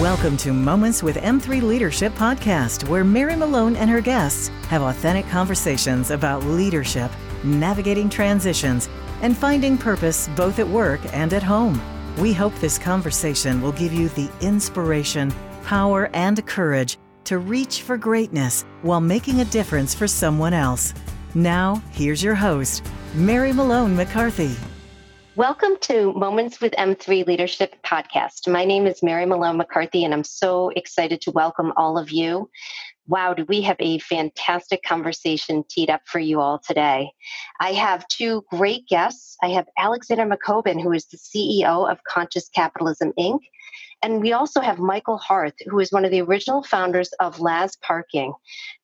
Welcome 0.00 0.36
to 0.38 0.52
Moments 0.52 1.02
with 1.02 1.16
M3 1.16 1.62
Leadership 1.62 2.12
podcast, 2.16 2.86
where 2.86 3.02
Mary 3.02 3.34
Malone 3.34 3.76
and 3.76 3.88
her 3.88 4.02
guests 4.02 4.48
have 4.68 4.82
authentic 4.82 5.26
conversations 5.28 6.10
about 6.10 6.44
leadership, 6.44 7.10
navigating 7.42 8.10
transitions, 8.10 8.90
and 9.22 9.34
finding 9.34 9.78
purpose 9.78 10.28
both 10.36 10.58
at 10.58 10.68
work 10.68 11.00
and 11.14 11.32
at 11.32 11.42
home. 11.42 11.80
We 12.18 12.34
hope 12.34 12.54
this 12.56 12.76
conversation 12.76 13.62
will 13.62 13.72
give 13.72 13.94
you 13.94 14.10
the 14.10 14.30
inspiration, 14.42 15.32
power, 15.64 16.10
and 16.12 16.46
courage 16.46 16.98
to 17.24 17.38
reach 17.38 17.80
for 17.80 17.96
greatness 17.96 18.66
while 18.82 19.00
making 19.00 19.40
a 19.40 19.46
difference 19.46 19.94
for 19.94 20.06
someone 20.06 20.52
else. 20.52 20.92
Now, 21.34 21.82
here's 21.92 22.22
your 22.22 22.34
host, 22.34 22.84
Mary 23.14 23.50
Malone 23.54 23.96
McCarthy. 23.96 24.56
Welcome 25.36 25.76
to 25.82 26.14
Moments 26.14 26.62
with 26.62 26.72
M3 26.72 27.26
Leadership 27.26 27.76
Podcast. 27.84 28.50
My 28.50 28.64
name 28.64 28.86
is 28.86 29.02
Mary 29.02 29.26
Malone 29.26 29.58
McCarthy, 29.58 30.02
and 30.02 30.14
I'm 30.14 30.24
so 30.24 30.70
excited 30.70 31.20
to 31.20 31.30
welcome 31.30 31.74
all 31.76 31.98
of 31.98 32.10
you. 32.10 32.48
Wow, 33.06 33.34
do 33.34 33.44
we 33.44 33.60
have 33.60 33.76
a 33.78 33.98
fantastic 33.98 34.82
conversation 34.82 35.62
teed 35.68 35.90
up 35.90 36.00
for 36.06 36.20
you 36.20 36.40
all 36.40 36.58
today? 36.58 37.10
I 37.60 37.72
have 37.72 38.08
two 38.08 38.46
great 38.50 38.88
guests. 38.88 39.36
I 39.42 39.48
have 39.48 39.66
Alexander 39.76 40.24
McCobin, 40.24 40.80
who 40.80 40.92
is 40.92 41.04
the 41.04 41.18
CEO 41.18 41.86
of 41.86 41.98
Conscious 42.04 42.48
Capitalism 42.48 43.12
Inc., 43.18 43.40
and 44.02 44.20
we 44.20 44.32
also 44.32 44.60
have 44.60 44.78
Michael 44.78 45.18
Harth, 45.18 45.54
who 45.66 45.80
is 45.80 45.90
one 45.90 46.04
of 46.04 46.10
the 46.10 46.20
original 46.20 46.62
founders 46.62 47.10
of 47.20 47.40
Laz 47.40 47.76
Parking, 47.76 48.34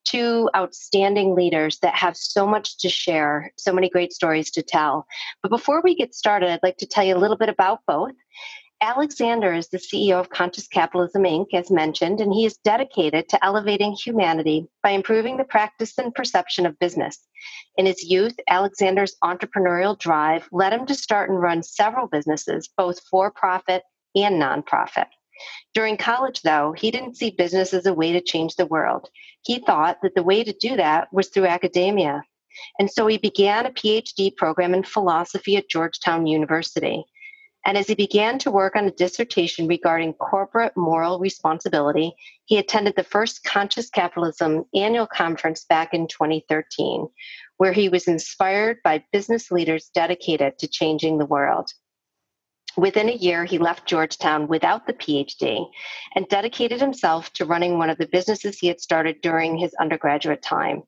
two 0.05 0.49
outstanding 0.57 1.35
leaders 1.35 1.79
that 1.81 1.95
have 1.95 2.17
so 2.17 2.47
much 2.47 2.79
to 2.79 2.89
share, 2.89 3.53
so 3.57 3.73
many 3.73 3.89
great 3.89 4.13
stories 4.13 4.51
to 4.53 4.63
tell. 4.63 5.07
But 5.43 5.51
before 5.51 5.81
we 5.83 5.95
get 5.95 6.15
started, 6.15 6.51
I'd 6.51 6.63
like 6.63 6.79
to 6.79 6.87
tell 6.87 7.05
you 7.05 7.15
a 7.15 7.19
little 7.19 7.37
bit 7.37 7.49
about 7.49 7.81
both. 7.87 8.13
Alexander 8.81 9.53
is 9.53 9.69
the 9.69 9.79
CEO 9.79 10.19
of 10.19 10.31
Conscious 10.31 10.67
Capitalism 10.67 11.23
Inc., 11.23 11.55
as 11.55 11.71
mentioned, 11.71 12.21
and 12.21 12.33
he 12.33 12.45
is 12.45 12.57
dedicated 12.65 13.29
to 13.29 13.45
elevating 13.45 13.93
humanity 13.93 14.67
by 14.83 14.91
improving 14.91 15.37
the 15.37 15.45
practice 15.45 15.97
and 15.99 16.13
perception 16.13 16.67
of 16.67 16.77
business. 16.81 17.21
In 17.77 17.87
his 17.87 18.03
youth, 18.03 18.35
Alexander's 18.51 19.15
entrepreneurial 19.23 19.97
drive 19.97 20.49
led 20.51 20.73
him 20.73 20.85
to 20.87 20.97
start 20.97 21.31
and 21.31 21.41
run 21.41 21.63
several 21.63 22.09
businesses, 22.09 22.69
both 22.77 22.99
for 23.09 23.31
profit 23.31 23.85
and 24.15 24.41
nonprofit. 24.41 25.07
During 25.75 25.97
college, 25.97 26.43
though, 26.43 26.73
he 26.73 26.91
didn't 26.91 27.17
see 27.17 27.31
business 27.31 27.73
as 27.73 27.87
a 27.87 27.95
way 27.95 28.13
to 28.13 28.21
change 28.21 28.57
the 28.57 28.67
world. 28.67 29.09
He 29.43 29.59
thought 29.59 29.99
that 30.03 30.15
the 30.15 30.23
way 30.23 30.45
to 30.45 30.53
do 30.53 30.77
that 30.77 31.13
was 31.13 31.29
through 31.29 31.47
academia. 31.47 32.23
And 32.79 32.91
so 32.91 33.07
he 33.07 33.17
began 33.17 33.67
a 33.67 33.71
PhD 33.71 34.37
program 34.37 34.75
in 34.75 34.85
philosophy 34.85 35.57
at 35.57 35.71
Georgetown 35.71 36.27
University. 36.27 37.05
And 37.65 37.79
as 37.79 37.87
he 37.87 37.95
began 37.95 38.39
to 38.41 38.51
work 38.51 38.75
on 38.75 38.87
a 38.87 38.91
dissertation 38.91 39.69
regarding 39.69 40.15
corporate 40.15 40.77
moral 40.77 41.21
responsibility, 41.21 42.13
he 42.45 42.59
attended 42.59 42.97
the 42.97 43.05
first 43.05 43.45
Conscious 43.45 43.89
Capitalism 43.89 44.65
annual 44.75 45.07
conference 45.07 45.65
back 45.65 45.95
in 45.95 46.09
2013, 46.09 47.07
where 47.59 47.73
he 47.73 47.89
was 47.89 48.09
inspired 48.09 48.79
by 48.83 49.05
business 49.13 49.51
leaders 49.53 49.91
dedicated 49.95 50.59
to 50.59 50.67
changing 50.67 51.19
the 51.19 51.27
world. 51.27 51.73
Within 52.77 53.09
a 53.09 53.15
year, 53.15 53.45
he 53.45 53.59
left 53.59 53.87
Georgetown 53.87 54.49
without 54.49 54.87
the 54.87 54.95
PhD 54.95 55.69
and 56.15 56.29
dedicated 56.29 56.81
himself 56.81 57.33
to 57.35 57.45
running 57.45 57.79
one 57.79 57.91
of 57.91 57.99
the 57.99 58.09
businesses 58.09 58.59
he 58.59 58.69
had 58.69 58.81
started 58.81 59.21
during 59.21 59.59
his 59.59 59.75
undergraduate 59.81 60.43
time. 60.43 60.83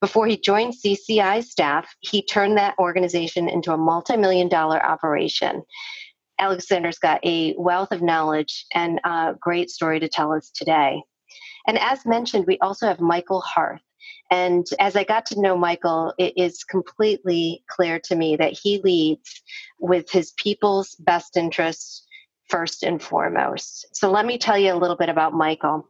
Before 0.00 0.26
he 0.26 0.36
joined 0.36 0.74
CCI 0.74 1.42
staff, 1.42 1.88
he 2.00 2.22
turned 2.22 2.58
that 2.58 2.78
organization 2.78 3.48
into 3.48 3.72
a 3.72 3.78
multi 3.78 4.16
million 4.16 4.48
dollar 4.48 4.84
operation. 4.84 5.62
Alexander's 6.38 6.98
got 6.98 7.24
a 7.24 7.54
wealth 7.56 7.92
of 7.92 8.02
knowledge 8.02 8.66
and 8.74 9.00
a 9.04 9.34
great 9.40 9.70
story 9.70 9.98
to 10.00 10.08
tell 10.08 10.32
us 10.32 10.50
today. 10.50 11.02
And 11.66 11.78
as 11.78 12.04
mentioned, 12.04 12.46
we 12.46 12.58
also 12.58 12.86
have 12.86 13.00
Michael 13.00 13.40
Harth. 13.40 13.80
And 14.30 14.66
as 14.80 14.96
I 14.96 15.04
got 15.04 15.26
to 15.26 15.40
know 15.40 15.56
Michael, 15.56 16.12
it 16.18 16.34
is 16.36 16.64
completely 16.64 17.62
clear 17.68 18.00
to 18.00 18.16
me 18.16 18.36
that 18.36 18.52
he 18.52 18.80
leads 18.82 19.42
with 19.78 20.10
his 20.10 20.32
people's 20.32 20.94
best 20.96 21.36
interests 21.36 22.06
first 22.48 22.82
and 22.82 23.02
foremost. 23.02 23.86
So 23.92 24.10
let 24.10 24.26
me 24.26 24.38
tell 24.38 24.58
you 24.58 24.72
a 24.72 24.76
little 24.78 24.96
bit 24.96 25.08
about 25.08 25.32
Michael. 25.32 25.88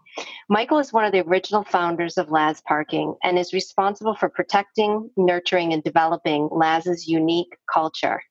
Michael 0.49 0.79
is 0.79 0.93
one 0.93 1.05
of 1.05 1.13
the 1.13 1.21
original 1.21 1.65
founders 1.65 2.17
of 2.17 2.31
Laz 2.31 2.63
Parking 2.67 3.15
and 3.23 3.39
is 3.39 3.53
responsible 3.53 4.15
for 4.15 4.29
protecting, 4.29 5.11
nurturing, 5.17 5.73
and 5.73 5.83
developing 5.83 6.49
Laz's 6.51 7.07
unique 7.07 7.55
culture. 7.73 8.23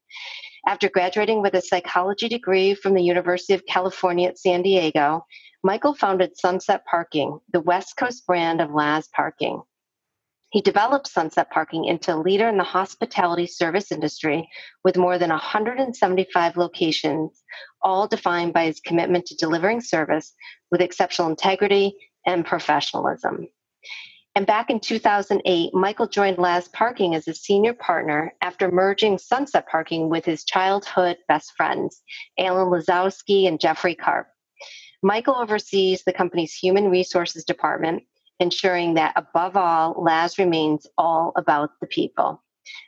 After 0.68 0.90
graduating 0.90 1.44
with 1.44 1.54
a 1.54 1.62
psychology 1.62 2.28
degree 2.28 2.74
from 2.74 2.96
the 2.96 3.04
University 3.04 3.54
of 3.54 3.66
California 3.68 4.30
at 4.30 4.40
San 4.40 4.64
Diego, 4.64 5.26
Michael 5.64 5.94
founded 5.94 6.38
Sunset 6.38 6.84
Parking, 6.86 7.40
the 7.52 7.60
West 7.60 7.98
Coast 7.98 8.26
brand 8.26 8.62
of 8.62 8.72
Laz 8.72 9.08
Parking. 9.16 9.62
He 10.50 10.62
developed 10.62 11.08
Sunset 11.08 11.50
Parking 11.52 11.86
into 11.86 12.14
a 12.14 12.18
leader 12.18 12.48
in 12.48 12.58
the 12.58 12.64
hospitality 12.64 13.48
service 13.48 13.92
industry 13.92 14.48
with 14.84 14.98
more 14.98 15.18
than 15.18 15.30
175 15.30 16.58
locations, 16.58 17.44
all 17.82 18.08
defined 18.08 18.54
by 18.54 18.66
his 18.66 18.80
commitment 18.80 19.26
to 19.26 19.36
delivering 19.36 19.82
service 19.82 20.34
with 20.72 20.82
exceptional 20.82 21.30
integrity 21.30 21.96
and 22.26 22.46
professionalism. 22.46 23.48
And 24.36 24.46
back 24.46 24.70
in 24.70 24.82
2008, 24.82 25.74
Michael 25.74 26.08
joined 26.08 26.38
Laz 26.38 26.68
Parking 26.68 27.16
as 27.16 27.28
a 27.28 27.34
senior 27.34 27.74
partner 27.74 28.34
after 28.42 28.70
merging 28.70 29.18
Sunset 29.18 29.68
Parking 29.68 30.10
with 30.10 30.26
his 30.26 30.44
childhood 30.44 31.18
best 31.30 31.54
friends, 31.56 32.02
Alan 32.38 32.68
Lazowski 32.68 33.48
and 33.48 33.62
Jeffrey 33.62 33.96
Karp. 33.96 34.28
Michael 35.02 35.36
oversees 35.36 36.04
the 36.04 36.14
company's 36.14 36.54
human 36.54 36.90
resources 36.90 37.46
department 37.46 38.04
ensuring 38.40 38.96
that 38.96 39.14
above 39.16 39.56
all, 39.56 39.96
Laz 40.02 40.38
remains 40.38 40.88
all 40.98 41.34
about 41.36 41.72
the 41.82 41.88
people. 41.88 42.42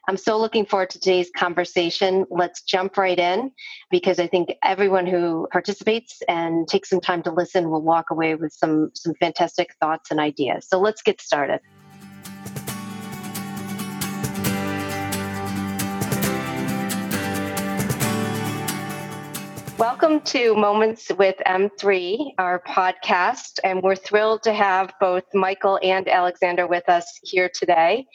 I'm 0.08 0.18
so 0.18 0.40
looking 0.40 0.66
forward 0.66 0.90
to 0.92 1.00
today's 1.00 1.30
conversation. 1.36 2.26
Let's 2.30 2.64
jump 2.64 2.98
right 2.98 3.18
in 3.18 3.52
because 3.92 4.20
I 4.20 4.28
think 4.28 4.50
everyone 4.64 5.06
who 5.06 5.48
participates 5.52 6.22
and 6.28 6.68
takes 6.68 6.90
some 6.90 7.02
time 7.02 7.22
to 7.24 7.32
listen 7.32 7.70
will 7.70 7.84
walk 7.84 8.10
away 8.10 8.36
with 8.36 8.54
some, 8.54 8.92
some 8.96 9.14
fantastic 9.20 9.76
thoughts 9.80 10.10
and 10.10 10.20
ideas. 10.20 10.68
So 10.68 10.80
let's 10.80 11.02
get 11.02 11.22
started. 11.22 11.60
Welcome 19.78 20.22
to 20.22 20.56
Moments 20.56 21.12
with 21.20 21.36
M3, 21.46 22.32
our 22.40 22.64
podcast. 22.68 23.60
And 23.64 23.84
we're 23.84 23.96
thrilled 23.96 24.42
to 24.42 24.54
have 24.54 24.92
both 25.00 25.24
Michael 25.36 25.80
and 25.84 26.10
Alexander 26.10 26.66
with 26.66 26.90
us 26.90 27.20
here 27.22 27.48
today. 27.54 28.08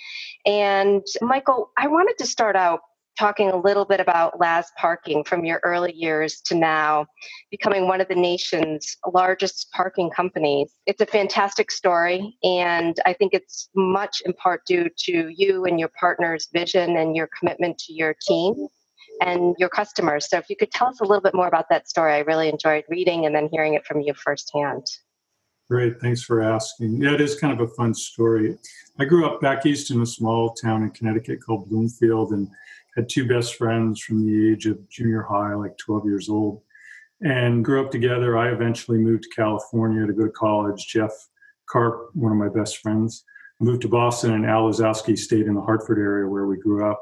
And 0.45 1.07
Michael, 1.21 1.71
I 1.79 1.87
wanted 1.87 2.19
to 2.19 2.27
start 2.27 2.57
out 2.57 2.81
talking 3.17 3.51
a 3.51 3.57
little 3.57 3.85
bit 3.85 4.01
about 4.01 4.41
Laz 4.41 4.73
Parking 4.77 5.23
from 5.23 5.45
your 5.45 5.61
early 5.63 5.93
years 5.95 6.41
to 6.47 6.57
now, 6.57 7.07
becoming 7.53 7.87
one 7.87 8.01
of 8.01 8.09
the 8.09 8.17
nation's 8.17 8.97
largest 9.13 9.71
parking 9.71 10.11
companies. 10.11 10.75
It's 10.87 11.01
a 11.01 11.07
fantastic 11.07 11.71
story, 11.71 12.37
and 12.43 12.97
I 13.07 13.13
think 13.13 13.35
it's 13.35 13.69
much 13.77 14.21
in 14.27 14.33
part 14.33 14.67
due 14.67 14.89
to 15.05 15.29
you 15.29 15.65
and 15.67 15.79
your 15.79 15.91
partner's 16.01 16.49
vision 16.53 16.97
and 16.97 17.15
your 17.15 17.29
commitment 17.39 17.79
to 17.87 17.93
your 17.93 18.17
team 18.27 18.67
and 19.23 19.55
your 19.59 19.69
customers. 19.69 20.29
So 20.29 20.37
if 20.39 20.51
you 20.51 20.57
could 20.57 20.73
tell 20.73 20.89
us 20.89 21.01
a 21.01 21.05
little 21.05 21.21
bit 21.21 21.35
more 21.35 21.47
about 21.47 21.69
that 21.71 21.89
story, 21.89 22.15
I 22.15 22.19
really 22.21 22.49
enjoyed 22.49 22.85
reading 22.89 23.25
and 23.25 23.35
then 23.35 23.49
hearing 23.53 23.75
it 23.75 23.87
from 23.87 24.01
you 24.01 24.15
firsthand. 24.15 24.85
Great, 25.71 26.01
thanks 26.01 26.23
for 26.23 26.43
asking. 26.43 27.01
Yeah, 27.01 27.15
it 27.15 27.21
is 27.21 27.39
kind 27.39 27.59
of 27.59 27.61
a 27.61 27.73
fun 27.75 27.95
story. 27.95 28.59
I 28.99 29.05
grew 29.05 29.25
up 29.27 29.41
back 29.41 29.65
east 29.65 29.91
in 29.91 30.03
a 30.03 30.07
small 30.07 30.53
town 30.55 30.83
in 30.83 30.91
Connecticut 30.91 31.41
called 31.41 31.69
Bloomfield 31.69 32.33
and 32.33 32.49
had 32.97 33.09
two 33.09 33.27
best 33.27 33.55
friends 33.55 34.01
from 34.01 34.27
the 34.27 34.53
age 34.53 34.67
of 34.67 34.87
junior 34.91 35.23
high, 35.23 35.55
like 35.55 35.79
12 35.79 36.05
years 36.05 36.29
old, 36.29 36.61
and 37.23 37.65
grew 37.65 37.83
up 37.83 37.91
together. 37.91 38.37
I 38.37 38.51
eventually 38.51 38.99
moved 38.99 39.23
to 39.23 39.29
California 39.31 40.05
to 40.05 40.13
go 40.13 40.25
to 40.25 40.33
college. 40.33 40.87
Jeff 40.89 41.13
Karp, 41.71 42.11
one 42.15 42.33
of 42.33 42.39
my 42.39 42.49
best 42.49 42.79
friends, 42.79 43.25
moved 43.61 43.83
to 43.83 43.89
Boston, 43.89 44.33
and 44.33 44.45
Al 44.45 44.65
Lazowski 44.65 45.17
stayed 45.17 45.47
in 45.47 45.55
the 45.55 45.61
Hartford 45.61 45.99
area 45.99 46.29
where 46.29 46.47
we 46.47 46.57
grew 46.57 46.85
up 46.91 47.01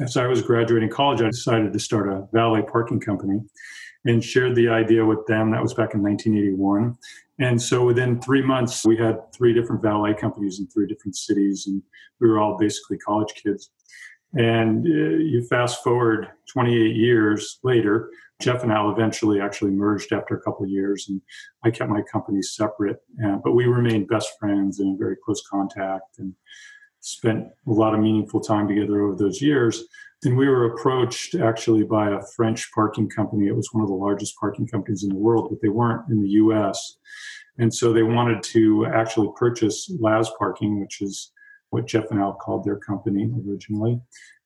as 0.00 0.16
I 0.16 0.26
was 0.26 0.42
graduating 0.42 0.90
college, 0.90 1.20
I 1.20 1.26
decided 1.26 1.72
to 1.72 1.78
start 1.78 2.08
a 2.08 2.26
valet 2.32 2.62
parking 2.62 3.00
company 3.00 3.40
and 4.04 4.22
shared 4.22 4.54
the 4.54 4.68
idea 4.68 5.04
with 5.04 5.26
them. 5.26 5.50
That 5.50 5.62
was 5.62 5.74
back 5.74 5.94
in 5.94 6.02
1981. 6.02 6.96
And 7.40 7.60
so 7.60 7.84
within 7.84 8.20
three 8.20 8.42
months, 8.42 8.84
we 8.84 8.96
had 8.96 9.32
three 9.32 9.52
different 9.52 9.82
valet 9.82 10.14
companies 10.14 10.58
in 10.60 10.66
three 10.68 10.86
different 10.86 11.16
cities, 11.16 11.66
and 11.66 11.82
we 12.20 12.28
were 12.28 12.38
all 12.38 12.56
basically 12.56 12.98
college 12.98 13.32
kids. 13.34 13.70
And 14.34 14.84
uh, 14.84 15.18
you 15.18 15.46
fast 15.48 15.82
forward 15.82 16.28
28 16.52 16.96
years 16.96 17.58
later, 17.62 18.10
Jeff 18.40 18.62
and 18.62 18.70
Al 18.70 18.90
eventually 18.90 19.40
actually 19.40 19.70
merged 19.70 20.12
after 20.12 20.36
a 20.36 20.40
couple 20.40 20.64
of 20.64 20.70
years, 20.70 21.06
and 21.08 21.20
I 21.64 21.70
kept 21.70 21.90
my 21.90 22.02
companies 22.02 22.54
separate. 22.54 22.98
Uh, 23.24 23.38
but 23.42 23.52
we 23.52 23.64
remained 23.66 24.08
best 24.08 24.32
friends 24.38 24.80
and 24.80 24.90
in 24.90 24.98
very 24.98 25.16
close 25.24 25.42
contact. 25.50 26.18
And 26.18 26.34
spent 27.00 27.46
a 27.66 27.70
lot 27.70 27.94
of 27.94 28.00
meaningful 28.00 28.40
time 28.40 28.68
together 28.68 29.02
over 29.02 29.16
those 29.16 29.40
years. 29.40 29.84
And 30.24 30.36
we 30.36 30.48
were 30.48 30.74
approached 30.74 31.36
actually 31.36 31.84
by 31.84 32.10
a 32.10 32.22
French 32.36 32.70
parking 32.74 33.08
company. 33.08 33.46
It 33.46 33.56
was 33.56 33.68
one 33.72 33.82
of 33.82 33.88
the 33.88 33.94
largest 33.94 34.34
parking 34.38 34.66
companies 34.66 35.04
in 35.04 35.10
the 35.10 35.16
world, 35.16 35.48
but 35.50 35.60
they 35.62 35.68
weren't 35.68 36.08
in 36.10 36.20
the 36.20 36.30
US. 36.30 36.98
And 37.58 37.72
so 37.72 37.92
they 37.92 38.02
wanted 38.02 38.42
to 38.44 38.86
actually 38.86 39.30
purchase 39.36 39.90
Laz 40.00 40.30
Parking, 40.38 40.80
which 40.80 41.00
is 41.00 41.32
what 41.70 41.86
Jeff 41.86 42.10
and 42.10 42.20
Al 42.20 42.34
called 42.34 42.64
their 42.64 42.78
company 42.78 43.30
originally. 43.46 44.00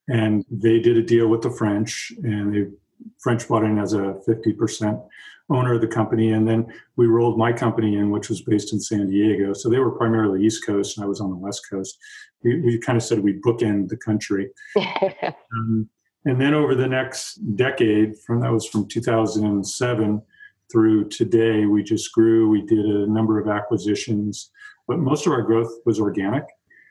And 0.08 0.44
they 0.50 0.80
did 0.80 0.96
a 0.96 1.02
deal 1.02 1.28
with 1.28 1.42
the 1.42 1.50
French, 1.50 2.12
and 2.22 2.52
the 2.52 2.76
French 3.18 3.46
bought 3.48 3.64
in 3.64 3.78
as 3.78 3.92
a 3.92 4.16
50% 4.28 5.02
owner 5.50 5.74
of 5.74 5.80
the 5.80 5.86
company. 5.86 6.32
And 6.32 6.46
then 6.46 6.72
we 6.96 7.06
rolled 7.06 7.38
my 7.38 7.52
company 7.52 7.96
in, 7.96 8.10
which 8.10 8.28
was 8.28 8.42
based 8.42 8.72
in 8.72 8.80
San 8.80 9.08
Diego. 9.08 9.52
So 9.52 9.68
they 9.68 9.78
were 9.78 9.90
primarily 9.90 10.44
East 10.44 10.66
Coast, 10.66 10.96
and 10.96 11.04
I 11.04 11.08
was 11.08 11.20
on 11.20 11.30
the 11.30 11.36
West 11.36 11.68
Coast. 11.70 11.98
We, 12.42 12.60
we 12.60 12.78
kind 12.78 12.96
of 12.96 13.02
said 13.02 13.20
we 13.20 13.34
bookend 13.34 13.88
the 13.88 13.96
country. 13.96 14.50
um, 14.76 15.88
and 16.24 16.40
then 16.40 16.54
over 16.54 16.74
the 16.74 16.86
next 16.86 17.34
decade, 17.56 18.16
from 18.18 18.40
that 18.40 18.52
was 18.52 18.66
from 18.66 18.88
2007 18.88 20.22
through 20.70 21.08
today, 21.08 21.66
we 21.66 21.82
just 21.82 22.12
grew. 22.12 22.48
We 22.48 22.62
did 22.62 22.84
a 22.84 23.06
number 23.06 23.38
of 23.38 23.48
acquisitions, 23.48 24.50
but 24.86 24.98
most 24.98 25.26
of 25.26 25.32
our 25.32 25.42
growth 25.42 25.70
was 25.84 26.00
organic. 26.00 26.44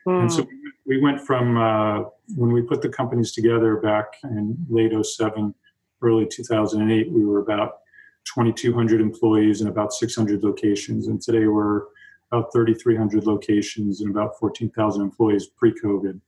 Mm. 0.06 0.22
And 0.22 0.32
so 0.32 0.42
hmm. 0.42 0.50
we 0.86 1.00
went 1.00 1.20
from 1.20 1.56
uh, 1.56 2.04
when 2.34 2.52
we 2.52 2.62
put 2.62 2.82
the 2.82 2.88
companies 2.88 3.32
together 3.32 3.76
back 3.76 4.06
in 4.24 4.56
late 4.68 4.92
07, 5.04 5.54
early 6.02 6.26
2008, 6.26 7.10
we 7.10 7.24
were 7.24 7.40
about 7.40 7.78
2,200 8.24 9.00
employees 9.00 9.60
and 9.60 9.70
about 9.70 9.92
600 9.92 10.42
locations. 10.42 11.08
And 11.08 11.20
today 11.20 11.46
we're 11.46 11.82
about 12.30 12.52
3,300 12.52 13.26
locations 13.26 14.00
and 14.00 14.10
about 14.10 14.38
14,000 14.38 15.02
employees 15.02 15.46
pre 15.46 15.72
COVID. 15.72 16.20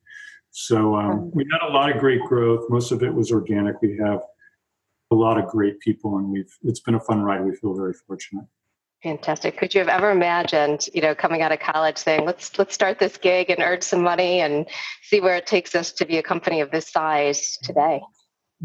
So 0.51 0.95
um, 0.95 1.31
we 1.33 1.45
had 1.51 1.69
a 1.69 1.73
lot 1.73 1.91
of 1.91 1.99
great 1.99 2.21
growth. 2.23 2.71
Most 2.71 2.93
of 2.93 3.03
it 3.03 3.13
was 3.13 3.33
organic. 3.33 3.81
We 3.83 3.99
have 3.99 4.23
a 5.11 5.15
lot 5.15 5.39
of 5.39 5.47
great 5.47 5.81
people, 5.81 6.19
and 6.19 6.29
we've 6.29 6.53
it's 6.63 6.81
been 6.81 6.95
a 6.95 7.01
fun 7.01 7.23
ride. 7.23 7.45
We 7.45 7.57
feel 7.57 7.75
very 7.75 7.93
fortunate. 7.93 8.45
Fantastic. 9.03 9.59
Could 9.59 9.75
you 9.75 9.81
have 9.81 9.89
ever 9.89 10.11
imagined, 10.11 10.89
you 10.95 11.03
know, 11.03 11.15
coming 11.15 11.43
out 11.43 11.53
of 11.53 11.61
college 11.61 11.99
saying, 11.99 12.25
let's 12.25 12.57
let's 12.59 12.73
start 12.73 12.99
this 12.99 13.17
gig 13.17 13.51
and 13.51 13.61
earn 13.61 13.81
some 13.81 14.03
money 14.03 14.41
and 14.41 14.67
see 15.03 15.21
where 15.21 15.37
it 15.37 15.47
takes 15.47 15.75
us 15.75 15.93
to 15.93 16.07
be 16.07 16.19
a 16.19 16.23
company 16.23 16.61
of 16.61 16.71
this 16.71 16.89
size 16.89 17.59
today? 17.63 18.01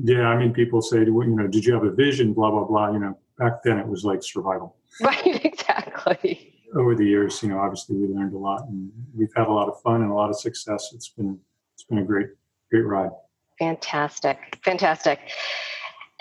Yeah, 0.02 0.28
I 0.28 0.38
mean, 0.38 0.54
people 0.54 0.82
say, 0.82 1.00
you 1.00 1.36
know, 1.36 1.48
did 1.48 1.66
you 1.66 1.74
have 1.74 1.84
a 1.84 1.92
vision? 1.92 2.34
Blah 2.34 2.52
blah 2.52 2.66
blah. 2.66 2.92
You 2.92 3.00
know, 3.00 3.18
back 3.38 3.64
then 3.64 3.78
it 3.78 3.88
was 3.88 4.04
like 4.04 4.24
survival. 4.24 4.76
Right. 5.02 5.46
Exactly. 5.46 6.56
Over 6.76 6.96
the 6.96 7.06
years, 7.06 7.42
you 7.42 7.50
know, 7.50 7.60
obviously 7.60 7.96
we 7.96 8.08
learned 8.08 8.34
a 8.34 8.38
lot, 8.38 8.68
and 8.68 8.92
we've 9.16 9.32
had 9.36 9.48
a 9.48 9.52
lot 9.52 9.70
of 9.70 9.82
fun 9.82 10.02
and 10.02 10.12
a 10.12 10.14
lot 10.14 10.30
of 10.30 10.38
success. 10.38 10.92
It's 10.94 11.10
been 11.10 11.40
it's 11.74 11.84
been 11.84 12.00
a 12.00 12.04
great 12.04 12.28
great 12.70 12.86
ride. 12.86 13.12
Fantastic. 13.60 14.60
Fantastic. 14.64 15.20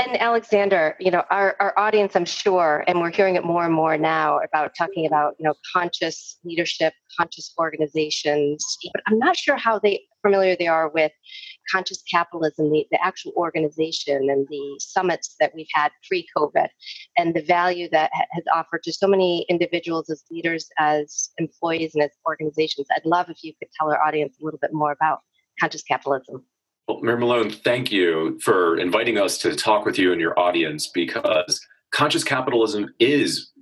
And 0.00 0.16
Alexander, 0.20 0.94
you 1.00 1.10
know, 1.10 1.24
our, 1.28 1.56
our 1.58 1.76
audience, 1.76 2.14
I'm 2.14 2.24
sure, 2.24 2.84
and 2.86 3.00
we're 3.00 3.10
hearing 3.10 3.34
it 3.34 3.44
more 3.44 3.64
and 3.64 3.74
more 3.74 3.98
now 3.98 4.38
about 4.38 4.70
talking 4.78 5.06
about, 5.06 5.34
you 5.40 5.44
know, 5.44 5.54
conscious 5.72 6.38
leadership, 6.44 6.92
conscious 7.18 7.52
organizations. 7.58 8.64
But 8.94 9.02
I'm 9.08 9.18
not 9.18 9.36
sure 9.36 9.56
how 9.56 9.80
they 9.80 10.02
familiar 10.22 10.54
they 10.56 10.68
are 10.68 10.88
with 10.88 11.10
conscious 11.72 12.00
capitalism, 12.08 12.70
the, 12.70 12.86
the 12.92 13.04
actual 13.04 13.32
organization 13.36 14.30
and 14.30 14.46
the 14.48 14.76
summits 14.78 15.34
that 15.40 15.52
we've 15.52 15.66
had 15.74 15.90
pre-COVID 16.06 16.68
and 17.16 17.34
the 17.34 17.42
value 17.42 17.88
that 17.90 18.10
ha- 18.14 18.26
has 18.30 18.44
offered 18.54 18.84
to 18.84 18.92
so 18.92 19.08
many 19.08 19.46
individuals 19.48 20.08
as 20.10 20.22
leaders, 20.30 20.68
as 20.78 21.30
employees, 21.38 21.96
and 21.96 22.04
as 22.04 22.10
organizations. 22.24 22.86
I'd 22.94 23.04
love 23.04 23.30
if 23.30 23.42
you 23.42 23.52
could 23.58 23.68
tell 23.76 23.90
our 23.90 24.00
audience 24.00 24.36
a 24.40 24.44
little 24.44 24.60
bit 24.60 24.72
more 24.72 24.92
about 24.92 25.20
conscious 25.60 25.82
capitalism. 25.82 26.44
Well, 26.88 27.00
Mary 27.02 27.19
Malone, 27.19 27.50
thank 27.50 27.93
you 27.93 28.40
for 28.40 28.79
inviting 28.79 29.19
us 29.19 29.37
to 29.38 29.55
talk 29.55 29.85
with 29.85 29.99
you 29.99 30.11
and 30.11 30.20
your 30.20 30.38
audience 30.38 30.87
because 30.87 31.61
conscious 31.93 32.25
capitalism 32.25 32.94
is 32.99 33.52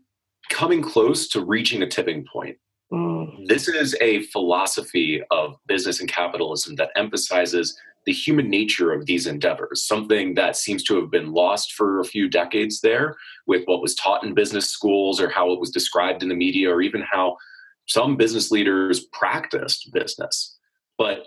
coming 0.49 0.81
close 0.81 1.29
to 1.31 1.45
reaching 1.45 1.83
a 1.83 1.89
tipping 1.89 2.25
point. 2.33 2.57
Mm. 2.93 3.49
This 3.49 3.67
is 3.67 3.97
a 4.01 4.23
philosophy 4.27 5.23
of 5.33 5.57
business 5.67 5.99
and 5.99 6.09
capitalism 6.09 6.77
that 6.77 6.91
emphasizes 6.95 7.77
the 8.05 8.13
human 8.13 8.49
nature 8.49 8.93
of 8.93 9.07
these 9.07 9.27
endeavors, 9.27 9.83
something 9.83 10.35
that 10.37 10.57
seems 10.57 10.85
to 10.85 10.95
have 11.01 11.11
been 11.11 11.33
lost 11.33 11.73
for 11.73 11.99
a 11.99 12.05
few 12.05 12.29
decades 12.29 12.81
there 12.81 13.17
with 13.49 13.65
what 13.65 13.83
was 13.83 13.97
taught 13.97 14.23
in 14.23 14.35
business 14.35 14.71
schools 14.71 15.21
or 15.21 15.29
how 15.29 15.51
it 15.51 15.59
was 15.59 15.71
described 15.71 16.23
in 16.23 16.29
the 16.29 16.35
media 16.37 16.71
or 16.71 16.81
even 16.81 17.03
how 17.03 17.37
some 17.87 18.17
business 18.17 18.53
leaders 18.53 19.07
practiced 19.07 19.93
business. 19.93 20.57
But 20.97 21.25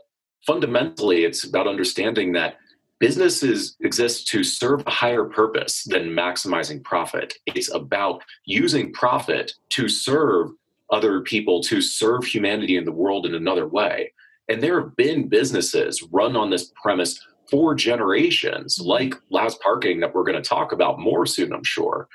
fundamentally, 0.49 1.25
it's 1.25 1.43
about 1.43 1.67
understanding 1.67 2.31
that 2.31 2.57
businesses 2.97 3.77
exist 3.81 4.27
to 4.27 4.43
serve 4.43 4.81
a 4.87 4.89
higher 4.89 5.25
purpose 5.25 5.83
than 5.83 6.09
maximizing 6.09 6.83
profit. 6.83 7.35
It's 7.45 7.71
about 7.71 8.23
using 8.45 8.91
profit 8.91 9.53
to 9.73 9.87
serve 9.87 10.49
other 10.89 11.21
people, 11.21 11.61
to 11.61 11.81
serve 11.81 12.23
humanity 12.23 12.77
in 12.77 12.85
the 12.85 12.91
world 12.91 13.27
in 13.27 13.35
another 13.35 13.67
way. 13.67 14.11
And 14.47 14.59
there 14.59 14.81
have 14.81 14.95
been 14.95 15.29
businesses 15.29 16.01
run 16.11 16.35
on 16.35 16.49
this 16.49 16.71
premise 16.81 17.23
for 17.51 17.75
generations, 17.75 18.79
mm-hmm. 18.79 18.89
like 18.89 19.13
Laz 19.29 19.53
Parking, 19.53 19.99
that 19.99 20.15
we're 20.15 20.23
going 20.23 20.41
to 20.41 20.49
talk 20.49 20.71
about 20.71 20.99
more 20.99 21.27
soon, 21.27 21.53
I'm 21.53 21.63
sure. 21.63 22.07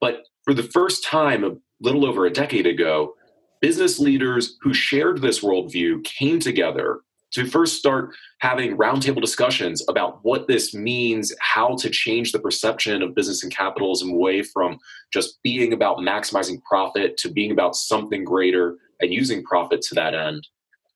But 0.00 0.22
for 0.44 0.54
the 0.54 0.62
first 0.62 1.04
time, 1.04 1.44
a 1.44 1.50
little 1.82 2.06
over 2.06 2.24
a 2.24 2.32
decade 2.32 2.66
ago, 2.66 3.16
business 3.60 3.98
leaders 3.98 4.56
who 4.62 4.72
shared 4.72 5.20
this 5.20 5.40
worldview 5.40 6.02
came 6.04 6.40
together 6.40 7.02
to 7.32 7.46
first 7.46 7.78
start 7.78 8.14
having 8.38 8.76
roundtable 8.76 9.20
discussions 9.20 9.82
about 9.88 10.20
what 10.22 10.48
this 10.48 10.74
means, 10.74 11.34
how 11.40 11.76
to 11.76 11.88
change 11.88 12.32
the 12.32 12.38
perception 12.38 13.02
of 13.02 13.14
business 13.14 13.42
and 13.42 13.54
capitalism 13.54 14.10
away 14.10 14.42
from 14.42 14.78
just 15.12 15.42
being 15.42 15.72
about 15.72 15.98
maximizing 15.98 16.62
profit 16.62 17.16
to 17.18 17.30
being 17.30 17.50
about 17.50 17.74
something 17.74 18.24
greater 18.24 18.76
and 19.00 19.12
using 19.12 19.42
profit 19.42 19.82
to 19.82 19.94
that 19.94 20.14
end. 20.14 20.46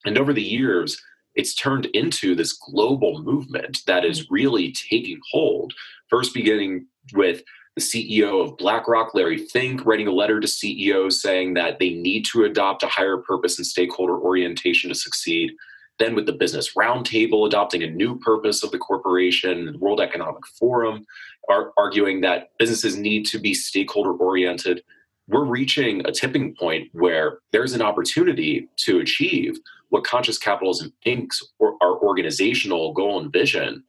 And 0.04 0.18
over 0.18 0.32
the 0.32 0.42
years, 0.42 1.00
it's 1.36 1.54
turned 1.54 1.86
into 1.86 2.34
this 2.34 2.52
global 2.52 3.22
movement 3.22 3.78
that 3.86 4.04
is 4.04 4.22
mm-hmm. 4.22 4.34
really 4.34 4.72
taking 4.72 5.20
hold. 5.30 5.72
First, 6.08 6.34
beginning 6.34 6.86
with 7.12 7.42
the 7.76 7.82
CEO 7.82 8.42
of 8.42 8.56
BlackRock, 8.56 9.14
Larry 9.14 9.36
Fink, 9.36 9.84
writing 9.84 10.08
a 10.08 10.12
letter 10.12 10.40
to 10.40 10.48
CEOs 10.48 11.20
saying 11.20 11.54
that 11.54 11.78
they 11.78 11.90
need 11.90 12.24
to 12.32 12.44
adopt 12.44 12.82
a 12.82 12.88
higher 12.88 13.18
purpose 13.18 13.58
and 13.58 13.66
stakeholder 13.66 14.18
orientation 14.18 14.88
to 14.88 14.94
succeed. 14.94 15.52
Then, 15.98 16.14
with 16.14 16.26
the 16.26 16.32
Business 16.32 16.74
Roundtable 16.74 17.46
adopting 17.46 17.82
a 17.82 17.90
new 17.90 18.18
purpose 18.18 18.62
of 18.62 18.70
the 18.70 18.78
corporation, 18.78 19.72
the 19.72 19.78
World 19.78 20.00
Economic 20.00 20.46
Forum 20.58 21.06
are 21.48 21.72
arguing 21.78 22.20
that 22.20 22.50
businesses 22.58 22.96
need 22.96 23.24
to 23.26 23.38
be 23.38 23.54
stakeholder 23.54 24.12
oriented. 24.12 24.82
We're 25.28 25.44
reaching 25.44 26.06
a 26.06 26.12
tipping 26.12 26.54
point 26.54 26.88
where 26.92 27.38
there's 27.52 27.72
an 27.72 27.82
opportunity 27.82 28.68
to 28.84 29.00
achieve 29.00 29.58
what 29.88 30.04
conscious 30.04 30.38
capitalism 30.38 30.92
thinks 31.02 31.42
or 31.58 31.76
our 31.80 31.98
organizational 32.02 32.92
goal 32.92 33.20
and 33.20 33.32
vision 33.32 33.82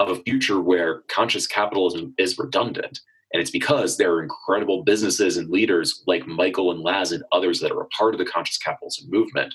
of 0.00 0.10
a 0.10 0.22
future 0.22 0.60
where 0.60 1.02
conscious 1.08 1.46
capitalism 1.46 2.14
is 2.18 2.38
redundant. 2.38 3.00
And 3.32 3.40
it's 3.40 3.50
because 3.50 3.96
there 3.96 4.12
are 4.12 4.22
incredible 4.22 4.84
businesses 4.84 5.36
and 5.36 5.50
leaders 5.50 6.02
like 6.06 6.26
Michael 6.26 6.70
and 6.70 6.80
Laz 6.80 7.10
and 7.10 7.24
others 7.32 7.60
that 7.60 7.72
are 7.72 7.82
a 7.82 7.88
part 7.88 8.14
of 8.14 8.18
the 8.18 8.24
conscious 8.24 8.58
capitalism 8.58 9.08
movement 9.10 9.54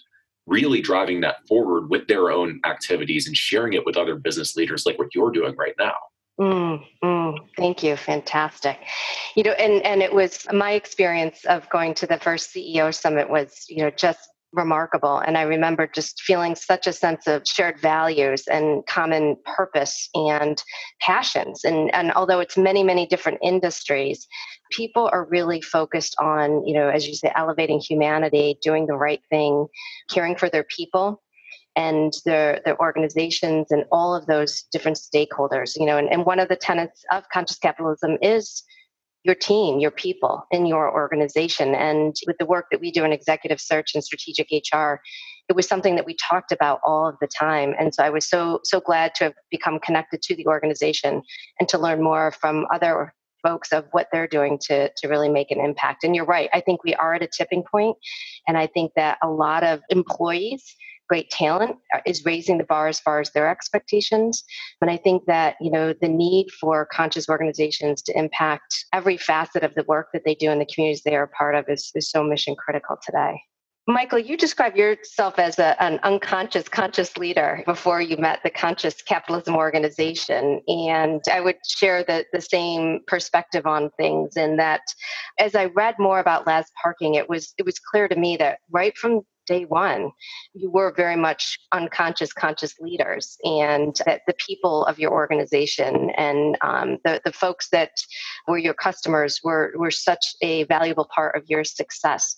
really 0.50 0.82
driving 0.82 1.22
that 1.22 1.48
forward 1.48 1.89
with 1.89 2.08
their 2.08 2.32
own 2.32 2.60
activities 2.65 3.27
and 3.27 3.38
sharing 3.38 3.74
it 3.74 3.86
with 3.86 3.96
other 3.96 4.15
business 4.15 4.56
leaders 4.56 4.86
like 4.86 4.98
what 4.98 5.13
you're 5.13 5.32
doing 5.32 5.56
right 5.56 5.75
now. 5.79 5.94
Mm, 6.39 6.84
mm, 7.03 7.38
thank 7.58 7.84
you. 7.84 7.98
Fantastic. 7.98 8.79
You 9.36 9.44
know, 9.44 9.51
and, 9.51 9.84
and 9.86 10.01
it 10.01 10.13
was 10.13 10.48
my 10.53 10.72
experience 10.72 11.44
of 11.46 11.70
going 11.70 11.94
to 11.96 12.08
the 12.08 12.18
first 12.18 12.53
CEO 12.53 12.94
summit 12.94 13.29
was, 13.29 13.65
you 13.68 13.84
know, 13.84 13.89
just 13.89 14.29
remarkable. 14.51 15.20
And 15.20 15.38
I 15.38 15.44
remember 15.44 15.88
just 15.88 16.22
feeling 16.22 16.56
such 16.56 16.88
a 16.88 16.94
sense 16.94 17.27
of 17.27 17.44
shared 17.48 17.79
values 17.79 18.44
and 18.48 18.86
common 18.88 19.38
purpose 19.46 20.10
and 20.13 20.62
passions. 21.01 21.63
And, 21.63 21.94
and 21.94 22.12
although 22.13 22.39
it's 22.39 22.58
many, 22.58 22.84
many 22.84 23.06
different 23.06 23.39
industries, 23.44 24.27
people 24.72 25.10
are 25.12 25.25
really 25.29 25.62
focused 25.62 26.15
on, 26.20 26.65
you 26.65 26.74
know, 26.74 26.89
as 26.89 27.08
you 27.08 27.13
say, 27.13 27.32
elevating 27.36 27.79
humanity, 27.79 28.58
doing 28.63 28.88
the 28.88 28.98
right 28.98 29.22
thing, 29.29 29.68
caring 30.10 30.36
for 30.36 30.50
their 30.50 30.65
people 30.75 31.22
and 31.75 32.13
their 32.25 32.62
their 32.65 32.79
organizations 32.79 33.68
and 33.70 33.86
all 33.91 34.15
of 34.15 34.25
those 34.25 34.63
different 34.72 34.98
stakeholders 34.98 35.74
you 35.75 35.86
know 35.86 35.98
and, 35.98 36.10
and 36.12 36.25
one 36.25 36.39
of 36.39 36.50
the 36.50 36.56
tenets 36.56 37.03
of 37.12 37.24
conscious 37.32 37.60
capitalism 37.60 38.18
is 38.24 38.63
your 39.23 39.35
team, 39.35 39.79
your 39.79 39.91
people 39.91 40.45
in 40.51 40.65
your 40.65 40.91
organization. 40.91 41.75
And 41.75 42.15
with 42.25 42.38
the 42.38 42.45
work 42.45 42.67
that 42.71 42.79
we 42.79 42.91
do 42.91 43.03
in 43.03 43.11
executive 43.11 43.59
search 43.59 43.93
and 43.93 44.03
strategic 44.03 44.47
HR, 44.51 44.95
it 45.49 45.55
was 45.55 45.67
something 45.67 45.95
that 45.95 46.05
we 46.05 46.15
talked 46.15 46.51
about 46.51 46.79
all 46.85 47.07
of 47.07 47.15
the 47.19 47.27
time. 47.27 47.73
And 47.77 47.93
so 47.93 48.03
I 48.03 48.09
was 48.09 48.27
so 48.27 48.59
so 48.63 48.79
glad 48.79 49.15
to 49.15 49.25
have 49.25 49.33
become 49.51 49.79
connected 49.79 50.21
to 50.23 50.35
the 50.35 50.47
organization 50.47 51.21
and 51.59 51.67
to 51.69 51.77
learn 51.77 52.01
more 52.01 52.31
from 52.31 52.65
other 52.73 53.13
folks 53.41 53.71
of 53.71 53.85
what 53.91 54.07
they're 54.11 54.27
doing 54.27 54.59
to 54.67 54.89
to 54.95 55.07
really 55.07 55.29
make 55.29 55.51
an 55.51 55.59
impact. 55.59 56.03
And 56.03 56.15
you're 56.15 56.25
right. 56.25 56.49
I 56.53 56.61
think 56.61 56.83
we 56.83 56.93
are 56.95 57.13
at 57.13 57.23
a 57.23 57.27
tipping 57.27 57.63
point 57.69 57.97
and 58.47 58.57
I 58.57 58.67
think 58.67 58.93
that 58.95 59.17
a 59.23 59.29
lot 59.29 59.63
of 59.63 59.81
employees 59.89 60.75
great 61.09 61.29
talent 61.29 61.75
uh, 61.93 61.99
is 62.05 62.23
raising 62.23 62.57
the 62.57 62.63
bar 62.63 62.87
as 62.87 62.99
far 62.99 63.19
as 63.19 63.31
their 63.31 63.49
expectations. 63.49 64.43
And 64.81 64.89
I 64.89 64.97
think 64.97 65.25
that, 65.25 65.55
you 65.59 65.71
know, 65.71 65.93
the 65.99 66.07
need 66.07 66.47
for 66.51 66.87
conscious 66.91 67.27
organizations 67.27 68.01
to 68.03 68.17
impact 68.17 68.85
every 68.93 69.17
facet 69.17 69.63
of 69.63 69.73
the 69.75 69.83
work 69.83 70.09
that 70.13 70.23
they 70.25 70.35
do 70.35 70.51
in 70.51 70.59
the 70.59 70.67
communities 70.73 71.01
they 71.03 71.15
are 71.15 71.23
a 71.23 71.27
part 71.27 71.55
of 71.55 71.65
is, 71.67 71.91
is 71.95 72.09
so 72.09 72.23
mission 72.23 72.55
critical 72.55 72.97
today. 73.05 73.41
Michael, 73.89 74.19
you 74.19 74.37
describe 74.37 74.75
yourself 74.75 75.39
as 75.39 75.57
a, 75.57 75.81
an 75.81 75.99
unconscious, 76.03 76.69
conscious 76.69 77.17
leader 77.17 77.63
before 77.65 77.99
you 77.99 78.17
met 78.17 78.39
the 78.43 78.51
Conscious 78.51 79.01
Capitalism 79.01 79.55
Organization. 79.55 80.61
And 80.67 81.21
I 81.31 81.41
would 81.41 81.57
share 81.67 82.03
the, 82.03 82.23
the 82.31 82.41
same 82.41 82.99
perspective 83.07 83.65
on 83.65 83.89
things 83.97 84.37
in 84.37 84.57
that 84.57 84.81
as 85.39 85.55
I 85.55 85.65
read 85.65 85.95
more 85.97 86.19
about 86.19 86.45
Laz 86.45 86.67
Parking, 86.79 87.15
it 87.15 87.27
was 87.27 87.55
it 87.57 87.65
was 87.65 87.79
clear 87.79 88.07
to 88.07 88.15
me 88.15 88.37
that 88.37 88.59
right 88.69 88.95
from 88.95 89.21
day 89.50 89.65
one, 89.65 90.12
you 90.53 90.70
were 90.70 90.94
very 90.96 91.15
much 91.15 91.58
unconscious, 91.74 92.32
conscious 92.32 92.74
leaders, 92.79 93.36
and 93.44 94.00
that 94.06 94.22
the 94.27 94.36
people 94.48 94.86
of 94.86 95.00
your 95.00 95.12
organization 95.12 96.12
and 96.15 96.58
um, 96.62 96.98
the, 97.03 97.20
the 97.25 97.34
folks 97.34 97.68
that 97.72 97.89
were 98.48 98.60
your 98.60 98.75
customers 98.75 99.39
were, 99.44 99.74
were 99.75 99.91
such 99.91 100.24
a 100.41 100.63
valuable 100.65 101.08
part 101.13 101.36
of 101.36 101.44
your 101.48 101.63
success. 101.63 102.36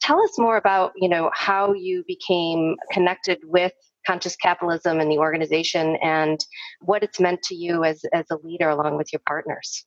Tell 0.00 0.20
us 0.22 0.38
more 0.38 0.56
about, 0.56 0.92
you 0.96 1.08
know, 1.08 1.30
how 1.34 1.74
you 1.74 2.02
became 2.06 2.76
connected 2.90 3.38
with 3.44 3.72
conscious 4.06 4.36
capitalism 4.36 5.00
and 5.00 5.10
the 5.10 5.18
organization 5.18 5.96
and 6.02 6.38
what 6.80 7.02
it's 7.02 7.20
meant 7.20 7.42
to 7.42 7.54
you 7.54 7.84
as, 7.84 8.02
as 8.12 8.24
a 8.30 8.38
leader 8.42 8.68
along 8.68 8.96
with 8.96 9.12
your 9.12 9.22
partners. 9.26 9.84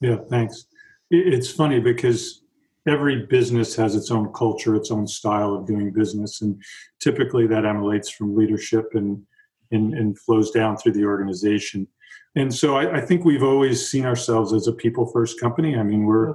Yeah, 0.00 0.16
thanks. 0.30 0.64
It's 1.10 1.50
funny 1.50 1.80
because 1.80 2.41
every 2.86 3.26
business 3.26 3.76
has 3.76 3.94
its 3.94 4.10
own 4.10 4.32
culture, 4.32 4.74
its 4.74 4.90
own 4.90 5.06
style 5.06 5.54
of 5.54 5.66
doing 5.66 5.92
business, 5.92 6.42
and 6.42 6.60
typically 7.00 7.46
that 7.46 7.64
emanates 7.64 8.10
from 8.10 8.36
leadership 8.36 8.90
and 8.94 9.22
and, 9.70 9.94
and 9.94 10.18
flows 10.18 10.50
down 10.50 10.76
through 10.76 10.92
the 10.92 11.04
organization. 11.04 11.88
And 12.34 12.54
so 12.54 12.76
I, 12.76 12.98
I, 12.98 13.00
think 13.00 13.24
we've 13.24 13.42
always 13.42 13.90
seen 13.90 14.04
ourselves 14.04 14.52
as 14.52 14.66
a 14.66 14.72
people 14.72 15.06
first 15.06 15.40
company. 15.40 15.76
I 15.76 15.82
mean, 15.82 16.04
we're 16.04 16.34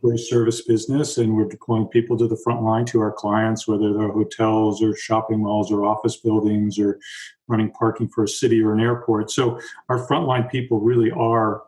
we're 0.00 0.14
a 0.14 0.18
service 0.18 0.62
business, 0.62 1.18
and 1.18 1.34
we're 1.34 1.48
deploying 1.48 1.86
people 1.88 2.16
to 2.18 2.28
the 2.28 2.40
front 2.44 2.62
line 2.62 2.84
to 2.86 3.00
our 3.00 3.12
clients, 3.12 3.68
whether 3.68 3.92
they're 3.92 4.12
hotels 4.12 4.82
or 4.82 4.96
shopping 4.96 5.40
malls 5.40 5.70
or 5.70 5.84
office 5.84 6.16
buildings 6.16 6.78
or 6.78 6.98
running 7.46 7.70
parking 7.72 8.08
for 8.08 8.24
a 8.24 8.28
city 8.28 8.62
or 8.62 8.72
an 8.72 8.80
airport. 8.80 9.30
So 9.30 9.60
our 9.88 10.06
frontline 10.06 10.50
people 10.50 10.80
really 10.80 11.10
are 11.10 11.62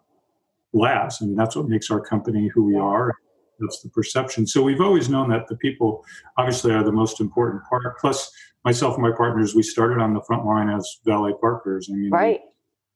labs. 0.73 1.19
I 1.21 1.27
mean, 1.27 1.37
that's 1.37 1.57
what 1.57 1.69
makes 1.69 1.91
our 1.91 2.01
company 2.01 2.49
who 2.49 2.65
we 2.65 2.77
are 2.77 3.15
that's 3.59 3.83
the 3.83 3.89
perception. 3.89 4.47
So 4.47 4.63
we've 4.63 4.81
always 4.81 5.09
known 5.09 5.31
that 5.31 5.49
the 5.49 5.57
people 5.57 6.05
obviously 6.37 6.73
are 6.73 6.85
the 6.85 6.93
most 6.93 7.21
important 7.21 7.63
part. 7.65 7.99
Plus, 7.99 8.31
myself 8.65 8.95
and 8.95 9.03
my 9.03 9.13
partners, 9.17 9.55
we 9.55 9.63
started 9.63 9.99
on 9.99 10.13
the 10.13 10.23
front 10.23 10.45
line 10.45 10.69
as 10.69 10.99
valet 11.05 11.33
parkers. 11.41 11.89
I 11.91 11.95
mean, 11.95 12.11
right. 12.11 12.41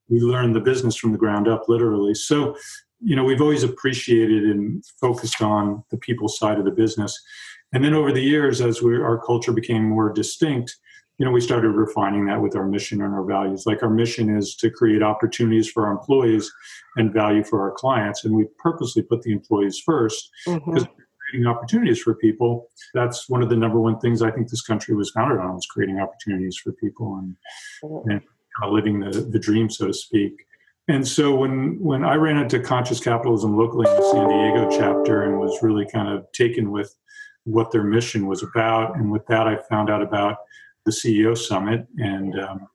we, 0.08 0.16
we 0.18 0.22
learned 0.22 0.54
the 0.54 0.60
business 0.60 0.96
from 0.96 1.12
the 1.12 1.18
ground 1.18 1.48
up, 1.48 1.68
literally. 1.68 2.14
So, 2.14 2.56
you 3.00 3.16
know, 3.16 3.24
we've 3.24 3.40
always 3.40 3.62
appreciated 3.62 4.44
and 4.44 4.84
focused 5.00 5.40
on 5.40 5.84
the 5.90 5.96
people 5.96 6.28
side 6.28 6.58
of 6.58 6.64
the 6.64 6.70
business. 6.70 7.18
And 7.72 7.84
then 7.84 7.94
over 7.94 8.12
the 8.12 8.22
years, 8.22 8.60
as 8.60 8.82
we, 8.82 8.96
our 8.96 9.18
culture 9.18 9.52
became 9.52 9.84
more 9.84 10.12
distinct, 10.12 10.76
you 11.20 11.26
know, 11.26 11.32
we 11.32 11.40
started 11.42 11.68
refining 11.72 12.24
that 12.24 12.40
with 12.40 12.56
our 12.56 12.66
mission 12.66 13.02
and 13.02 13.12
our 13.12 13.22
values. 13.22 13.66
Like 13.66 13.82
our 13.82 13.90
mission 13.90 14.34
is 14.34 14.56
to 14.56 14.70
create 14.70 15.02
opportunities 15.02 15.70
for 15.70 15.86
our 15.86 15.92
employees 15.92 16.50
and 16.96 17.12
value 17.12 17.44
for 17.44 17.60
our 17.60 17.72
clients. 17.72 18.24
And 18.24 18.34
we 18.34 18.46
purposely 18.58 19.02
put 19.02 19.20
the 19.20 19.32
employees 19.32 19.78
first 19.78 20.30
mm-hmm. 20.48 20.70
because 20.72 20.88
creating 21.28 21.46
opportunities 21.46 22.00
for 22.00 22.14
people. 22.14 22.70
That's 22.94 23.28
one 23.28 23.42
of 23.42 23.50
the 23.50 23.56
number 23.56 23.78
one 23.78 24.00
things 24.00 24.22
I 24.22 24.30
think 24.30 24.48
this 24.48 24.62
country 24.62 24.96
was 24.96 25.10
founded 25.10 25.40
on 25.40 25.54
was 25.54 25.66
creating 25.66 26.00
opportunities 26.00 26.56
for 26.56 26.72
people 26.72 27.16
and, 27.16 27.36
mm-hmm. 27.84 28.10
and 28.12 28.20
kind 28.22 28.64
of 28.64 28.72
living 28.72 29.00
the, 29.00 29.20
the 29.20 29.38
dream, 29.38 29.68
so 29.68 29.88
to 29.88 29.92
speak. 29.92 30.32
And 30.88 31.06
so 31.06 31.34
when 31.34 31.78
when 31.80 32.02
I 32.02 32.14
ran 32.14 32.38
into 32.38 32.58
conscious 32.60 32.98
capitalism 32.98 33.58
locally 33.58 33.88
in 33.90 33.94
the 33.94 34.10
San 34.10 34.26
Diego 34.26 34.70
chapter 34.70 35.24
and 35.24 35.38
was 35.38 35.62
really 35.62 35.86
kind 35.86 36.08
of 36.08 36.26
taken 36.32 36.70
with 36.70 36.96
what 37.44 37.70
their 37.70 37.84
mission 37.84 38.26
was 38.26 38.42
about, 38.42 38.96
and 38.96 39.12
with 39.12 39.26
that 39.26 39.46
I 39.46 39.56
found 39.68 39.90
out 39.90 40.00
about 40.00 40.38
the 40.84 40.92
CEO 40.92 41.36
summit, 41.36 41.86
and 41.98 42.38
um, 42.40 42.68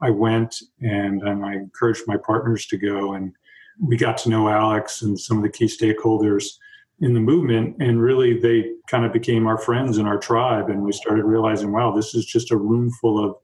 I 0.00 0.10
went 0.10 0.56
and, 0.80 1.22
and 1.22 1.44
I 1.44 1.54
encouraged 1.54 2.04
my 2.06 2.16
partners 2.16 2.66
to 2.66 2.76
go, 2.76 3.14
and 3.14 3.32
we 3.80 3.96
got 3.96 4.18
to 4.18 4.30
know 4.30 4.48
Alex 4.48 5.02
and 5.02 5.18
some 5.18 5.36
of 5.36 5.42
the 5.42 5.50
key 5.50 5.66
stakeholders 5.66 6.56
in 7.00 7.14
the 7.14 7.20
movement, 7.20 7.76
and 7.80 8.00
really 8.00 8.38
they 8.38 8.72
kind 8.86 9.06
of 9.06 9.12
became 9.12 9.46
our 9.46 9.56
friends 9.56 9.98
and 9.98 10.06
our 10.06 10.18
tribe, 10.18 10.68
and 10.68 10.82
we 10.82 10.92
started 10.92 11.24
realizing, 11.24 11.72
wow, 11.72 11.90
this 11.90 12.14
is 12.14 12.26
just 12.26 12.50
a 12.50 12.56
room 12.56 12.90
full 13.00 13.24
of 13.24 13.36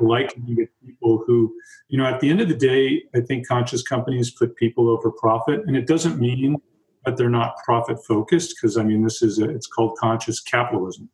like-minded 0.00 0.68
people 0.84 1.24
who, 1.26 1.52
you 1.88 1.96
know, 1.96 2.04
at 2.04 2.20
the 2.20 2.28
end 2.28 2.40
of 2.40 2.48
the 2.48 2.54
day, 2.54 3.02
I 3.14 3.20
think 3.20 3.48
conscious 3.48 3.82
companies 3.82 4.30
put 4.30 4.56
people 4.56 4.90
over 4.90 5.10
profit, 5.10 5.62
and 5.66 5.76
it 5.76 5.86
doesn't 5.86 6.20
mean 6.20 6.60
that 7.04 7.16
they're 7.16 7.30
not 7.30 7.56
profit 7.64 7.98
focused 8.04 8.56
because 8.56 8.76
I 8.76 8.82
mean 8.82 9.02
this 9.02 9.22
is 9.22 9.38
a, 9.38 9.48
it's 9.48 9.66
called 9.66 9.96
conscious 9.98 10.40
capitalism. 10.40 11.08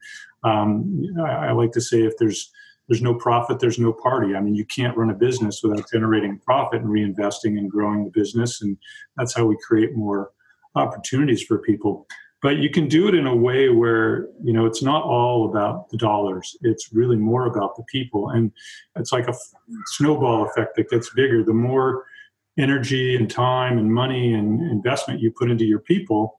Um, 0.45 1.03
I, 1.21 1.49
I, 1.49 1.53
like 1.53 1.73
to 1.73 1.81
say 1.81 2.03
if 2.03 2.17
there's 2.19 2.53
there's 2.89 3.03
no 3.03 3.15
profit, 3.15 3.61
there's 3.61 3.79
no 3.79 3.93
party. 3.93 4.35
I 4.35 4.41
mean, 4.41 4.55
you 4.55 4.67
can't 4.67 4.97
run 4.97 5.11
a 5.11 5.15
business 5.15 5.63
without 5.63 5.91
generating 5.91 6.39
profit 6.39 6.83
and 6.83 6.91
reinvesting 6.91 7.59
and 7.59 7.71
growing 7.71 8.05
the 8.05 8.11
business, 8.11 8.61
and 8.61 8.77
that's 9.17 9.35
how 9.35 9.47
we 9.47 9.57
create 9.67 9.97
more 9.97 10.31
opportunities 10.75 11.43
for 11.43 11.59
people. 11.59 12.07
But 12.43 12.59
you 12.59 12.69
can 12.69 12.89
do 12.89 13.09
it 13.09 13.15
in 13.15 13.27
a 13.27 13.35
way 13.35 13.71
where 13.71 14.29
you 14.43 14.53
know 14.53 14.67
it's 14.67 14.83
not 14.83 15.03
all 15.03 15.49
about 15.49 15.89
the 15.89 15.97
dollars. 15.97 16.57
It's 16.61 16.93
really 16.93 17.17
more 17.17 17.47
about 17.47 17.77
the 17.77 17.85
people, 17.85 18.29
and 18.31 18.53
it's 18.97 19.13
like 19.13 19.29
a 19.29 19.35
snowball 19.87 20.47
effect 20.47 20.77
that 20.77 20.91
gets 20.91 21.09
bigger. 21.15 21.43
The 21.43 21.55
more 21.55 22.05
energy 22.59 23.17
and 23.17 23.31
time 23.31 23.79
and 23.79 23.93
money 23.93 24.35
and 24.35 24.61
investment 24.71 25.21
you 25.21 25.31
put 25.31 25.51
into 25.51 25.65
your 25.65 25.81
people, 25.81 26.39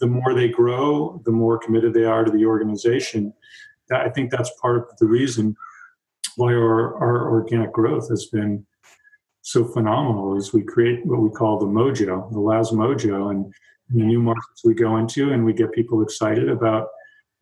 the 0.00 0.06
more 0.06 0.34
they 0.34 0.48
grow, 0.48 1.20
the 1.24 1.32
more 1.32 1.58
committed 1.58 1.92
they 1.92 2.04
are 2.04 2.24
to 2.24 2.30
the 2.30 2.46
organization. 2.46 3.32
I 3.92 4.08
think 4.08 4.30
that's 4.30 4.50
part 4.60 4.76
of 4.76 4.84
the 4.98 5.06
reason 5.06 5.56
why 6.36 6.52
our, 6.52 6.94
our 6.96 7.30
organic 7.30 7.72
growth 7.72 8.08
has 8.10 8.26
been 8.26 8.64
so 9.42 9.64
phenomenal 9.64 10.36
is 10.36 10.52
we 10.52 10.62
create 10.62 11.04
what 11.06 11.20
we 11.20 11.30
call 11.30 11.58
the 11.58 11.66
mojo, 11.66 12.30
the 12.30 12.38
Laz 12.38 12.70
mojo, 12.70 13.30
and 13.30 13.52
the 13.90 14.02
new 14.02 14.20
markets 14.20 14.62
we 14.64 14.74
go 14.74 14.98
into 14.98 15.32
and 15.32 15.44
we 15.44 15.52
get 15.52 15.72
people 15.72 16.02
excited 16.02 16.48
about, 16.48 16.88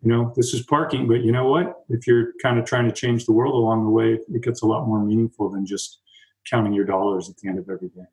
you 0.02 0.12
know, 0.12 0.32
this 0.36 0.54
is 0.54 0.62
parking, 0.62 1.08
but 1.08 1.22
you 1.22 1.32
know 1.32 1.48
what? 1.48 1.74
If 1.88 2.06
you're 2.06 2.32
kind 2.40 2.58
of 2.58 2.64
trying 2.64 2.86
to 2.86 2.94
change 2.94 3.26
the 3.26 3.32
world 3.32 3.54
along 3.54 3.84
the 3.84 3.90
way, 3.90 4.18
it 4.32 4.42
gets 4.42 4.62
a 4.62 4.66
lot 4.66 4.86
more 4.86 5.04
meaningful 5.04 5.50
than 5.50 5.66
just 5.66 6.00
counting 6.48 6.72
your 6.72 6.84
dollars 6.84 7.28
at 7.28 7.36
the 7.38 7.48
end 7.48 7.58
of 7.58 7.68
every 7.68 7.88
day. 7.88 8.04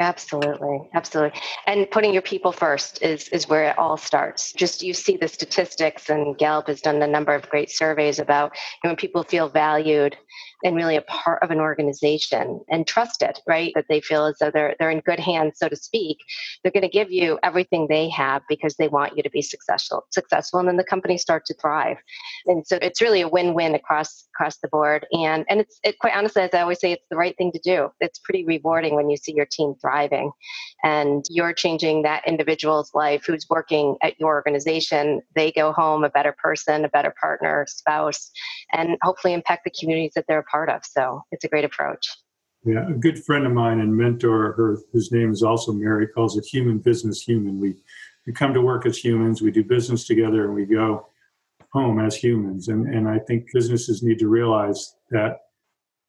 Absolutely, 0.00 0.88
absolutely. 0.94 1.40
And 1.66 1.90
putting 1.90 2.12
your 2.12 2.22
people 2.22 2.52
first 2.52 3.02
is 3.02 3.28
is 3.30 3.48
where 3.48 3.64
it 3.64 3.78
all 3.78 3.96
starts. 3.96 4.52
Just 4.52 4.80
you 4.80 4.94
see 4.94 5.16
the 5.16 5.26
statistics, 5.26 6.08
and 6.08 6.38
Gallup 6.38 6.68
has 6.68 6.80
done 6.80 7.02
a 7.02 7.06
number 7.06 7.34
of 7.34 7.48
great 7.50 7.68
surveys 7.68 8.20
about 8.20 8.52
you 8.54 8.88
know, 8.88 8.90
when 8.90 8.96
people 8.96 9.24
feel 9.24 9.48
valued 9.48 10.16
and 10.64 10.76
really 10.76 10.96
a 10.96 11.02
part 11.02 11.42
of 11.42 11.50
an 11.50 11.58
organization 11.58 12.60
and 12.68 12.86
trusted, 12.86 13.40
right? 13.48 13.72
That 13.74 13.86
they 13.88 14.00
feel 14.00 14.26
as 14.26 14.36
though 14.38 14.52
they're 14.52 14.76
they're 14.78 14.90
in 14.90 15.00
good 15.00 15.18
hands, 15.18 15.58
so 15.58 15.68
to 15.68 15.74
speak. 15.76 16.18
They're 16.62 16.72
going 16.72 16.82
to 16.82 16.88
give 16.88 17.10
you 17.10 17.38
everything 17.42 17.88
they 17.88 18.08
have 18.10 18.42
because 18.48 18.76
they 18.76 18.86
want 18.88 19.16
you 19.16 19.24
to 19.24 19.30
be 19.30 19.42
successful, 19.42 20.06
successful, 20.10 20.60
and 20.60 20.68
then 20.68 20.76
the 20.76 20.84
company 20.84 21.18
starts 21.18 21.48
to 21.48 21.54
thrive. 21.54 21.96
And 22.46 22.64
so 22.64 22.78
it's 22.80 23.00
really 23.00 23.20
a 23.20 23.28
win-win 23.28 23.74
across 23.74 24.26
across 24.34 24.58
the 24.58 24.68
board. 24.68 25.06
And 25.12 25.44
and 25.48 25.60
it's 25.60 25.80
it 25.82 25.98
quite 25.98 26.14
honestly, 26.16 26.42
as 26.42 26.54
I 26.54 26.60
always 26.60 26.78
say, 26.78 26.92
it's 26.92 27.06
the 27.10 27.16
right 27.16 27.36
thing 27.36 27.50
to 27.50 27.60
do. 27.64 27.88
It's 28.00 28.20
pretty 28.20 28.44
rewarding 28.44 28.94
when 28.94 29.10
you 29.10 29.16
see 29.16 29.32
your 29.34 29.46
team 29.50 29.74
thriving, 29.88 30.32
and 30.84 31.24
you're 31.30 31.52
changing 31.52 32.02
that 32.02 32.26
individual's 32.26 32.90
life 32.94 33.24
who's 33.26 33.46
working 33.48 33.96
at 34.02 34.18
your 34.20 34.34
organization. 34.34 35.22
They 35.34 35.52
go 35.52 35.72
home 35.72 36.04
a 36.04 36.10
better 36.10 36.34
person, 36.42 36.84
a 36.84 36.88
better 36.88 37.14
partner, 37.20 37.66
spouse, 37.68 38.30
and 38.72 38.96
hopefully 39.02 39.34
impact 39.34 39.64
the 39.64 39.72
communities 39.78 40.12
that 40.14 40.26
they're 40.28 40.40
a 40.40 40.44
part 40.44 40.68
of. 40.68 40.82
So 40.84 41.22
it's 41.32 41.44
a 41.44 41.48
great 41.48 41.64
approach. 41.64 42.06
Yeah, 42.64 42.88
a 42.88 42.92
good 42.92 43.24
friend 43.24 43.46
of 43.46 43.52
mine 43.52 43.80
and 43.80 43.96
mentor, 43.96 44.52
her 44.52 44.78
whose 44.92 45.12
name 45.12 45.30
is 45.30 45.42
also 45.42 45.72
Mary, 45.72 46.06
calls 46.06 46.36
it 46.36 46.44
human 46.44 46.78
business 46.78 47.22
human. 47.22 47.60
We 47.60 47.76
we 48.26 48.32
come 48.32 48.52
to 48.52 48.60
work 48.60 48.84
as 48.84 48.98
humans, 48.98 49.40
we 49.40 49.50
do 49.50 49.64
business 49.64 50.06
together, 50.06 50.44
and 50.44 50.54
we 50.54 50.66
go 50.66 51.06
home 51.72 51.98
as 52.00 52.16
humans. 52.16 52.68
And 52.68 52.92
and 52.92 53.08
I 53.08 53.20
think 53.20 53.46
businesses 53.54 54.02
need 54.02 54.18
to 54.18 54.28
realize 54.28 54.96
that 55.10 55.47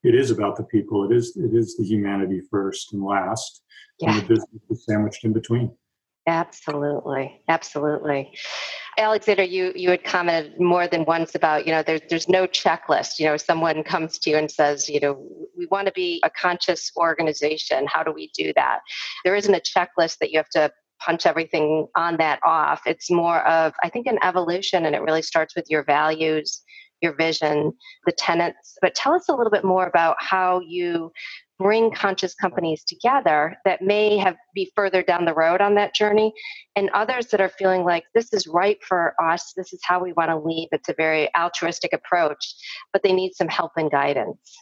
it 0.03 0.15
is 0.15 0.31
about 0.31 0.55
the 0.55 0.63
people. 0.63 1.09
It 1.09 1.15
is 1.15 1.35
it 1.35 1.53
is 1.53 1.75
the 1.77 1.83
humanity 1.83 2.41
first 2.49 2.93
and 2.93 3.03
last, 3.03 3.63
yeah. 3.99 4.11
and 4.11 4.21
the 4.21 4.27
business 4.27 4.61
is 4.69 4.85
sandwiched 4.85 5.23
in 5.25 5.33
between. 5.33 5.71
Absolutely, 6.27 7.41
absolutely. 7.47 8.31
Alexander, 8.97 9.43
you 9.43 9.71
you 9.75 9.89
had 9.89 10.03
commented 10.03 10.59
more 10.59 10.87
than 10.87 11.05
once 11.05 11.33
about 11.33 11.65
you 11.65 11.71
know 11.71 11.81
there's 11.81 12.01
there's 12.09 12.29
no 12.29 12.45
checklist. 12.47 13.19
You 13.19 13.25
know, 13.25 13.37
someone 13.37 13.83
comes 13.83 14.19
to 14.19 14.29
you 14.29 14.37
and 14.37 14.51
says, 14.51 14.89
you 14.89 14.99
know, 14.99 15.25
we 15.57 15.65
want 15.67 15.87
to 15.87 15.93
be 15.93 16.21
a 16.23 16.29
conscious 16.29 16.91
organization. 16.95 17.87
How 17.87 18.03
do 18.03 18.11
we 18.11 18.29
do 18.37 18.53
that? 18.55 18.79
There 19.23 19.35
isn't 19.35 19.53
a 19.53 19.61
checklist 19.61 20.17
that 20.19 20.31
you 20.31 20.37
have 20.37 20.49
to 20.49 20.71
punch 20.99 21.25
everything 21.25 21.87
on 21.95 22.17
that 22.17 22.39
off. 22.45 22.81
It's 22.85 23.09
more 23.09 23.39
of 23.47 23.73
I 23.83 23.89
think 23.89 24.05
an 24.05 24.19
evolution, 24.21 24.85
and 24.85 24.95
it 24.95 25.01
really 25.01 25.21
starts 25.21 25.55
with 25.55 25.65
your 25.69 25.83
values, 25.83 26.61
your 27.01 27.15
vision, 27.15 27.71
the 28.05 28.11
tenants. 28.11 28.77
But 28.81 28.95
tell 28.95 29.13
us 29.13 29.29
a 29.29 29.33
little 29.33 29.51
bit 29.51 29.63
more 29.63 29.87
about 29.87 30.17
how 30.19 30.61
you 30.61 31.11
bring 31.59 31.91
conscious 31.91 32.33
companies 32.33 32.83
together 32.85 33.57
that 33.65 33.81
may 33.81 34.17
have 34.17 34.37
be 34.55 34.71
further 34.75 35.03
down 35.03 35.25
the 35.25 35.33
road 35.33 35.61
on 35.61 35.75
that 35.75 35.93
journey 35.93 36.33
and 36.75 36.89
others 36.91 37.27
that 37.27 37.41
are 37.41 37.49
feeling 37.49 37.83
like 37.83 38.05
this 38.15 38.31
is 38.31 38.47
right 38.47 38.77
for 38.81 39.13
us 39.21 39.51
this 39.57 39.73
is 39.73 39.81
how 39.83 40.01
we 40.01 40.13
want 40.13 40.29
to 40.29 40.37
lead 40.37 40.69
it's 40.71 40.87
a 40.87 40.93
very 40.93 41.29
altruistic 41.37 41.91
approach 41.91 42.55
but 42.93 43.03
they 43.03 43.11
need 43.11 43.33
some 43.33 43.49
help 43.49 43.73
and 43.75 43.91
guidance 43.91 44.57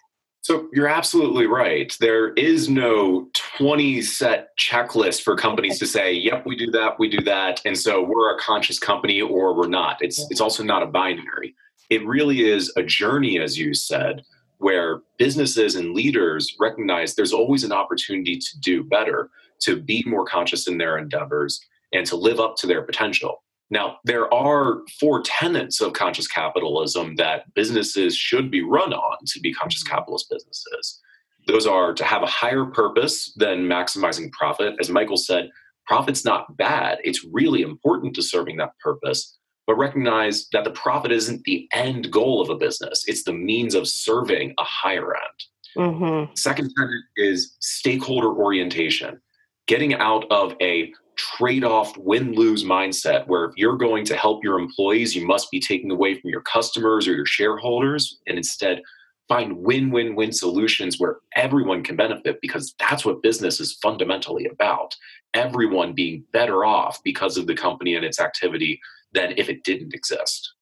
so 0.48 0.70
you're 0.72 0.88
absolutely 0.88 1.46
right. 1.46 1.94
There 2.00 2.32
is 2.36 2.70
no 2.70 3.28
20 3.58 4.02
set 4.02 4.58
checklist 4.58 5.24
for 5.24 5.36
companies 5.36 5.78
to 5.80 5.86
say, 5.86 6.14
yep, 6.14 6.46
we 6.46 6.56
do 6.56 6.72
that, 6.72 6.98
we 6.98 7.10
do 7.10 7.22
that. 7.26 7.62
And 7.66 7.78
so 7.78 8.02
we're 8.02 8.34
a 8.34 8.40
conscious 8.40 8.80
company 8.80 9.20
or 9.20 9.54
we're 9.54 9.68
not. 9.68 9.98
It's 10.00 10.26
it's 10.30 10.40
also 10.40 10.64
not 10.64 10.84
a 10.84 10.86
binary. 10.86 11.54
It 11.90 12.06
really 12.06 12.50
is 12.50 12.72
a 12.76 12.84
journey, 12.84 13.40
as 13.40 13.58
you 13.58 13.74
said, 13.74 14.24
where 14.58 15.02
businesses 15.18 15.76
and 15.76 15.94
leaders 15.94 16.56
recognize 16.60 17.16
there's 17.16 17.34
always 17.34 17.64
an 17.64 17.72
opportunity 17.72 18.38
to 18.38 18.60
do 18.60 18.84
better, 18.84 19.30
to 19.62 19.82
be 19.82 20.04
more 20.06 20.26
conscious 20.26 20.68
in 20.68 20.78
their 20.78 20.98
endeavors, 20.98 21.60
and 21.94 22.06
to 22.08 22.16
live 22.16 22.40
up 22.40 22.56
to 22.58 22.68
their 22.68 22.82
potential. 22.82 23.44
Now, 23.70 23.98
there 24.06 24.34
are 24.34 24.80
four 25.00 25.22
tenets 25.24 25.82
of 25.82 25.94
conscious 25.94 26.28
capitalism 26.28 27.16
that 27.18 27.54
businesses 27.54 28.16
should 28.16 28.50
be 28.50 28.62
run 28.62 28.94
on 28.94 29.18
to 29.26 29.40
be 29.40 29.54
conscious 29.54 29.84
mm-hmm. 29.84 29.96
capitalist 29.96 30.30
businesses. 30.30 31.02
Those 31.48 31.68
are 31.68 31.94
to 31.94 32.04
have 32.04 32.24
a 32.24 32.28
higher 32.28 32.66
purpose 32.66 33.34
than 33.36 33.68
maximizing 33.68 34.32
profit. 34.32 34.76
As 34.80 34.90
Michael 34.90 35.18
said, 35.18 35.50
profit's 35.86 36.26
not 36.26 36.58
bad. 36.58 37.00
It's 37.04 37.26
really 37.26 37.62
important 37.62 38.14
to 38.16 38.22
serving 38.22 38.58
that 38.58 38.78
purpose, 38.84 39.38
but 39.68 39.78
recognize 39.78 40.48
that 40.54 40.64
the 40.64 40.72
profit 40.72 41.12
isn't 41.12 41.44
the 41.44 41.68
end 41.74 42.10
goal 42.10 42.42
of 42.42 42.50
a 42.50 42.56
business, 42.56 43.04
it's 43.06 43.24
the 43.24 43.34
means 43.34 43.76
of 43.76 43.88
serving 43.88 44.54
a 44.58 44.64
higher 44.64 45.14
end. 45.16 45.44
Mm-hmm. 45.78 46.34
Second 46.36 46.72
tenet 46.76 47.04
is 47.18 47.56
stakeholder 47.60 48.30
orientation, 48.30 49.22
getting 49.68 49.94
out 49.94 50.26
of 50.32 50.56
a 50.62 50.92
trade 51.18 51.64
off 51.64 51.98
win 51.98 52.34
lose 52.34 52.64
mindset 52.64 53.28
where 53.28 53.46
if 53.46 53.52
you're 53.58 53.78
going 53.78 54.06
to 54.06 54.16
help 54.16 54.44
your 54.44 54.58
employees, 54.58 55.16
you 55.16 55.26
must 55.28 55.52
be 55.52 55.60
taking 55.60 55.92
away 55.92 56.20
from 56.20 56.30
your 56.30 56.42
customers 56.42 57.08
or 57.08 57.14
your 57.14 57.26
shareholders, 57.26 58.20
and 58.26 58.38
instead 58.38 58.82
find 59.28 59.58
win 59.58 59.92
win 59.92 60.16
win 60.16 60.32
solutions 60.32 61.00
where 61.00 61.18
everyone 61.36 61.84
can 61.84 61.98
benefit 61.98 62.40
because 62.42 62.74
that's 62.80 63.04
what 63.04 63.22
business 63.22 63.60
is 63.60 63.74
fundamentally 63.82 64.46
about. 64.46 64.96
Everyone 65.34 65.94
being 65.94 66.24
better 66.32 66.64
off 66.64 67.02
because 67.04 67.38
of 67.38 67.46
the 67.46 67.56
company 67.56 67.96
and 67.96 68.06
its 68.06 68.22
activity 68.22 68.80
than 69.14 69.34
if 69.38 69.50
it 69.50 69.64
didn't 69.64 69.94
exist. 69.94 70.54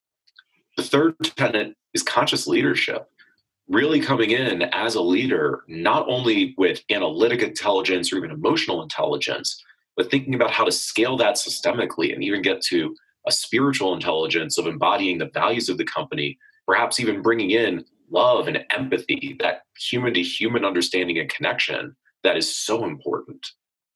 The 0.78 0.84
third 0.84 1.16
tenet 1.36 1.76
is 1.94 2.04
conscious 2.04 2.48
leadership. 2.48 3.08
Really 3.68 4.00
coming 4.00 4.32
in 4.32 4.64
as 4.74 4.96
a 4.96 5.02
leader, 5.02 5.64
not 5.68 6.06
only 6.08 6.54
with 6.58 6.84
analytic 6.92 7.42
intelligence 7.42 8.14
or 8.14 8.18
even 8.18 8.32
emotional 8.32 8.84
intelligence, 8.84 9.64
but 9.98 10.12
thinking 10.12 10.36
about 10.36 10.52
how 10.52 10.66
to 10.66 10.72
scale 10.72 11.18
that 11.18 11.36
systemically 11.36 12.14
and 12.14 12.24
even 12.24 12.42
get 12.42 12.62
to 12.62 12.96
a 13.28 13.32
spiritual 13.32 13.94
intelligence 13.94 14.58
of 14.58 14.68
embodying 14.68 15.18
the 15.18 15.32
values 15.34 15.70
of 15.70 15.78
the 15.78 15.86
company, 15.86 16.38
perhaps 16.68 17.00
even 17.00 17.22
bringing 17.22 17.52
in 17.52 17.84
love 18.12 18.48
and 18.48 18.64
empathy, 18.70 19.36
that 19.40 19.62
human 19.80 20.14
to 20.14 20.22
human 20.22 20.64
understanding 20.64 21.18
and 21.18 21.30
connection 21.30 21.96
that 22.24 22.38
is 22.38 22.56
so 22.56 22.84
important. 22.84 23.48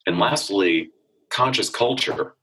And 0.08 0.18
lastly, 0.18 0.90
conscious 1.30 1.70
culture, 1.70 2.36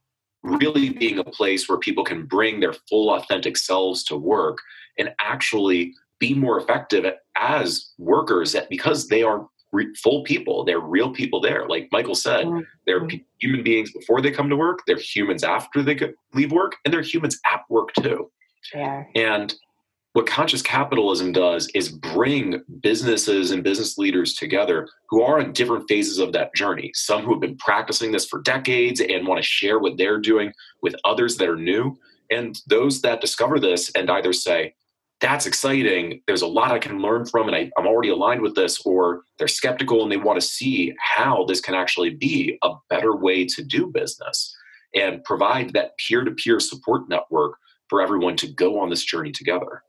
really 0.42 0.90
being 0.90 1.18
a 1.18 1.24
place 1.24 1.68
where 1.68 1.78
people 1.78 2.04
can 2.04 2.24
bring 2.24 2.60
their 2.60 2.74
full 2.88 3.10
authentic 3.12 3.56
selves 3.56 4.04
to 4.04 4.16
work 4.16 4.58
and 4.98 5.10
actually 5.20 5.92
be 6.18 6.34
more 6.34 6.58
effective 6.58 7.04
as 7.36 7.92
workers 7.98 8.56
because 8.70 9.08
they 9.08 9.22
are 9.22 9.46
re- 9.72 9.94
full 9.94 10.22
people. 10.24 10.64
They're 10.64 10.80
real 10.80 11.10
people 11.10 11.40
there. 11.40 11.66
Like 11.68 11.88
Michael 11.92 12.14
said, 12.14 12.46
mm-hmm. 12.46 12.60
they're 12.86 13.06
p- 13.06 13.26
human 13.38 13.62
beings 13.62 13.92
before 13.92 14.20
they 14.20 14.30
come 14.30 14.48
to 14.48 14.56
work. 14.56 14.80
They're 14.86 14.98
humans 14.98 15.44
after 15.44 15.82
they 15.82 15.98
leave 16.32 16.52
work, 16.52 16.76
and 16.84 16.92
they're 16.92 17.02
humans 17.02 17.38
at 17.52 17.62
work 17.68 17.90
too. 18.00 18.30
Yeah. 18.74 19.04
And 19.14 19.54
what 20.16 20.26
conscious 20.26 20.62
capitalism 20.62 21.30
does 21.30 21.68
is 21.74 21.90
bring 21.90 22.62
businesses 22.80 23.50
and 23.50 23.62
business 23.62 23.98
leaders 23.98 24.32
together 24.32 24.88
who 25.10 25.20
are 25.20 25.38
in 25.38 25.52
different 25.52 25.86
phases 25.90 26.18
of 26.18 26.32
that 26.32 26.54
journey. 26.54 26.90
Some 26.94 27.22
who 27.22 27.32
have 27.32 27.40
been 27.42 27.58
practicing 27.58 28.12
this 28.12 28.24
for 28.24 28.40
decades 28.40 29.02
and 29.02 29.26
want 29.26 29.42
to 29.42 29.46
share 29.46 29.78
what 29.78 29.98
they're 29.98 30.18
doing 30.18 30.54
with 30.80 30.96
others 31.04 31.36
that 31.36 31.50
are 31.50 31.56
new. 31.56 31.98
And 32.30 32.58
those 32.66 33.02
that 33.02 33.20
discover 33.20 33.60
this 33.60 33.90
and 33.94 34.10
either 34.10 34.32
say, 34.32 34.74
that's 35.20 35.44
exciting. 35.44 36.22
There's 36.26 36.40
a 36.40 36.46
lot 36.46 36.72
I 36.72 36.78
can 36.78 37.02
learn 37.02 37.26
from, 37.26 37.48
and 37.48 37.54
I, 37.54 37.70
am 37.78 37.86
already 37.86 38.08
aligned 38.08 38.40
with 38.40 38.54
this, 38.54 38.80
or 38.86 39.20
they're 39.38 39.48
skeptical 39.48 40.02
and 40.02 40.10
they 40.10 40.16
want 40.16 40.40
to 40.40 40.46
see 40.46 40.94
how 40.98 41.44
this 41.44 41.60
can 41.60 41.74
actually 41.74 42.14
be 42.14 42.58
a 42.62 42.70
better 42.88 43.14
way 43.14 43.44
to 43.48 43.62
do 43.62 43.88
business 43.88 44.56
and 44.94 45.22
provide 45.24 45.74
that 45.74 45.98
peer 45.98 46.24
to 46.24 46.30
peer 46.30 46.58
support 46.58 47.06
network 47.06 47.58
for 47.90 48.00
everyone 48.00 48.36
to 48.36 48.48
go 48.48 48.80
on 48.80 48.88
this 48.88 49.04
journey 49.04 49.30
together. 49.30 49.82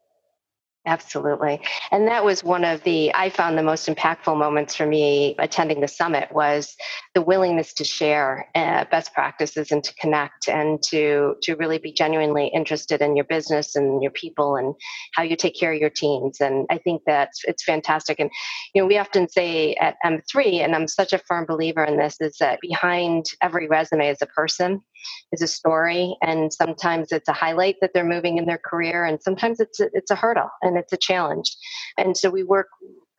Absolutely. 0.87 1.59
And 1.91 2.07
that 2.07 2.23
was 2.23 2.45
one 2.45 2.63
of 2.63 2.81
the, 2.83 3.13
I 3.13 3.29
found 3.29 3.57
the 3.57 3.63
most 3.63 3.89
impactful 3.89 4.37
moments 4.37 4.73
for 4.73 4.85
me 4.85 5.35
attending 5.37 5.81
the 5.81 5.87
summit 5.89 6.31
was 6.31 6.77
the 7.13 7.21
willingness 7.21 7.73
to 7.73 7.83
share 7.83 8.47
uh, 8.55 8.85
best 8.89 9.13
practices 9.13 9.73
and 9.73 9.83
to 9.83 9.93
connect 9.95 10.47
and 10.47 10.81
to, 10.83 11.35
to 11.41 11.55
really 11.55 11.77
be 11.77 11.91
genuinely 11.91 12.47
interested 12.47 13.01
in 13.01 13.17
your 13.17 13.25
business 13.25 13.75
and 13.75 14.01
your 14.01 14.11
people 14.11 14.55
and 14.55 14.75
how 15.13 15.23
you 15.23 15.35
take 15.35 15.59
care 15.59 15.73
of 15.73 15.79
your 15.81 15.89
teams. 15.89 16.39
And 16.39 16.65
I 16.69 16.77
think 16.77 17.01
that 17.05 17.31
it's 17.43 17.65
fantastic. 17.65 18.21
And, 18.21 18.31
you 18.73 18.81
know, 18.81 18.87
we 18.87 18.97
often 18.97 19.27
say 19.27 19.75
at 19.81 19.97
M3, 20.05 20.63
and 20.63 20.73
I'm 20.73 20.87
such 20.87 21.11
a 21.11 21.19
firm 21.19 21.45
believer 21.45 21.83
in 21.83 21.97
this, 21.97 22.15
is 22.21 22.37
that 22.39 22.61
behind 22.61 23.25
every 23.41 23.67
resume 23.67 24.07
is 24.07 24.21
a 24.21 24.27
person 24.27 24.81
is 25.31 25.41
a 25.41 25.47
story 25.47 26.15
and 26.21 26.53
sometimes 26.53 27.11
it's 27.11 27.29
a 27.29 27.33
highlight 27.33 27.75
that 27.81 27.91
they're 27.93 28.03
moving 28.03 28.37
in 28.37 28.45
their 28.45 28.57
career 28.57 29.05
and 29.05 29.21
sometimes 29.21 29.59
it's 29.59 29.79
a, 29.79 29.89
it's 29.93 30.11
a 30.11 30.15
hurdle 30.15 30.49
and 30.61 30.77
it's 30.77 30.93
a 30.93 30.97
challenge. 30.97 31.55
And 31.97 32.17
so 32.17 32.29
we 32.29 32.43
work 32.43 32.67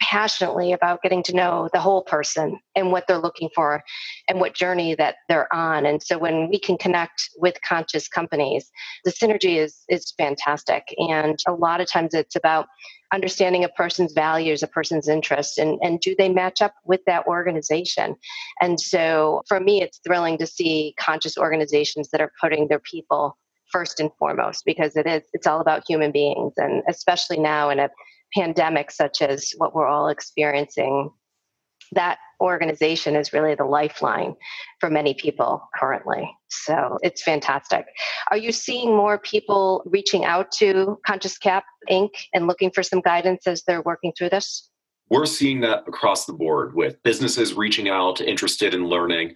passionately 0.00 0.72
about 0.72 1.02
getting 1.02 1.22
to 1.24 1.34
know 1.34 1.68
the 1.72 1.80
whole 1.80 2.02
person 2.02 2.58
and 2.76 2.92
what 2.92 3.06
they're 3.06 3.18
looking 3.18 3.50
for 3.54 3.82
and 4.28 4.40
what 4.40 4.54
journey 4.54 4.94
that 4.94 5.16
they're 5.28 5.52
on 5.54 5.84
and 5.84 6.02
so 6.02 6.18
when 6.18 6.48
we 6.48 6.58
can 6.58 6.78
connect 6.78 7.28
with 7.36 7.60
conscious 7.62 8.08
companies 8.08 8.70
the 9.04 9.10
synergy 9.10 9.56
is 9.56 9.84
is 9.88 10.12
fantastic 10.16 10.94
and 10.98 11.38
a 11.46 11.52
lot 11.52 11.80
of 11.80 11.90
times 11.90 12.14
it's 12.14 12.36
about 12.36 12.66
understanding 13.12 13.64
a 13.64 13.68
person's 13.70 14.12
values, 14.12 14.62
a 14.62 14.66
person's 14.66 15.08
interests, 15.08 15.58
and, 15.58 15.78
and 15.82 16.00
do 16.00 16.14
they 16.16 16.28
match 16.28 16.60
up 16.60 16.74
with 16.84 17.00
that 17.06 17.26
organization? 17.26 18.14
And 18.60 18.78
so 18.78 19.42
for 19.48 19.60
me, 19.60 19.82
it's 19.82 20.00
thrilling 20.06 20.38
to 20.38 20.46
see 20.46 20.94
conscious 20.98 21.38
organizations 21.38 22.10
that 22.10 22.20
are 22.20 22.32
putting 22.40 22.68
their 22.68 22.80
people 22.80 23.36
first 23.72 24.00
and 24.00 24.10
foremost 24.18 24.64
because 24.64 24.96
it 24.96 25.06
is 25.06 25.22
it's 25.34 25.46
all 25.46 25.60
about 25.60 25.82
human 25.86 26.10
beings 26.10 26.54
and 26.56 26.82
especially 26.88 27.38
now 27.38 27.68
in 27.68 27.78
a 27.78 27.90
pandemic 28.34 28.90
such 28.90 29.22
as 29.22 29.52
what 29.56 29.74
we're 29.74 29.86
all 29.86 30.08
experiencing 30.08 31.10
that 31.92 32.18
organization 32.40 33.16
is 33.16 33.32
really 33.32 33.54
the 33.54 33.64
lifeline 33.64 34.34
for 34.80 34.90
many 34.90 35.14
people 35.14 35.68
currently. 35.74 36.30
So 36.48 36.98
it's 37.02 37.22
fantastic. 37.22 37.86
Are 38.30 38.36
you 38.36 38.52
seeing 38.52 38.96
more 38.96 39.18
people 39.18 39.82
reaching 39.86 40.24
out 40.24 40.52
to 40.52 40.98
Conscious 41.06 41.38
Cap 41.38 41.64
Inc. 41.90 42.10
and 42.32 42.46
looking 42.46 42.70
for 42.70 42.82
some 42.82 43.00
guidance 43.00 43.46
as 43.46 43.62
they're 43.64 43.82
working 43.82 44.12
through 44.16 44.30
this? 44.30 44.70
We're 45.10 45.26
seeing 45.26 45.60
that 45.62 45.84
across 45.88 46.26
the 46.26 46.34
board 46.34 46.74
with 46.74 47.02
businesses 47.02 47.54
reaching 47.54 47.88
out, 47.88 48.20
interested 48.20 48.74
in 48.74 48.86
learning. 48.86 49.34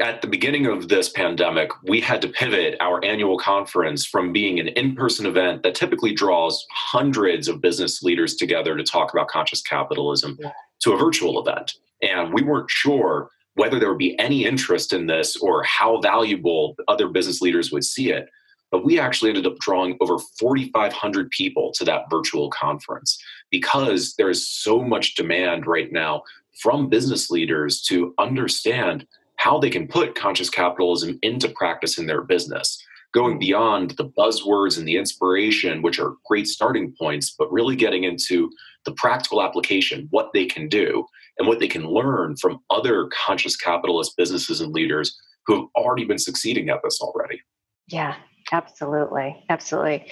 At 0.00 0.22
the 0.22 0.28
beginning 0.28 0.66
of 0.66 0.88
this 0.88 1.08
pandemic, 1.08 1.70
we 1.82 2.00
had 2.00 2.22
to 2.22 2.28
pivot 2.28 2.76
our 2.80 3.04
annual 3.04 3.38
conference 3.38 4.06
from 4.06 4.32
being 4.32 4.58
an 4.58 4.68
in 4.68 4.94
person 4.94 5.26
event 5.26 5.62
that 5.62 5.74
typically 5.74 6.14
draws 6.14 6.64
hundreds 6.70 7.48
of 7.48 7.60
business 7.60 8.02
leaders 8.02 8.36
together 8.36 8.76
to 8.76 8.84
talk 8.84 9.12
about 9.12 9.28
conscious 9.28 9.60
capitalism 9.60 10.38
yeah. 10.40 10.52
to 10.80 10.92
a 10.92 10.96
virtual 10.96 11.40
event. 11.40 11.74
And 12.00 12.32
we 12.32 12.42
weren't 12.42 12.70
sure 12.70 13.30
whether 13.54 13.78
there 13.78 13.88
would 13.90 13.98
be 13.98 14.18
any 14.18 14.44
interest 14.44 14.92
in 14.92 15.06
this 15.06 15.36
or 15.36 15.62
how 15.64 16.00
valuable 16.00 16.74
other 16.88 17.08
business 17.08 17.42
leaders 17.42 17.70
would 17.70 17.84
see 17.84 18.10
it. 18.10 18.28
But 18.70 18.84
we 18.86 18.98
actually 18.98 19.28
ended 19.28 19.46
up 19.46 19.58
drawing 19.58 19.98
over 20.00 20.18
4,500 20.38 21.30
people 21.30 21.72
to 21.74 21.84
that 21.84 22.08
virtual 22.08 22.48
conference 22.50 23.22
because 23.50 24.14
there 24.16 24.30
is 24.30 24.48
so 24.48 24.80
much 24.80 25.14
demand 25.14 25.66
right 25.66 25.92
now 25.92 26.22
from 26.62 26.88
business 26.88 27.30
leaders 27.30 27.82
to 27.82 28.14
understand 28.18 29.06
how 29.42 29.58
they 29.58 29.70
can 29.70 29.88
put 29.88 30.14
conscious 30.14 30.48
capitalism 30.48 31.18
into 31.22 31.48
practice 31.48 31.98
in 31.98 32.06
their 32.06 32.22
business, 32.22 32.80
going 33.12 33.34
hmm. 33.34 33.40
beyond 33.40 33.90
the 33.92 34.08
buzzwords 34.08 34.78
and 34.78 34.86
the 34.86 34.96
inspiration, 34.96 35.82
which 35.82 35.98
are 35.98 36.14
great 36.26 36.46
starting 36.46 36.94
points, 36.96 37.34
but 37.36 37.52
really 37.52 37.74
getting 37.74 38.04
into 38.04 38.48
the 38.84 38.92
practical 38.92 39.42
application, 39.42 40.06
what 40.10 40.30
they 40.32 40.46
can 40.46 40.68
do, 40.68 41.04
and 41.38 41.48
what 41.48 41.58
they 41.58 41.66
can 41.66 41.84
learn 41.84 42.36
from 42.36 42.60
other 42.70 43.08
conscious 43.08 43.56
capitalist 43.56 44.16
businesses 44.16 44.60
and 44.60 44.72
leaders 44.72 45.18
who 45.46 45.56
have 45.56 45.66
already 45.74 46.04
been 46.04 46.18
succeeding 46.18 46.68
at 46.68 46.78
this 46.84 47.00
already. 47.00 47.40
Yeah, 47.88 48.14
absolutely. 48.52 49.44
Absolutely. 49.48 50.06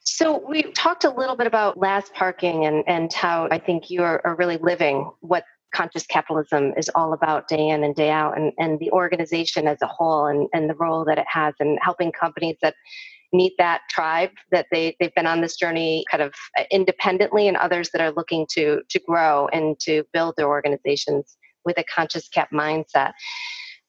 So 0.00 0.44
we 0.48 0.64
talked 0.72 1.04
a 1.04 1.10
little 1.10 1.36
bit 1.36 1.46
about 1.46 1.78
Laz 1.78 2.08
parking 2.14 2.66
and, 2.66 2.82
and 2.88 3.12
how 3.12 3.46
I 3.52 3.58
think 3.58 3.88
you 3.88 4.02
are, 4.02 4.20
are 4.24 4.34
really 4.34 4.56
living 4.56 5.10
what 5.20 5.44
conscious 5.76 6.06
capitalism 6.06 6.72
is 6.76 6.88
all 6.94 7.12
about 7.12 7.48
day 7.48 7.68
in 7.68 7.84
and 7.84 7.94
day 7.94 8.10
out 8.10 8.36
and, 8.36 8.52
and 8.58 8.78
the 8.80 8.90
organization 8.92 9.68
as 9.68 9.76
a 9.82 9.86
whole 9.86 10.26
and, 10.26 10.48
and 10.54 10.70
the 10.70 10.74
role 10.74 11.04
that 11.04 11.18
it 11.18 11.26
has 11.28 11.54
in 11.60 11.76
helping 11.82 12.10
companies 12.12 12.56
that 12.62 12.74
meet 13.32 13.52
that 13.58 13.82
tribe 13.90 14.30
that 14.50 14.66
they, 14.72 14.96
they've 14.98 15.14
been 15.14 15.26
on 15.26 15.42
this 15.42 15.56
journey 15.56 16.04
kind 16.10 16.22
of 16.22 16.32
uh, 16.58 16.62
independently 16.70 17.46
and 17.46 17.56
others 17.58 17.90
that 17.90 18.00
are 18.00 18.12
looking 18.12 18.46
to 18.48 18.80
to 18.88 18.98
grow 19.00 19.48
and 19.52 19.78
to 19.80 20.04
build 20.12 20.34
their 20.36 20.48
organizations 20.48 21.36
with 21.64 21.76
a 21.78 21.84
conscious 21.84 22.28
cap 22.28 22.48
mindset. 22.52 23.12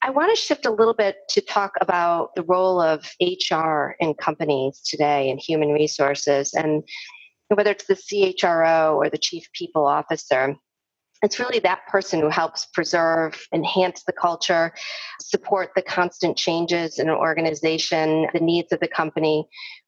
I 0.02 0.10
want 0.10 0.36
to 0.36 0.42
shift 0.42 0.66
a 0.66 0.72
little 0.72 0.94
bit 0.94 1.18
to 1.30 1.42
talk 1.42 1.74
about 1.80 2.36
the 2.36 2.44
role 2.44 2.82
of 2.82 3.10
HR 3.22 3.96
in 4.00 4.14
companies 4.16 4.82
today 4.82 5.30
and 5.30 5.40
human 5.40 5.70
resources 5.70 6.54
and 6.54 6.84
whether 7.48 7.72
it's 7.72 7.86
the 7.86 7.96
CHRO 7.96 8.96
or 8.96 9.10
the 9.10 9.18
chief 9.18 9.48
people 9.54 9.88
officer 9.88 10.56
it's 11.24 11.40
really 11.40 11.60
that 11.60 11.88
person 11.88 12.20
who 12.20 12.30
helps 12.30 12.66
preserve, 12.66 13.48
enhance 13.54 14.04
the 14.04 14.14
culture, 14.14 14.74
support 15.20 15.72
the 15.76 15.82
constant 15.82 16.38
changes 16.38 17.00
in 17.00 17.10
an 17.10 17.16
organization, 17.16 18.28
the 18.34 18.40
needs 18.40 18.72
of 18.72 18.80
the 18.80 18.88
company, 18.88 19.48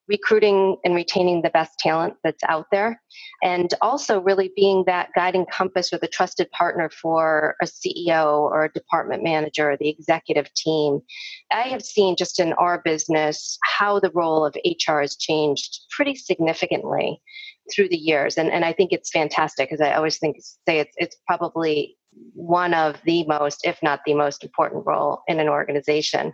recruiting 0.10 0.76
and 0.84 0.96
retaining 0.96 1.42
the 1.42 1.52
best 1.52 1.78
talent 1.80 2.16
that's 2.24 2.44
out 2.46 2.66
there, 2.72 3.02
and 3.44 3.74
also 3.82 4.20
really 4.20 4.52
being 4.56 4.84
that 4.88 5.10
guiding 5.16 5.46
compass 5.46 5.94
or 5.94 6.00
the 6.00 6.08
trusted 6.08 6.50
partner 6.52 6.90
for 6.90 7.56
a 7.62 7.66
CEO 7.66 8.42
or 8.42 8.66
a 8.66 8.74
department 8.74 9.24
manager 9.24 9.72
or 9.72 9.78
the 9.78 9.90
executive 9.90 10.52
team. 10.56 11.00
I 11.52 11.64
have 11.64 11.84
seen 11.84 12.16
just 12.18 12.40
in 12.40 12.54
our 12.54 12.82
business 12.84 13.58
how 13.64 14.00
the 14.00 14.12
role 14.14 14.46
of 14.46 14.56
HR 14.66 15.02
has 15.02 15.16
changed 15.16 15.82
pretty 15.92 16.16
significantly 16.16 17.22
through 17.74 17.90
the 17.90 17.98
years. 17.98 18.38
And, 18.38 18.52
and 18.52 18.66
I 18.66 18.74
think 18.74 18.92
it's 18.92 19.12
fantastic 19.12 19.70
because 19.70 19.82
I 19.82 19.94
always 19.94 20.18
think 20.18 20.38
say 20.68 20.80
it's 20.80 20.96
it's 20.98 21.18
probably 21.28 21.96
one 22.34 22.74
of 22.74 22.96
the 23.06 23.26
most, 23.28 23.62
if 23.64 23.78
not 23.84 24.02
the 24.06 24.14
most 24.14 24.44
important 24.44 24.86
role 24.86 25.22
in 25.28 25.40
an 25.40 25.48
organization. 25.48 26.34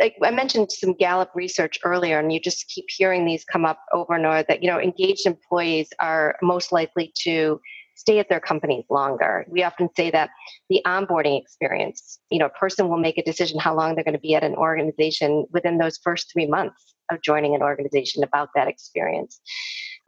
Like 0.00 0.16
I 0.22 0.30
mentioned 0.30 0.72
some 0.72 0.94
Gallup 0.94 1.30
research 1.34 1.78
earlier, 1.84 2.18
and 2.18 2.32
you 2.32 2.40
just 2.40 2.68
keep 2.68 2.86
hearing 2.88 3.24
these 3.24 3.44
come 3.44 3.64
up 3.64 3.80
over 3.92 4.14
and 4.14 4.26
over 4.26 4.44
that 4.48 4.62
you 4.62 4.70
know 4.70 4.80
engaged 4.80 5.26
employees 5.26 5.88
are 6.00 6.36
most 6.42 6.72
likely 6.72 7.12
to 7.22 7.60
stay 7.94 8.18
at 8.18 8.28
their 8.28 8.40
companies 8.40 8.84
longer. 8.90 9.44
We 9.48 9.62
often 9.62 9.88
say 9.96 10.10
that 10.10 10.30
the 10.68 10.80
onboarding 10.86 11.40
experience, 11.40 12.18
you 12.30 12.38
know, 12.38 12.46
a 12.46 12.50
person 12.50 12.88
will 12.88 12.98
make 12.98 13.18
a 13.18 13.22
decision 13.22 13.60
how 13.60 13.76
long 13.76 13.94
they're 13.94 14.04
going 14.04 14.14
to 14.14 14.20
be 14.20 14.34
at 14.34 14.42
an 14.42 14.54
organization 14.54 15.46
within 15.52 15.78
those 15.78 15.98
first 16.02 16.32
three 16.32 16.46
months 16.46 16.94
of 17.10 17.22
joining 17.22 17.54
an 17.54 17.62
organization 17.62 18.24
about 18.24 18.48
that 18.54 18.66
experience. 18.66 19.40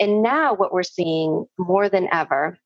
And 0.01 0.23
now 0.23 0.55
what 0.55 0.73
we're 0.73 0.83
seeing 0.83 1.47
more 1.59 1.89
than 1.89 2.09
ever 2.13 2.59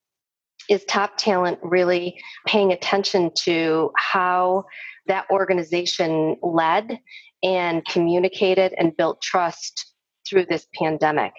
is 0.68 0.84
top 0.84 1.16
talent 1.16 1.58
really 1.62 2.20
paying 2.46 2.72
attention 2.72 3.30
to 3.44 3.90
how 3.96 4.64
that 5.08 5.26
organization 5.30 6.36
led 6.42 7.00
and 7.42 7.84
communicated 7.86 8.74
and 8.78 8.96
built 8.96 9.20
trust 9.20 9.94
through 10.28 10.46
this 10.46 10.66
pandemic. 10.74 11.32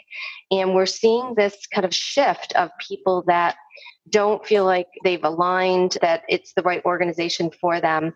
And 0.51 0.73
we're 0.73 0.85
seeing 0.85 1.35
this 1.35 1.67
kind 1.73 1.85
of 1.85 1.93
shift 1.93 2.53
of 2.53 2.69
people 2.79 3.23
that 3.27 3.55
don't 4.09 4.45
feel 4.45 4.65
like 4.65 4.87
they've 5.03 5.23
aligned, 5.23 5.97
that 6.01 6.23
it's 6.27 6.53
the 6.53 6.63
right 6.63 6.83
organization 6.85 7.51
for 7.61 7.79
them 7.79 8.13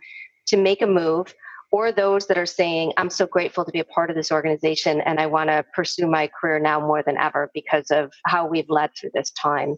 to 0.48 0.58
make 0.58 0.82
a 0.82 0.88
move, 0.88 1.34
or 1.72 1.92
those 1.92 2.28
that 2.28 2.38
are 2.38 2.46
saying, 2.46 2.94
I'm 2.98 3.10
so 3.10 3.26
grateful 3.26 3.66
to 3.66 3.72
be 3.72 3.80
a 3.80 3.86
part 3.86 4.10
of 4.10 4.16
this 4.16 4.32
organization 4.32 5.02
and 5.02 5.20
I 5.20 5.26
want 5.26 5.50
to 5.50 5.66
pursue 5.74 6.08
my 6.08 6.28
career 6.28 6.60
now 6.60 6.80
more 6.80 7.02
than 7.02 7.18
ever 7.18 7.50
because 7.54 7.90
of 7.90 8.12
how 8.26 8.48
we've 8.48 8.70
led 8.70 8.92
through 8.96 9.12
this 9.14 9.32
time. 9.32 9.78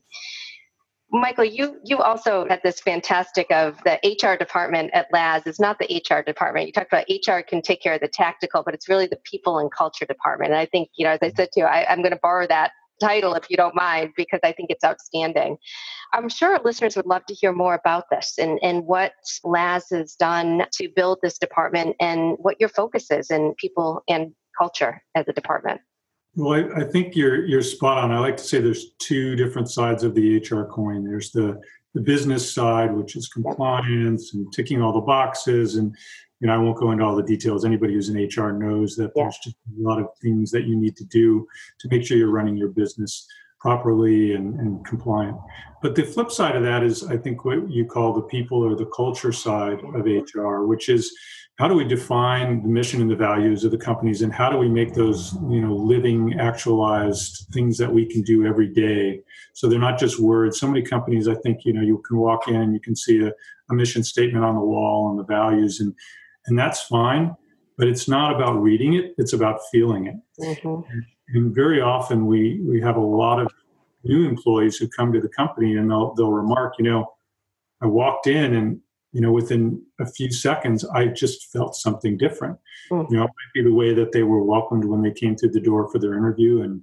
Michael, 1.21 1.45
you 1.45 1.80
you 1.84 1.99
also 1.99 2.45
had 2.49 2.62
this 2.63 2.82
fantastic 2.82 3.49
of 3.49 3.82
the 3.84 3.99
HR 4.04 4.38
department 4.38 4.91
at 4.93 5.08
Laz 5.13 5.47
is 5.47 5.60
not 5.60 5.80
the 5.80 6.04
HR 6.10 6.21
department. 6.21 6.67
You 6.67 6.73
talked 6.73 6.91
about 6.91 7.06
HR 7.10 7.41
can 7.41 7.62
take 7.62 7.82
care 7.82 7.93
of 7.93 8.01
the 8.01 8.10
tactical, 8.10 8.63
but 8.63 8.73
it's 8.73 8.89
really 8.89 9.08
the 9.08 9.19
people 9.23 9.60
and 9.60 9.71
culture 9.71 10.06
department. 10.06 10.51
And 10.51 10.60
I 10.60 10.65
think, 10.65 10.89
you 10.95 11.06
know, 11.06 11.12
as 11.12 11.19
I 11.21 11.32
said 11.32 11.51
to 11.54 11.62
you, 11.62 11.65
I, 11.65 11.89
I'm 11.89 11.99
going 11.99 12.12
to 12.12 12.19
borrow 12.21 12.47
that 12.47 12.71
title 12.99 13.34
if 13.34 13.49
you 13.49 13.58
don't 13.58 13.75
mind, 13.75 14.12
because 14.17 14.41
I 14.43 14.51
think 14.51 14.69
it's 14.69 14.84
outstanding. 14.84 15.58
I'm 16.13 16.30
sure 16.30 16.60
listeners 16.63 16.95
would 16.95 17.06
love 17.06 17.25
to 17.28 17.34
hear 17.34 17.54
more 17.54 17.75
about 17.75 18.06
this 18.10 18.34
and, 18.38 18.60
and 18.62 18.86
what 18.86 19.13
Laz 19.43 19.88
has 19.91 20.15
done 20.15 20.65
to 20.73 20.89
build 20.95 21.19
this 21.21 21.38
department 21.38 21.95
and 21.99 22.36
what 22.39 22.60
your 22.60 22.69
focus 22.69 23.12
is 23.12 23.32
in 23.32 23.54
people 23.58 24.04
and 24.10 24.34
culture 24.58 25.01
as 25.15 25.25
a 25.28 25.34
department. 25.34 25.82
Well, 26.36 26.54
I, 26.54 26.82
I, 26.82 26.84
think 26.84 27.15
you're 27.15 27.45
you're 27.45 27.62
spot 27.62 28.04
on. 28.04 28.12
I 28.12 28.19
like 28.19 28.38
to 28.38 28.43
say 28.43 28.60
there's 28.60 28.91
two 29.00 29.36
different 29.36 29.69
sides 29.69 30.04
of 30.04 30.13
the 30.15 30.38
HR 30.38 30.65
coin. 30.65 31.04
There's 31.04 31.32
the 31.32 31.60
the 31.93 32.02
business 32.02 32.54
side, 32.54 32.93
which 32.93 33.15
is 33.15 33.30
compliance 33.30 34.34
and 34.34 34.52
ticking 34.52 34.82
all 34.82 34.91
the 34.91 35.00
boxes, 35.00 35.78
and 35.78 35.95
you 36.41 36.48
know 36.48 36.54
I 36.54 36.58
won't 36.58 36.78
go 36.78 36.91
into 36.91 37.06
all 37.06 37.15
the 37.15 37.24
details. 37.24 37.63
Anybody 37.63 37.93
who's 37.93 38.10
in 38.10 38.17
HR 38.17 38.52
knows 38.52 38.98
that 38.98 39.13
yeah. 39.15 39.24
there's 39.24 39.38
just 39.38 39.56
a 39.56 39.82
lot 39.82 40.02
of 40.02 40.08
things 40.21 40.52
that 40.52 40.65
you 40.65 40.76
need 40.76 40.98
to 40.98 41.06
do 41.06 41.48
to 41.80 41.88
make 41.89 42.06
sure 42.06 42.17
you're 42.17 42.30
running 42.30 42.58
your 42.58 42.69
business 42.69 43.26
properly 43.65 44.36
and, 44.36 44.60
and 44.60 44.86
compliant. 44.86 45.36
But 45.82 45.95
the 45.95 46.04
flip 46.04 46.30
side 46.30 46.56
of 46.56 46.62
that 46.62 46.84
is, 46.84 47.04
I 47.04 47.17
think, 47.17 47.45
what 47.45 47.67
you 47.67 47.84
call 47.84 48.13
the 48.13 48.21
people 48.21 48.60
or 48.60 48.75
the 48.75 48.86
culture 48.86 49.32
side 49.32 49.80
of 49.95 50.06
HR, 50.06 50.65
which 50.65 50.88
is 50.88 51.12
how 51.56 51.67
do 51.67 51.73
we 51.73 51.84
define 51.84 52.62
the 52.62 52.67
mission 52.67 53.01
and 53.01 53.10
the 53.10 53.15
values 53.15 53.63
of 53.63 53.71
the 53.71 53.78
companies 53.80 54.21
and 54.21 54.32
how 54.32 54.51
do 54.51 54.58
we 54.58 54.69
make 54.69 54.93
those 54.93 55.34
you 55.49 55.62
know 55.62 55.73
living 55.73 56.36
actualized 56.39 57.47
things 57.54 57.75
that 57.80 57.91
we 57.91 58.06
can 58.06 58.21
do 58.23 58.45
every 58.45 58.67
day 58.67 59.21
so 59.54 59.69
they're 59.69 59.80
not 59.80 59.97
just 59.97 60.19
words 60.19 60.60
so 60.60 60.67
many 60.67 60.82
companies 60.82 61.30
i 61.30 61.36
think 61.36 61.63
you 61.63 61.71
know 61.71 61.82
you 61.82 62.04
can 62.06 62.17
walk 62.17 62.49
in 62.49 62.73
you 62.73 62.82
can 62.82 62.93
see 62.93 63.21
a, 63.21 63.32
a 63.69 63.73
mission 63.73 64.04
statement 64.04 64.43
on 64.43 64.56
the 64.56 64.67
wall 64.73 65.10
and 65.10 65.17
the 65.17 65.23
values 65.23 65.80
and 65.80 65.93
and 66.47 66.60
that's 66.60 66.82
fine 66.82 67.34
but 67.78 67.88
it's 67.88 68.10
not 68.10 68.36
about 68.36 68.62
reading 68.62 68.95
it 68.95 69.15
it's 69.17 69.32
about 69.32 69.62
feeling 69.71 70.08
it 70.08 70.15
mm-hmm. 70.41 70.99
And 71.30 71.54
very 71.54 71.82
often 71.82 72.26
we 72.26 72.62
we 72.62 72.82
have 72.82 72.98
a 72.98 73.02
lot 73.02 73.40
of 73.40 73.48
new 74.04 74.28
employees 74.28 74.78
who 74.78 74.88
come 74.88 75.12
to 75.12 75.20
the 75.20 75.30
company 75.30 75.78
and 75.78 75.90
they'll 75.90 76.14
they'll 76.16 76.32
remark 76.32 76.76
you 76.78 76.86
know 76.86 77.12
i 77.82 77.86
walked 77.86 78.28
in 78.28 78.56
and 78.56 78.80
you 79.16 79.22
know, 79.22 79.32
within 79.32 79.82
a 80.02 80.06
few 80.06 80.30
seconds, 80.30 80.84
I 80.84 81.08
just 81.08 81.50
felt 81.50 81.74
something 81.74 82.18
different. 82.18 82.60
Mm. 82.92 83.10
You 83.10 83.16
know, 83.16 83.24
it 83.24 83.28
might 83.28 83.54
be 83.54 83.64
the 83.64 83.74
way 83.74 83.94
that 83.94 84.12
they 84.12 84.24
were 84.24 84.44
welcomed 84.44 84.84
when 84.84 85.02
they 85.02 85.12
came 85.12 85.38
through 85.38 85.52
the 85.52 85.62
door 85.62 85.90
for 85.90 86.00
their 86.00 86.18
interview 86.18 86.64
and 86.64 86.82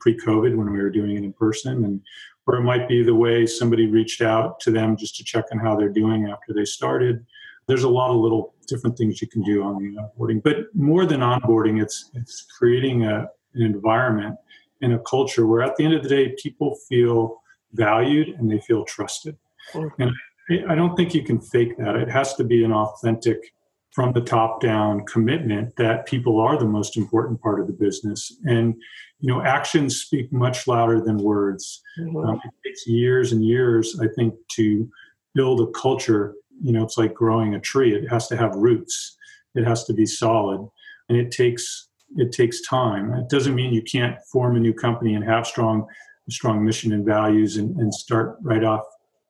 pre-COVID 0.00 0.56
when 0.56 0.72
we 0.72 0.78
were 0.80 0.88
doing 0.88 1.10
it 1.10 1.24
in 1.24 1.34
person, 1.34 1.84
and 1.84 2.00
or 2.46 2.56
it 2.56 2.62
might 2.62 2.88
be 2.88 3.02
the 3.02 3.14
way 3.14 3.44
somebody 3.44 3.86
reached 3.86 4.22
out 4.22 4.60
to 4.60 4.70
them 4.70 4.96
just 4.96 5.14
to 5.16 5.24
check 5.24 5.44
on 5.52 5.58
how 5.58 5.76
they're 5.76 5.90
doing 5.90 6.26
after 6.26 6.54
they 6.54 6.64
started. 6.64 7.22
There's 7.66 7.84
a 7.84 7.88
lot 7.90 8.10
of 8.10 8.16
little 8.16 8.54
different 8.66 8.96
things 8.96 9.20
you 9.20 9.28
can 9.28 9.42
do 9.42 9.62
on 9.62 9.76
the 9.76 10.00
onboarding, 10.00 10.42
but 10.42 10.74
more 10.74 11.04
than 11.04 11.20
onboarding, 11.20 11.82
it's 11.82 12.10
it's 12.14 12.46
creating 12.58 13.04
a, 13.04 13.28
an 13.54 13.62
environment 13.62 14.36
and 14.82 14.94
a 14.94 14.98
culture 15.00 15.46
where 15.46 15.62
at 15.62 15.76
the 15.76 15.84
end 15.84 15.94
of 15.94 16.02
the 16.02 16.08
day, 16.08 16.34
people 16.42 16.76
feel 16.88 17.40
valued 17.72 18.28
and 18.28 18.50
they 18.50 18.60
feel 18.60 18.84
trusted. 18.84 19.36
Mm-hmm. 19.72 20.02
And 20.02 20.70
I 20.70 20.74
don't 20.74 20.94
think 20.96 21.14
you 21.14 21.24
can 21.24 21.40
fake 21.40 21.76
that. 21.78 21.96
It 21.96 22.10
has 22.10 22.34
to 22.34 22.44
be 22.44 22.64
an 22.64 22.72
authentic, 22.72 23.54
from 23.94 24.12
the 24.12 24.20
top 24.20 24.60
down 24.60 25.06
commitment 25.06 25.76
that 25.76 26.04
people 26.04 26.40
are 26.40 26.58
the 26.58 26.64
most 26.64 26.96
important 26.96 27.40
part 27.40 27.60
of 27.60 27.68
the 27.68 27.72
business. 27.72 28.36
And, 28.44 28.74
you 29.20 29.32
know, 29.32 29.40
actions 29.40 30.00
speak 30.00 30.32
much 30.32 30.66
louder 30.66 31.00
than 31.00 31.18
words. 31.18 31.80
Mm-hmm. 32.00 32.16
Um, 32.16 32.40
it 32.44 32.68
takes 32.68 32.88
years 32.88 33.30
and 33.30 33.44
years, 33.44 33.96
I 34.02 34.08
think, 34.16 34.34
to 34.56 34.90
build 35.32 35.60
a 35.60 35.70
culture. 35.70 36.34
You 36.60 36.72
know, 36.72 36.82
it's 36.82 36.98
like 36.98 37.14
growing 37.14 37.54
a 37.54 37.60
tree, 37.60 37.94
it 37.94 38.08
has 38.08 38.26
to 38.28 38.36
have 38.36 38.56
roots, 38.56 39.16
it 39.54 39.64
has 39.64 39.84
to 39.84 39.92
be 39.92 40.06
solid, 40.06 40.68
and 41.08 41.16
it 41.16 41.30
takes 41.30 41.88
it 42.16 42.32
takes 42.32 42.60
time. 42.62 43.12
It 43.14 43.28
doesn't 43.28 43.54
mean 43.54 43.72
you 43.72 43.82
can't 43.82 44.16
form 44.32 44.56
a 44.56 44.60
new 44.60 44.72
company 44.72 45.14
and 45.14 45.24
have 45.24 45.46
strong 45.46 45.86
strong 46.30 46.64
mission 46.64 46.92
and 46.92 47.04
values 47.04 47.58
and, 47.58 47.76
and 47.76 47.92
start 47.92 48.38
right 48.40 48.64
off 48.64 48.84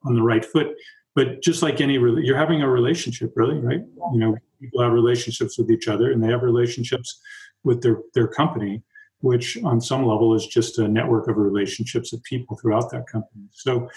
on 0.05 0.15
the 0.15 0.23
right 0.23 0.45
foot. 0.45 0.69
But 1.17 1.43
just 1.43 1.63
like 1.63 1.81
any 1.81 1.95
you're 1.95 2.37
having 2.37 2.63
a 2.63 2.69
relationship 2.69 3.33
really 3.37 3.59
right? 3.59 3.83
You 4.13 4.19
know 4.19 4.37
people 4.61 4.83
have 4.83 4.93
relationships 4.93 5.59
with 5.59 5.71
each 5.71 5.89
other 5.89 6.13
and 6.13 6.23
they 6.23 6.29
have 6.29 6.43
relationships 6.43 7.21
with 7.65 7.83
their 7.83 7.99
their 8.15 8.29
company 8.29 8.83
which 9.25 9.57
on 9.65 9.81
some 9.81 10.05
level 10.05 10.35
is 10.35 10.47
just 10.47 10.79
a 10.79 10.87
network 10.87 11.29
of 11.29 11.39
relationships 11.39 12.13
of 12.13 12.23
people 12.25 12.59
throughout 12.59 12.91
that 12.91 13.07
company. 13.07 13.45
So 13.53 13.89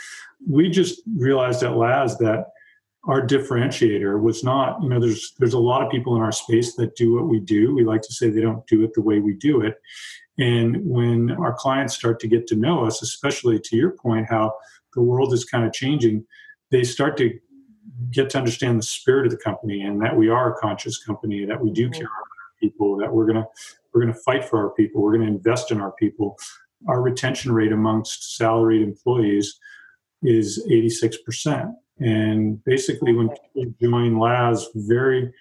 we 0.49 0.69
just 0.69 1.01
realized 1.17 1.63
at 1.63 1.75
Laz 1.75 2.17
that 2.19 2.45
our 3.07 3.25
differentiator 3.25 4.21
was 4.21 4.43
not 4.43 4.81
you 4.83 4.89
know 4.89 4.99
there's 4.99 5.33
there's 5.39 5.53
a 5.53 5.59
lot 5.59 5.83
of 5.83 5.91
people 5.91 6.15
in 6.15 6.21
our 6.21 6.31
space 6.31 6.75
that 6.75 6.95
do 6.95 7.15
what 7.15 7.27
we 7.27 7.39
do 7.39 7.73
we 7.73 7.83
like 7.83 8.01
to 8.01 8.13
say 8.13 8.29
they 8.29 8.41
don't 8.41 8.65
do 8.67 8.83
it 8.83 8.93
the 8.93 9.01
way 9.01 9.19
we 9.19 9.33
do 9.33 9.61
it 9.61 9.81
and 10.37 10.77
when 10.85 11.31
our 11.31 11.53
clients 11.53 11.95
start 11.95 12.19
to 12.19 12.27
get 12.27 12.45
to 12.47 12.55
know 12.55 12.85
us 12.85 13.01
especially 13.01 13.59
to 13.59 13.75
your 13.75 13.91
point 13.91 14.27
how 14.29 14.53
the 14.93 15.01
world 15.01 15.33
is 15.33 15.45
kind 15.45 15.65
of 15.65 15.73
changing 15.73 16.25
they 16.69 16.83
start 16.83 17.17
to 17.17 17.39
get 18.11 18.29
to 18.31 18.37
understand 18.37 18.79
the 18.79 18.83
spirit 18.83 19.25
of 19.25 19.31
the 19.31 19.37
company 19.37 19.81
and 19.81 20.01
that 20.01 20.15
we 20.15 20.29
are 20.29 20.53
a 20.53 20.57
conscious 20.57 21.03
company, 21.03 21.45
that 21.45 21.59
we 21.59 21.71
do 21.71 21.85
mm-hmm. 21.85 21.93
care 21.93 22.05
about 22.05 22.11
our 22.11 22.59
people, 22.59 22.97
that 22.97 23.11
we're 23.11 23.25
going 23.25 23.37
to 23.37 23.45
we're 23.93 24.01
going 24.01 24.13
to 24.13 24.19
fight 24.19 24.45
for 24.45 24.63
our 24.63 24.69
people, 24.71 25.01
we're 25.01 25.15
going 25.17 25.27
to 25.27 25.33
invest 25.33 25.71
in 25.71 25.81
our 25.81 25.93
people. 25.93 26.37
Our 26.87 27.01
retention 27.01 27.51
rate 27.51 27.71
amongst 27.71 28.37
salaried 28.37 28.83
employees 28.83 29.59
is 30.21 30.63
86%. 30.69 31.73
And 31.99 32.63
basically, 32.63 33.13
when 33.13 33.29
people 33.29 33.73
join 33.81 34.17
Laz, 34.17 34.67
very 34.75 35.31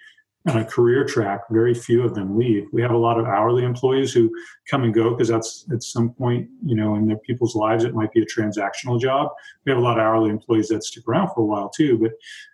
on 0.47 0.57
a 0.57 0.65
career 0.65 1.03
track, 1.03 1.41
very 1.49 1.73
few 1.73 2.03
of 2.03 2.15
them 2.15 2.37
leave. 2.37 2.67
We 2.71 2.81
have 2.81 2.91
a 2.91 2.97
lot 2.97 3.19
of 3.19 3.25
hourly 3.25 3.65
employees 3.65 4.13
who 4.13 4.31
come 4.69 4.83
and 4.83 4.93
go 4.93 5.11
because 5.11 5.27
that's 5.27 5.65
at 5.73 5.83
some 5.83 6.11
point, 6.11 6.47
you 6.63 6.75
know, 6.75 6.95
in 6.95 7.05
their 7.05 7.17
people's 7.17 7.55
lives, 7.55 7.83
it 7.83 7.93
might 7.93 8.13
be 8.13 8.21
a 8.21 8.25
transactional 8.25 8.99
job. 8.99 9.29
We 9.65 9.71
have 9.71 9.79
a 9.79 9.83
lot 9.83 9.99
of 9.99 10.05
hourly 10.05 10.29
employees 10.29 10.69
that 10.69 10.83
stick 10.83 11.03
around 11.07 11.29
for 11.29 11.41
a 11.41 11.45
while 11.45 11.69
too. 11.69 11.97
But, 11.97 12.11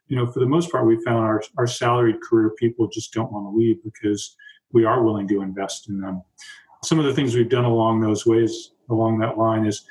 you 0.08 0.18
know, 0.18 0.26
for 0.26 0.40
the 0.40 0.48
most 0.48 0.72
part, 0.72 0.88
we 0.88 1.04
found 1.04 1.20
our, 1.20 1.44
our 1.58 1.68
salaried 1.68 2.22
career 2.22 2.52
people 2.58 2.88
just 2.88 3.14
don't 3.14 3.32
want 3.32 3.46
to 3.46 3.58
leave 3.58 3.84
because 3.84 4.36
we 4.72 4.86
are 4.86 5.04
willing 5.04 5.28
to 5.28 5.42
invest 5.42 5.88
in 5.88 6.02
them. 6.02 6.24
Some 6.84 7.00
of 7.00 7.06
the 7.06 7.14
things 7.14 7.36
we've 7.36 7.50
done 7.50 7.66
along 7.66 8.02
those 8.02 8.26
ways, 8.26 8.72
along 8.90 9.20
that 9.20 9.38
line, 9.38 9.66
is 9.66 9.86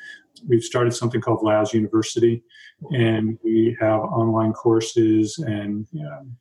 we've 0.47 0.63
started 0.63 0.93
something 0.93 1.21
called 1.21 1.43
Laz 1.43 1.73
University, 1.73 2.43
and 2.91 3.39
we 3.45 3.77
have 3.81 4.01
online 4.01 4.53
courses 4.53 5.39
and 5.39 5.87
um, 6.01 6.37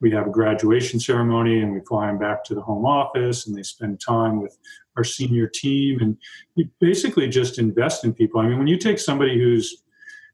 we 0.00 0.10
have 0.10 0.26
a 0.26 0.30
graduation 0.30 1.00
ceremony 1.00 1.62
and 1.62 1.72
we 1.72 1.80
fly 1.80 2.06
them 2.06 2.18
back 2.18 2.44
to 2.44 2.54
the 2.54 2.60
home 2.60 2.84
office 2.84 3.46
and 3.46 3.56
they 3.56 3.62
spend 3.62 4.00
time 4.00 4.42
with 4.42 4.58
our 4.96 5.04
senior 5.04 5.46
team 5.46 6.00
and 6.00 6.16
you 6.54 6.68
basically 6.80 7.28
just 7.28 7.58
invest 7.58 8.04
in 8.04 8.12
people. 8.12 8.40
I 8.40 8.46
mean 8.46 8.58
when 8.58 8.66
you 8.66 8.76
take 8.76 8.98
somebody 8.98 9.38
who's 9.38 9.82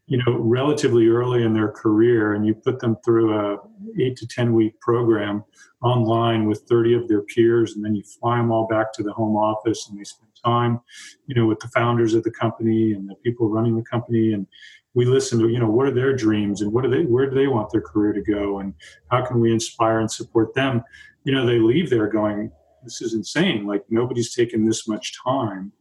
you 0.06 0.18
know 0.18 0.36
relatively 0.38 1.06
early 1.06 1.44
in 1.44 1.54
their 1.54 1.70
career 1.70 2.34
and 2.34 2.44
you 2.44 2.54
put 2.54 2.80
them 2.80 2.96
through 3.04 3.34
a 3.34 3.58
8 3.98 4.16
to 4.16 4.26
10 4.26 4.52
week 4.52 4.78
program 4.80 5.44
online 5.80 6.46
with 6.46 6.62
30 6.68 6.94
of 6.94 7.08
their 7.08 7.22
peers 7.22 7.74
and 7.74 7.84
then 7.84 7.94
you 7.94 8.02
fly 8.02 8.38
them 8.38 8.50
all 8.50 8.66
back 8.66 8.92
to 8.94 9.02
the 9.02 9.12
home 9.12 9.36
office 9.36 9.88
and 9.88 9.98
they 9.98 10.04
spend 10.04 10.31
time 10.44 10.80
you 11.26 11.34
know 11.34 11.46
with 11.46 11.60
the 11.60 11.68
founders 11.68 12.14
of 12.14 12.22
the 12.22 12.30
company 12.30 12.92
and 12.92 13.08
the 13.08 13.14
people 13.16 13.48
running 13.48 13.76
the 13.76 13.84
company. 13.84 14.32
And 14.32 14.46
we 14.94 15.04
listen 15.04 15.38
to 15.40 15.48
you 15.48 15.58
know 15.58 15.70
what 15.70 15.86
are 15.86 15.94
their 15.94 16.14
dreams 16.14 16.60
and 16.60 16.72
what 16.72 16.84
do 16.84 16.90
they 16.90 17.04
where 17.04 17.28
do 17.28 17.34
they 17.34 17.46
want 17.46 17.70
their 17.70 17.80
career 17.80 18.12
to 18.12 18.22
go? 18.22 18.58
And 18.58 18.74
how 19.10 19.24
can 19.24 19.40
we 19.40 19.52
inspire 19.52 20.00
and 20.00 20.10
support 20.10 20.54
them? 20.54 20.82
You 21.24 21.34
know 21.34 21.46
they 21.46 21.58
leave 21.58 21.90
there 21.90 22.08
going 22.08 22.50
this 22.82 23.02
is 23.02 23.14
insane. 23.14 23.66
Like 23.66 23.84
nobody's 23.90 24.34
taken 24.34 24.64
this 24.64 24.88
much 24.88 25.14
time. 25.22 25.72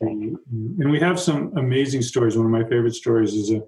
And, 0.00 0.38
and 0.78 0.90
we 0.90 1.00
have 1.00 1.18
some 1.18 1.52
amazing 1.56 2.02
stories. 2.02 2.36
One 2.36 2.46
of 2.46 2.52
my 2.52 2.62
favorite 2.62 2.94
stories 2.94 3.34
is 3.34 3.50
a 3.50 3.62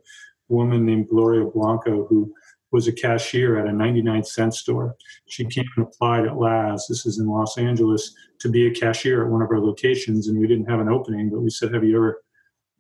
woman 0.49 0.87
named 0.87 1.09
gloria 1.09 1.45
blanco 1.47 2.07
who 2.07 2.33
was 2.75 2.89
a 2.89 2.93
cashier 2.93 3.59
at 3.59 3.67
a 3.67 3.73
99 3.73 4.25
cent 4.25 4.55
store 4.55 4.97
she 5.27 5.45
came 5.45 5.65
and 5.77 5.87
applied 5.87 6.27
at 6.27 6.37
Laz 6.37 6.87
this 6.89 7.07
is 7.07 7.19
in 7.19 7.27
los 7.27 7.57
angeles 7.57 8.15
to 8.41 8.49
be 8.51 8.67
a 8.67 8.75
cashier 8.75 9.25
at 9.25 9.31
one 9.31 9.41
of 9.41 9.51
our 9.51 9.61
locations 9.61 10.29
and 10.29 10.39
we 10.39 10.47
didn't 10.47 10.69
have 10.69 10.81
an 10.81 10.89
opening 10.89 11.31
but 11.31 11.41
we 11.41 11.51
said 11.51 11.73
have 11.73 11.85
you 11.85 11.97
ever 11.97 12.21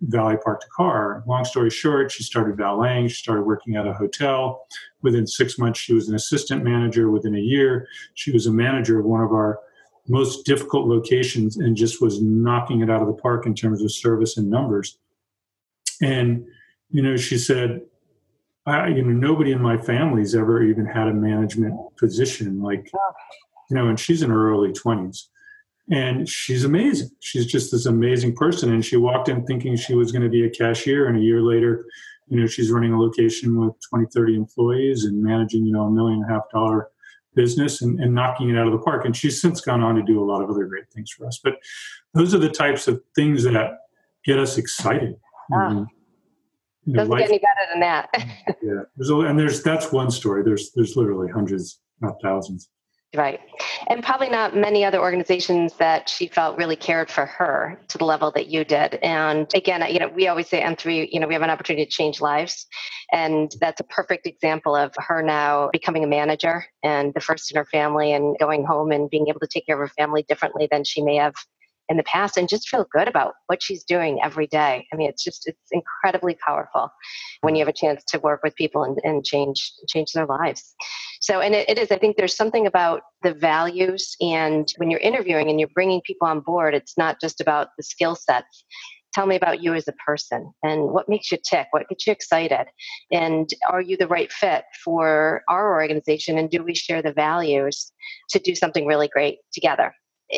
Valet 0.08 0.36
parked 0.44 0.64
a 0.64 0.68
car. 0.68 1.22
Long 1.26 1.44
story 1.44 1.70
short, 1.70 2.10
she 2.10 2.22
started 2.22 2.56
valeting. 2.56 3.08
She 3.08 3.14
started 3.14 3.42
working 3.42 3.76
at 3.76 3.86
a 3.86 3.92
hotel. 3.92 4.66
Within 5.02 5.26
six 5.26 5.58
months, 5.58 5.78
she 5.78 5.94
was 5.94 6.08
an 6.08 6.14
assistant 6.14 6.64
manager. 6.64 7.10
Within 7.10 7.34
a 7.34 7.40
year, 7.40 7.88
she 8.14 8.32
was 8.32 8.46
a 8.46 8.52
manager 8.52 8.98
of 8.98 9.06
one 9.06 9.22
of 9.22 9.30
our 9.30 9.60
most 10.08 10.44
difficult 10.44 10.86
locations 10.86 11.56
and 11.56 11.76
just 11.76 12.02
was 12.02 12.22
knocking 12.22 12.82
it 12.82 12.90
out 12.90 13.00
of 13.00 13.06
the 13.06 13.14
park 13.14 13.46
in 13.46 13.54
terms 13.54 13.82
of 13.82 13.90
service 13.90 14.36
and 14.36 14.50
numbers. 14.50 14.98
And, 16.02 16.44
you 16.90 17.02
know, 17.02 17.16
she 17.16 17.38
said, 17.38 17.82
I, 18.66 18.88
you 18.88 19.02
know, 19.02 19.12
nobody 19.12 19.52
in 19.52 19.60
my 19.60 19.76
family's 19.76 20.34
ever 20.34 20.62
even 20.62 20.86
had 20.86 21.08
a 21.08 21.12
management 21.12 21.74
position. 21.96 22.62
Like, 22.62 22.90
you 23.70 23.76
know, 23.76 23.88
and 23.88 24.00
she's 24.00 24.22
in 24.22 24.30
her 24.30 24.50
early 24.50 24.72
20s 24.72 25.24
and 25.90 26.28
she's 26.28 26.64
amazing. 26.64 27.10
She's 27.20 27.46
just 27.46 27.70
this 27.70 27.86
amazing 27.86 28.34
person. 28.34 28.72
And 28.72 28.84
she 28.84 28.96
walked 28.96 29.28
in 29.28 29.44
thinking 29.44 29.76
she 29.76 29.94
was 29.94 30.12
going 30.12 30.22
to 30.22 30.28
be 30.28 30.44
a 30.44 30.50
cashier, 30.50 31.08
and 31.08 31.18
a 31.18 31.20
year 31.20 31.42
later, 31.42 31.84
you 32.28 32.40
know, 32.40 32.46
she's 32.46 32.70
running 32.70 32.92
a 32.92 33.00
location 33.00 33.60
with 33.60 33.74
20, 33.90 34.06
30 34.12 34.36
employees 34.36 35.04
and 35.04 35.22
managing, 35.22 35.66
you 35.66 35.72
know, 35.72 35.82
a 35.82 35.90
million 35.90 36.22
and 36.22 36.30
a 36.30 36.34
half 36.34 36.48
dollar 36.50 36.88
business 37.34 37.82
and, 37.82 38.00
and 38.00 38.14
knocking 38.14 38.48
it 38.48 38.56
out 38.56 38.66
of 38.66 38.72
the 38.72 38.78
park. 38.78 39.04
And 39.04 39.14
she's 39.14 39.40
since 39.40 39.60
gone 39.60 39.82
on 39.82 39.96
to 39.96 40.02
do 40.02 40.22
a 40.22 40.24
lot 40.24 40.42
of 40.42 40.48
other 40.48 40.64
great 40.64 40.90
things 40.90 41.10
for 41.10 41.26
us. 41.26 41.38
But 41.42 41.56
those 42.14 42.34
are 42.34 42.38
the 42.38 42.48
types 42.48 42.88
of 42.88 43.02
things 43.14 43.44
that 43.44 43.78
get 44.24 44.38
us 44.38 44.56
excited. 44.56 45.16
You 45.50 45.58
know, 45.58 45.64
mm-hmm. 45.64 45.82
Doesn't 46.92 47.10
life, 47.10 47.20
get 47.20 47.30
any 47.30 47.38
better 47.38 47.72
than 47.72 47.80
that. 47.80 48.08
yeah, 48.62 48.82
there's 48.96 49.10
a, 49.10 49.16
and 49.20 49.38
there's 49.38 49.62
that's 49.62 49.90
one 49.92 50.10
story. 50.10 50.42
There's 50.42 50.72
there's 50.72 50.96
literally 50.96 51.30
hundreds, 51.32 51.80
not 52.00 52.16
thousands. 52.22 52.68
Right. 53.14 53.40
And 53.86 54.02
probably 54.02 54.28
not 54.28 54.56
many 54.56 54.84
other 54.84 54.98
organizations 54.98 55.74
that 55.74 56.08
she 56.08 56.26
felt 56.26 56.58
really 56.58 56.76
cared 56.76 57.10
for 57.10 57.26
her 57.26 57.80
to 57.88 57.98
the 57.98 58.04
level 58.04 58.32
that 58.32 58.48
you 58.48 58.64
did. 58.64 58.94
And 58.96 59.46
again, 59.54 59.84
you 59.88 60.00
know, 60.00 60.08
we 60.08 60.26
always 60.26 60.48
say 60.48 60.60
M3, 60.60 61.08
you 61.12 61.20
know, 61.20 61.28
we 61.28 61.34
have 61.34 61.42
an 61.42 61.50
opportunity 61.50 61.84
to 61.84 61.90
change 61.90 62.20
lives. 62.20 62.66
And 63.12 63.54
that's 63.60 63.80
a 63.80 63.84
perfect 63.84 64.26
example 64.26 64.74
of 64.74 64.92
her 64.98 65.22
now 65.22 65.70
becoming 65.72 66.02
a 66.02 66.08
manager 66.08 66.64
and 66.82 67.14
the 67.14 67.20
first 67.20 67.52
in 67.52 67.56
her 67.56 67.66
family 67.66 68.12
and 68.12 68.36
going 68.38 68.64
home 68.64 68.90
and 68.90 69.08
being 69.08 69.28
able 69.28 69.40
to 69.40 69.48
take 69.48 69.66
care 69.66 69.80
of 69.80 69.88
her 69.88 69.94
family 69.96 70.24
differently 70.28 70.66
than 70.70 70.82
she 70.82 71.02
may 71.02 71.16
have 71.16 71.34
in 71.88 71.96
the 71.96 72.02
past 72.04 72.36
and 72.36 72.48
just 72.48 72.68
feel 72.68 72.86
good 72.90 73.08
about 73.08 73.34
what 73.46 73.62
she's 73.62 73.84
doing 73.84 74.18
every 74.22 74.46
day. 74.46 74.86
I 74.92 74.96
mean, 74.96 75.08
it's 75.08 75.22
just 75.22 75.46
it's 75.46 75.70
incredibly 75.70 76.34
powerful 76.34 76.90
when 77.42 77.54
you 77.54 77.60
have 77.60 77.68
a 77.68 77.72
chance 77.72 78.02
to 78.08 78.18
work 78.18 78.40
with 78.42 78.54
people 78.54 78.84
and, 78.84 78.98
and 79.04 79.24
change 79.24 79.72
change 79.88 80.12
their 80.12 80.26
lives. 80.26 80.74
So, 81.20 81.40
and 81.40 81.54
it, 81.54 81.68
it 81.68 81.78
is. 81.78 81.90
I 81.90 81.98
think 81.98 82.16
there's 82.16 82.36
something 82.36 82.66
about 82.66 83.02
the 83.22 83.34
values, 83.34 84.16
and 84.20 84.66
when 84.78 84.90
you're 84.90 85.00
interviewing 85.00 85.50
and 85.50 85.60
you're 85.60 85.68
bringing 85.74 86.00
people 86.02 86.26
on 86.26 86.40
board, 86.40 86.74
it's 86.74 86.96
not 86.96 87.20
just 87.20 87.40
about 87.40 87.68
the 87.76 87.82
skill 87.82 88.14
sets. 88.14 88.64
Tell 89.12 89.26
me 89.26 89.36
about 89.36 89.62
you 89.62 89.74
as 89.74 89.86
a 89.86 89.92
person 89.92 90.52
and 90.64 90.90
what 90.90 91.08
makes 91.08 91.30
you 91.30 91.38
tick, 91.48 91.68
what 91.70 91.88
gets 91.88 92.04
you 92.04 92.12
excited, 92.12 92.66
and 93.12 93.48
are 93.70 93.80
you 93.80 93.96
the 93.96 94.08
right 94.08 94.32
fit 94.32 94.64
for 94.82 95.42
our 95.48 95.74
organization? 95.74 96.36
And 96.36 96.50
do 96.50 96.64
we 96.64 96.74
share 96.74 97.00
the 97.00 97.12
values 97.12 97.92
to 98.30 98.40
do 98.40 98.56
something 98.56 98.86
really 98.86 99.06
great 99.06 99.38
together? 99.52 99.94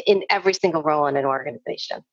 In 0.07 0.25
every 0.31 0.55
single 0.55 0.83
role 0.83 1.07
in 1.07 1.17
an 1.17 1.25
organization. 1.25 2.05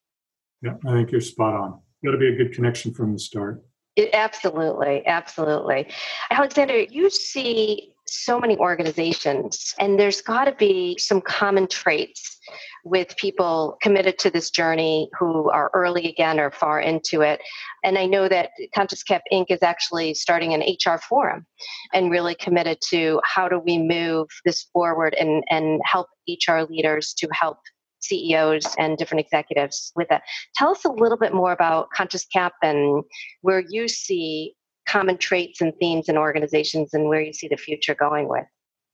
Yeah, 0.61 0.75
I 0.87 0.93
think 0.93 1.11
you're 1.11 1.21
spot 1.21 1.53
on. 1.53 1.79
Got 2.05 2.11
to 2.11 2.17
be 2.17 2.29
a 2.29 2.35
good 2.35 2.53
connection 2.53 2.93
from 2.93 3.13
the 3.13 3.19
start. 3.19 3.63
It, 3.95 4.09
absolutely, 4.13 5.05
absolutely. 5.05 5.87
Alexander, 6.31 6.79
you 6.79 7.09
see 7.09 7.93
so 8.07 8.39
many 8.39 8.57
organizations, 8.57 9.73
and 9.79 9.99
there's 9.99 10.21
got 10.21 10.45
to 10.45 10.51
be 10.53 10.97
some 10.97 11.21
common 11.21 11.67
traits 11.67 12.37
with 12.83 13.15
people 13.17 13.77
committed 13.81 14.19
to 14.19 14.29
this 14.29 14.49
journey 14.49 15.09
who 15.17 15.49
are 15.51 15.71
early 15.73 16.07
again 16.09 16.39
or 16.39 16.51
far 16.51 16.81
into 16.81 17.21
it. 17.21 17.39
And 17.83 17.97
I 17.97 18.05
know 18.05 18.27
that 18.27 18.49
Conscious 18.75 19.03
Cap 19.03 19.21
Inc. 19.31 19.45
is 19.49 19.63
actually 19.63 20.13
starting 20.15 20.53
an 20.53 20.61
HR 20.61 20.97
forum 20.97 21.45
and 21.93 22.11
really 22.11 22.35
committed 22.35 22.79
to 22.89 23.21
how 23.23 23.47
do 23.47 23.59
we 23.59 23.77
move 23.77 24.27
this 24.43 24.63
forward 24.73 25.15
and, 25.17 25.43
and 25.49 25.81
help 25.85 26.07
HR 26.27 26.61
leaders 26.69 27.13
to 27.19 27.27
help 27.31 27.59
CEOs 28.03 28.75
and 28.77 28.97
different 28.97 29.21
executives 29.21 29.91
with 29.95 30.07
it. 30.11 30.21
Tell 30.55 30.71
us 30.71 30.85
a 30.85 30.91
little 30.91 31.17
bit 31.17 31.33
more 31.33 31.51
about 31.51 31.89
Conscious 31.95 32.25
Cap 32.25 32.53
and 32.61 33.03
where 33.41 33.63
you 33.69 33.87
see 33.87 34.53
common 34.87 35.17
traits 35.17 35.61
and 35.61 35.73
themes 35.79 36.09
in 36.09 36.17
organizations 36.17 36.93
and 36.93 37.07
where 37.07 37.21
you 37.21 37.33
see 37.33 37.47
the 37.47 37.57
future 37.57 37.95
going 37.95 38.27
with 38.27 38.45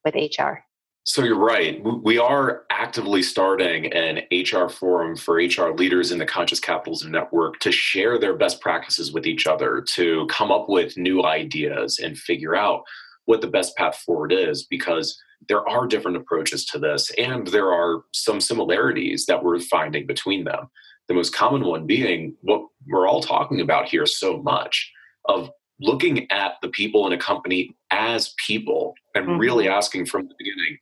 with 0.05 0.15
HR. 0.15 0.63
So 1.05 1.23
you're 1.23 1.39
right. 1.39 1.81
We 2.03 2.19
are 2.19 2.65
actively 2.69 3.23
starting 3.23 3.91
an 3.93 4.21
HR 4.31 4.67
forum 4.67 5.15
for 5.15 5.35
HR 5.35 5.71
leaders 5.71 6.11
in 6.11 6.19
the 6.19 6.25
Conscious 6.25 6.59
Capitalism 6.59 7.11
Network 7.11 7.59
to 7.61 7.71
share 7.71 8.19
their 8.19 8.35
best 8.35 8.61
practices 8.61 9.11
with 9.11 9.25
each 9.25 9.47
other, 9.47 9.81
to 9.81 10.27
come 10.27 10.51
up 10.51 10.69
with 10.69 10.97
new 10.97 11.23
ideas 11.23 11.99
and 11.99 12.17
figure 12.17 12.55
out 12.55 12.83
what 13.25 13.41
the 13.41 13.47
best 13.47 13.75
path 13.75 13.95
forward 13.95 14.31
is 14.31 14.63
because 14.63 15.19
there 15.47 15.67
are 15.67 15.87
different 15.87 16.17
approaches 16.17 16.65
to 16.65 16.79
this 16.79 17.11
and 17.17 17.47
there 17.47 17.71
are 17.71 18.01
some 18.13 18.41
similarities 18.41 19.25
that 19.25 19.43
we're 19.43 19.59
finding 19.59 20.05
between 20.05 20.43
them. 20.43 20.69
The 21.07 21.13
most 21.13 21.33
common 21.33 21.65
one 21.65 21.87
being 21.87 22.35
what 22.41 22.61
we're 22.87 23.07
all 23.07 23.21
talking 23.21 23.61
about 23.61 23.87
here 23.87 24.05
so 24.05 24.41
much 24.41 24.91
of 25.25 25.49
looking 25.79 26.29
at 26.31 26.53
the 26.61 26.69
people 26.69 27.07
in 27.07 27.13
a 27.13 27.17
company 27.17 27.75
as 27.91 28.33
people 28.45 28.93
and 29.15 29.25
mm-hmm. 29.25 29.39
really 29.39 29.67
asking 29.67 30.05
from 30.05 30.27
the 30.27 30.35
beginning 30.37 30.77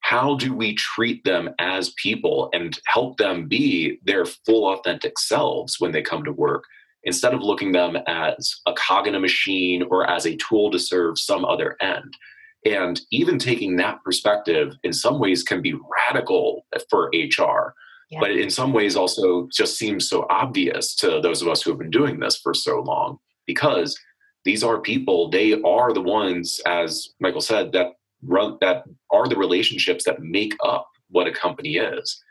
how 0.00 0.34
do 0.34 0.52
we 0.52 0.74
treat 0.74 1.24
them 1.24 1.48
as 1.58 1.94
people 1.96 2.50
and 2.52 2.78
help 2.86 3.16
them 3.16 3.46
be 3.48 3.98
their 4.04 4.24
full 4.24 4.68
authentic 4.72 5.18
selves 5.18 5.76
when 5.78 5.92
they 5.92 6.02
come 6.02 6.24
to 6.24 6.32
work 6.32 6.64
instead 7.04 7.32
of 7.32 7.40
looking 7.40 7.72
them 7.72 7.96
as 8.06 8.60
a 8.66 8.72
cog 8.74 9.06
in 9.06 9.14
a 9.14 9.20
machine 9.20 9.82
or 9.90 10.08
as 10.08 10.26
a 10.26 10.36
tool 10.36 10.70
to 10.70 10.78
serve 10.78 11.18
some 11.18 11.44
other 11.44 11.76
end 11.80 12.16
and 12.64 13.00
even 13.10 13.38
taking 13.38 13.76
that 13.76 14.02
perspective 14.04 14.74
in 14.82 14.92
some 14.92 15.18
ways 15.18 15.42
can 15.42 15.60
be 15.62 15.74
radical 16.08 16.66
for 16.88 17.10
hr 17.14 17.74
yeah. 18.10 18.20
but 18.20 18.30
in 18.30 18.50
some 18.50 18.72
ways 18.72 18.96
also 18.96 19.48
just 19.52 19.76
seems 19.76 20.08
so 20.08 20.26
obvious 20.30 20.94
to 20.94 21.20
those 21.20 21.42
of 21.42 21.48
us 21.48 21.62
who 21.62 21.70
have 21.70 21.78
been 21.78 21.90
doing 21.90 22.20
this 22.20 22.36
for 22.36 22.54
so 22.54 22.80
long 22.80 23.18
because 23.46 23.98
these 24.44 24.62
are 24.62 24.80
people 24.80 25.30
they 25.30 25.60
are 25.62 25.92
the 25.92 26.00
ones 26.00 26.60
as 26.66 27.10
michael 27.20 27.40
said 27.40 27.72
that 27.72 27.94
run 28.22 28.56
that 28.60 28.84
are 29.10 29.26
the 29.26 29.36
relationships 29.36 30.04
that 30.04 30.20
make 30.20 30.54
up 30.64 30.88
what 31.08 31.26
a 31.26 31.32
company 31.32 31.76
is 31.76 32.22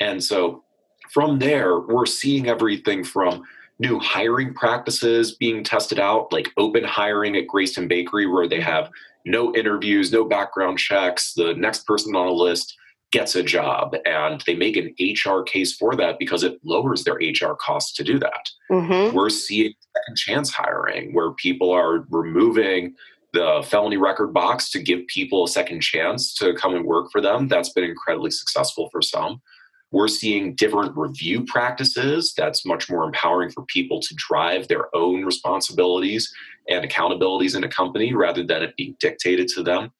And 0.00 0.22
so 0.22 0.64
from 1.10 1.38
there, 1.38 1.78
we're 1.78 2.06
seeing 2.06 2.48
everything 2.48 3.04
from 3.04 3.44
new 3.78 3.98
hiring 3.98 4.54
practices 4.54 5.34
being 5.34 5.62
tested 5.62 5.98
out, 5.98 6.32
like 6.32 6.50
open 6.56 6.84
hiring 6.84 7.36
at 7.36 7.46
Greyston 7.46 7.88
Bakery, 7.88 8.26
where 8.26 8.48
they 8.48 8.60
have 8.60 8.90
no 9.24 9.54
interviews, 9.54 10.12
no 10.12 10.24
background 10.24 10.78
checks. 10.78 11.34
The 11.34 11.54
next 11.54 11.86
person 11.86 12.14
on 12.16 12.26
a 12.26 12.32
list 12.32 12.76
gets 13.12 13.34
a 13.36 13.42
job, 13.42 13.94
and 14.04 14.42
they 14.46 14.54
make 14.54 14.76
an 14.76 14.94
HR 15.00 15.42
case 15.42 15.74
for 15.74 15.94
that 15.96 16.18
because 16.18 16.42
it 16.42 16.58
lowers 16.64 17.04
their 17.04 17.14
HR 17.14 17.54
costs 17.54 17.92
to 17.94 18.04
do 18.04 18.18
that. 18.18 18.50
Mm-hmm. 18.70 19.14
We're 19.14 19.30
seeing 19.30 19.74
second 19.96 20.16
chance 20.16 20.50
hiring 20.50 21.14
where 21.14 21.32
people 21.32 21.70
are 21.70 22.04
removing 22.10 22.94
the 23.32 23.64
felony 23.68 23.96
record 23.96 24.32
box 24.32 24.70
to 24.70 24.82
give 24.82 25.06
people 25.08 25.44
a 25.44 25.48
second 25.48 25.82
chance 25.82 26.34
to 26.34 26.54
come 26.54 26.74
and 26.74 26.84
work 26.84 27.10
for 27.12 27.20
them. 27.20 27.48
That's 27.48 27.68
been 27.70 27.84
incredibly 27.84 28.30
successful 28.30 28.88
for 28.90 29.02
some. 29.02 29.42
We're 29.92 30.08
seeing 30.08 30.54
different 30.54 30.96
review 30.96 31.44
practices 31.44 32.34
that's 32.36 32.66
much 32.66 32.90
more 32.90 33.04
empowering 33.04 33.50
for 33.50 33.64
people 33.66 34.00
to 34.00 34.14
drive 34.16 34.68
their 34.68 34.94
own 34.94 35.24
responsibilities 35.24 36.32
and 36.68 36.84
accountabilities 36.84 37.56
in 37.56 37.64
a 37.64 37.68
company 37.68 38.12
rather 38.12 38.42
than 38.42 38.62
it 38.62 38.76
being 38.76 38.96
dictated 38.98 39.48
to 39.48 39.62
them. 39.62 39.92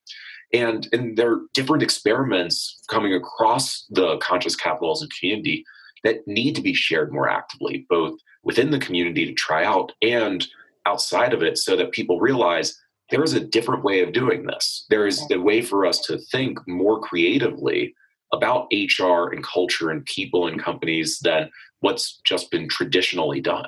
And, 0.53 0.87
and 0.91 1.17
there 1.17 1.31
are 1.31 1.41
different 1.53 1.83
experiments 1.83 2.81
coming 2.89 3.13
across 3.13 3.85
the 3.89 4.17
conscious 4.17 4.55
capitalism 4.55 5.09
community 5.17 5.63
that 6.03 6.27
need 6.27 6.55
to 6.55 6.61
be 6.61 6.73
shared 6.73 7.11
more 7.11 7.29
actively, 7.29 7.85
both 7.89 8.19
within 8.43 8.71
the 8.71 8.79
community 8.79 9.25
to 9.25 9.33
try 9.33 9.65
out 9.65 9.91
and 10.01 10.45
outside 10.85 11.33
of 11.33 11.43
it, 11.43 11.57
so 11.57 11.75
that 11.75 11.91
people 11.91 12.19
realize 12.19 12.77
there 13.09 13.23
is 13.23 13.33
a 13.33 13.39
different 13.39 13.83
way 13.83 14.01
of 14.01 14.13
doing 14.13 14.45
this. 14.45 14.85
There 14.89 15.07
is 15.07 15.25
a 15.31 15.39
way 15.39 15.61
for 15.61 15.85
us 15.85 15.99
to 16.01 16.17
think 16.17 16.59
more 16.67 16.99
creatively 16.99 17.93
about 18.33 18.67
HR 18.71 19.31
and 19.33 19.43
culture 19.43 19.89
and 19.89 20.05
people 20.05 20.47
and 20.47 20.61
companies 20.61 21.19
than 21.19 21.49
what's 21.79 22.19
just 22.25 22.51
been 22.51 22.67
traditionally 22.69 23.41
done. 23.41 23.65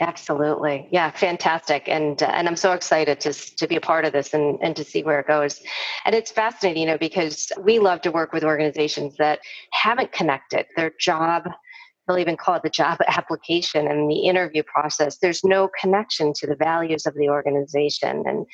Absolutely. 0.00 0.86
Yeah, 0.92 1.10
fantastic. 1.10 1.88
And 1.88 2.22
uh, 2.22 2.26
and 2.26 2.46
I'm 2.46 2.54
so 2.54 2.72
excited 2.72 3.18
to 3.20 3.32
to 3.32 3.66
be 3.66 3.74
a 3.74 3.80
part 3.80 4.04
of 4.04 4.12
this 4.12 4.32
and 4.32 4.56
and 4.62 4.76
to 4.76 4.84
see 4.84 5.02
where 5.02 5.18
it 5.18 5.26
goes. 5.26 5.60
And 6.04 6.14
it's 6.14 6.30
fascinating, 6.30 6.82
you 6.82 6.88
know, 6.88 6.98
because 6.98 7.50
we 7.60 7.80
love 7.80 8.00
to 8.02 8.12
work 8.12 8.32
with 8.32 8.44
organizations 8.44 9.16
that 9.16 9.40
haven't 9.72 10.12
connected 10.12 10.66
their 10.76 10.92
job 11.00 11.48
they'll 12.08 12.18
even 12.18 12.36
call 12.36 12.56
it 12.56 12.62
the 12.62 12.70
job 12.70 12.98
application 13.06 13.86
and 13.86 14.10
the 14.10 14.20
interview 14.20 14.62
process. 14.62 15.18
There's 15.18 15.44
no 15.44 15.68
connection 15.80 16.32
to 16.36 16.46
the 16.46 16.56
values 16.56 17.06
of 17.06 17.14
the 17.14 17.28
organization. 17.28 18.24
And 18.26 18.46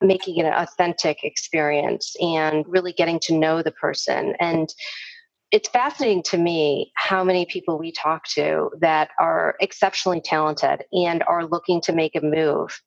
making 0.00 0.36
it 0.36 0.46
an 0.46 0.52
authentic 0.52 1.24
experience 1.24 2.14
and 2.20 2.64
really 2.68 2.92
getting 2.92 3.18
to 3.20 3.38
know 3.38 3.62
the 3.62 3.72
person. 3.72 4.34
And 4.40 4.72
it's 5.50 5.68
fascinating 5.68 6.22
to 6.24 6.38
me 6.38 6.92
how 6.94 7.24
many 7.24 7.46
people 7.46 7.78
we 7.78 7.90
talk 7.90 8.24
to 8.34 8.70
that 8.80 9.10
are 9.18 9.56
exceptionally 9.60 10.20
talented 10.20 10.84
and 10.92 11.22
are 11.24 11.46
looking 11.46 11.80
to 11.82 11.92
make 11.92 12.14
a 12.14 12.20
move 12.20 12.80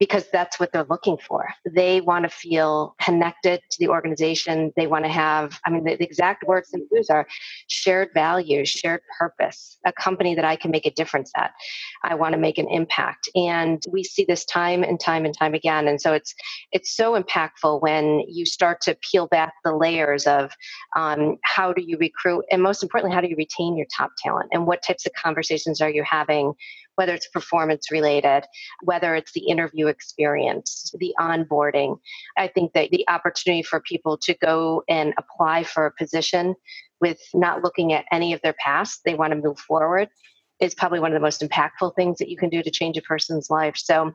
because 0.00 0.26
that's 0.32 0.58
what 0.58 0.72
they're 0.72 0.86
looking 0.88 1.18
for. 1.18 1.46
They 1.70 2.00
want 2.00 2.24
to 2.24 2.30
feel 2.30 2.96
connected 3.00 3.60
to 3.70 3.78
the 3.78 3.88
organization. 3.88 4.72
They 4.74 4.86
want 4.86 5.04
to 5.04 5.10
have, 5.10 5.60
I 5.66 5.70
mean, 5.70 5.84
the, 5.84 5.94
the, 5.96 6.04
exact 6.04 6.42
words 6.44 6.70
and 6.72 6.82
use 6.90 7.10
are 7.10 7.28
shared 7.68 8.08
values, 8.14 8.70
shared 8.70 9.02
purpose, 9.18 9.78
a 9.84 9.92
company 9.92 10.34
that 10.34 10.44
I 10.44 10.56
can 10.56 10.70
make 10.70 10.86
a 10.86 10.90
difference 10.90 11.30
at. 11.36 11.52
I 12.02 12.14
want 12.14 12.32
to 12.32 12.38
make 12.38 12.56
an 12.56 12.66
impact. 12.68 13.28
And 13.34 13.82
we 13.92 14.02
see 14.02 14.24
this 14.24 14.46
time 14.46 14.82
and 14.82 14.98
time 14.98 15.26
and 15.26 15.36
time 15.36 15.52
again. 15.52 15.86
And 15.86 16.00
so 16.00 16.14
it's 16.14 16.34
it's 16.72 16.96
so 16.96 17.20
impactful 17.20 17.82
when 17.82 18.20
you 18.26 18.46
start 18.46 18.80
to 18.82 18.96
peel 19.02 19.28
back 19.28 19.52
the 19.64 19.76
layers 19.76 20.26
of 20.26 20.50
um, 20.96 21.36
how 21.44 21.74
do 21.74 21.82
you 21.82 21.98
recruit 21.98 22.44
and 22.50 22.62
most 22.62 22.82
importantly, 22.82 23.14
how 23.14 23.20
do 23.20 23.28
you 23.28 23.36
retain 23.36 23.76
your 23.76 23.86
top 23.94 24.12
talent 24.16 24.48
and 24.52 24.66
what 24.66 24.82
types 24.82 25.04
of 25.04 25.12
conversations 25.12 25.82
are 25.82 25.90
you 25.90 26.02
having 26.08 26.54
whether 27.00 27.14
it's 27.14 27.28
performance 27.28 27.90
related, 27.90 28.44
whether 28.82 29.14
it's 29.14 29.32
the 29.32 29.48
interview 29.48 29.86
experience, 29.86 30.92
the 30.98 31.14
onboarding. 31.18 31.98
I 32.36 32.46
think 32.46 32.74
that 32.74 32.90
the 32.90 33.08
opportunity 33.08 33.62
for 33.62 33.80
people 33.80 34.18
to 34.18 34.34
go 34.34 34.82
and 34.86 35.14
apply 35.16 35.64
for 35.64 35.86
a 35.86 35.92
position 35.92 36.54
with 37.00 37.18
not 37.32 37.62
looking 37.64 37.94
at 37.94 38.04
any 38.12 38.34
of 38.34 38.42
their 38.42 38.54
past, 38.62 39.00
they 39.06 39.14
want 39.14 39.32
to 39.32 39.40
move 39.40 39.58
forward, 39.58 40.10
is 40.60 40.74
probably 40.74 41.00
one 41.00 41.10
of 41.10 41.16
the 41.16 41.22
most 41.22 41.40
impactful 41.40 41.96
things 41.96 42.18
that 42.18 42.28
you 42.28 42.36
can 42.36 42.50
do 42.50 42.62
to 42.62 42.70
change 42.70 42.98
a 42.98 43.02
person's 43.02 43.48
life. 43.48 43.78
So 43.78 44.12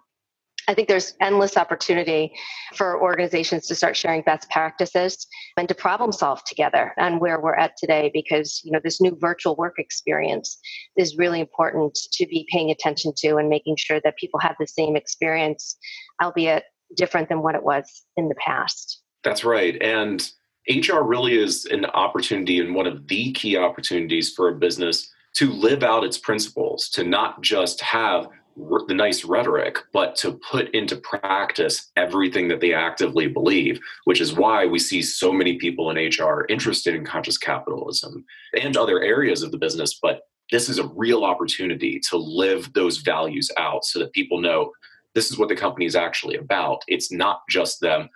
I 0.68 0.74
think 0.74 0.88
there's 0.88 1.14
endless 1.22 1.58
opportunity 1.58 2.34
for 2.74 3.02
organizations 3.02 3.68
to 3.68 3.76
start 3.76 3.96
sharing 3.96 4.22
best 4.22 4.50
practices 4.50 5.28
and 5.58 5.68
to 5.68 5.76
problem 5.76 6.12
solve 6.12 6.44
together 6.46 6.94
on 6.98 7.20
where 7.20 7.40
we're 7.40 7.56
at 7.56 7.78
today 7.78 8.10
because 8.14 8.62
you 8.64 8.72
know 8.72 8.80
this 8.84 9.00
new 9.00 9.16
virtual 9.20 9.56
work 9.56 9.76
experience 9.78 10.58
is 10.98 11.18
really 11.18 11.40
important 11.40 11.96
to 12.14 12.26
be 12.26 12.48
paying 12.52 12.72
attention 12.72 13.14
to 13.18 13.36
and 13.36 13.50
making 13.50 13.76
sure 13.78 14.00
that 14.04 14.18
people 14.18 14.40
have 14.40 14.56
the 14.60 14.68
same 14.68 14.96
experience 14.96 15.78
albeit 16.22 16.64
different 16.96 17.30
than 17.30 17.42
what 17.42 17.56
it 17.56 17.64
was 17.64 18.04
in 18.16 18.30
the 18.30 18.36
past. 18.36 19.02
That's 19.24 19.44
right. 19.44 19.82
And 19.82 20.28
HR 20.70 21.02
really 21.02 21.38
is 21.38 21.66
an 21.66 21.86
opportunity 21.86 22.60
and 22.60 22.76
one 22.76 22.88
of 22.88 23.08
the 23.08 23.32
key 23.34 23.58
opportunities 23.58 24.34
for 24.34 24.50
a 24.50 24.56
business 24.56 25.12
to 25.36 25.52
live 25.52 25.84
out 25.84 26.04
its 26.04 26.18
principles, 26.18 26.90
to 26.90 27.04
not 27.04 27.42
just 27.42 27.82
have 27.82 28.28
the 28.56 28.94
nice 28.94 29.26
rhetoric, 29.26 29.80
but 29.92 30.16
to 30.18 30.40
put 30.50 30.74
into 30.74 30.96
practice 30.98 31.92
everything 31.96 32.48
that 32.48 32.62
they 32.62 32.74
actively 32.74 33.28
believe, 33.28 33.80
which 34.06 34.22
is 34.22 34.34
why 34.34 34.66
we 34.66 34.80
see 34.80 35.02
so 35.02 35.32
many 35.32 35.58
people 35.58 35.92
in 35.92 35.98
HR 35.98 36.46
interested 36.48 36.96
in 36.96 37.06
conscious 37.06 37.38
capitalism 37.38 38.24
and 38.60 38.78
other 38.78 39.02
areas 39.02 39.44
of 39.44 39.52
the 39.52 39.58
business. 39.58 40.00
But 40.02 40.22
this 40.52 40.70
is 40.70 40.80
a 40.80 40.88
real 40.88 41.26
opportunity 41.26 42.00
to 42.10 42.18
live 42.18 42.72
those 42.74 42.98
values 42.98 43.52
out 43.58 43.84
so 43.84 44.00
that 44.00 44.14
people 44.14 44.40
know 44.40 44.72
this 45.16 45.32
is 45.32 45.38
what 45.38 45.50
the 45.50 45.56
company 45.56 45.86
is 45.86 45.96
actually 45.96 46.38
about. 46.38 46.84
It's 46.88 47.12
not 47.12 47.42
just 47.50 47.82
them 47.82 48.10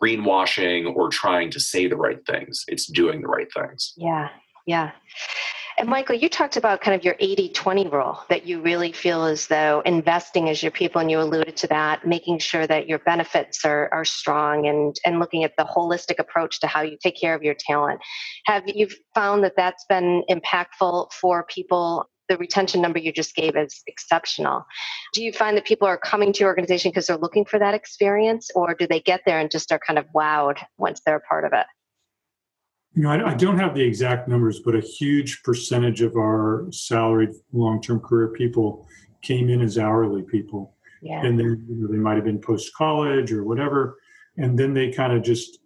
greenwashing 0.00 0.94
or 0.94 1.08
trying 1.08 1.50
to 1.50 1.60
say 1.60 1.86
the 1.86 1.96
right 1.96 2.24
things, 2.26 2.64
it's 2.68 2.86
doing 2.86 3.20
the 3.20 3.28
right 3.28 3.52
things. 3.52 3.94
Yeah, 3.96 4.28
yeah. 4.66 4.92
And 5.76 5.88
Michael, 5.88 6.14
you 6.14 6.28
talked 6.28 6.56
about 6.56 6.80
kind 6.80 6.94
of 6.94 7.04
your 7.04 7.16
80 7.18 7.48
20 7.48 7.88
rule 7.88 8.20
that 8.28 8.46
you 8.46 8.60
really 8.60 8.92
feel 8.92 9.24
as 9.24 9.48
though 9.48 9.82
investing 9.84 10.48
as 10.48 10.62
your 10.62 10.70
people, 10.70 11.00
and 11.00 11.10
you 11.10 11.20
alluded 11.20 11.56
to 11.58 11.66
that, 11.68 12.06
making 12.06 12.38
sure 12.38 12.64
that 12.64 12.88
your 12.88 13.00
benefits 13.00 13.64
are, 13.64 13.88
are 13.92 14.04
strong 14.04 14.68
and, 14.68 14.94
and 15.04 15.18
looking 15.18 15.42
at 15.42 15.56
the 15.58 15.64
holistic 15.64 16.20
approach 16.20 16.60
to 16.60 16.68
how 16.68 16.82
you 16.82 16.96
take 17.02 17.20
care 17.20 17.34
of 17.34 17.42
your 17.42 17.54
talent. 17.58 18.00
Have 18.46 18.64
you 18.66 18.88
found 19.16 19.42
that 19.42 19.54
that's 19.56 19.84
been 19.88 20.22
impactful 20.30 21.12
for 21.12 21.44
people? 21.44 22.08
The 22.28 22.38
retention 22.38 22.80
number 22.80 23.00
you 23.00 23.12
just 23.12 23.34
gave 23.34 23.56
is 23.56 23.82
exceptional. 23.86 24.64
Do 25.12 25.22
you 25.22 25.32
find 25.32 25.56
that 25.56 25.66
people 25.66 25.88
are 25.88 25.98
coming 25.98 26.32
to 26.32 26.40
your 26.40 26.48
organization 26.48 26.90
because 26.90 27.08
they're 27.08 27.18
looking 27.18 27.44
for 27.44 27.58
that 27.58 27.74
experience, 27.74 28.48
or 28.54 28.74
do 28.74 28.86
they 28.86 29.00
get 29.00 29.22
there 29.26 29.40
and 29.40 29.50
just 29.50 29.72
are 29.72 29.80
kind 29.84 29.98
of 29.98 30.06
wowed 30.14 30.58
once 30.78 31.00
they're 31.04 31.16
a 31.16 31.20
part 31.20 31.44
of 31.44 31.52
it? 31.52 31.66
You 32.94 33.02
know, 33.02 33.10
I, 33.10 33.32
I, 33.32 33.34
don't 33.34 33.58
have 33.58 33.74
the 33.74 33.82
exact 33.82 34.28
numbers, 34.28 34.60
but 34.60 34.76
a 34.76 34.80
huge 34.80 35.42
percentage 35.42 36.00
of 36.00 36.16
our 36.16 36.66
salaried 36.70 37.30
long-term 37.52 38.00
career 38.00 38.28
people 38.28 38.86
came 39.20 39.48
in 39.48 39.60
as 39.60 39.78
hourly 39.78 40.22
people, 40.22 40.74
yeah. 41.02 41.24
and 41.24 41.38
then 41.38 41.66
you 41.68 41.76
know, 41.76 41.88
they 41.88 41.98
might 41.98 42.14
have 42.14 42.24
been 42.24 42.40
post-college 42.40 43.32
or 43.32 43.42
whatever, 43.42 43.98
and 44.36 44.56
then 44.56 44.74
they 44.74 44.92
kind 44.92 45.12
of 45.12 45.24
just 45.24 45.58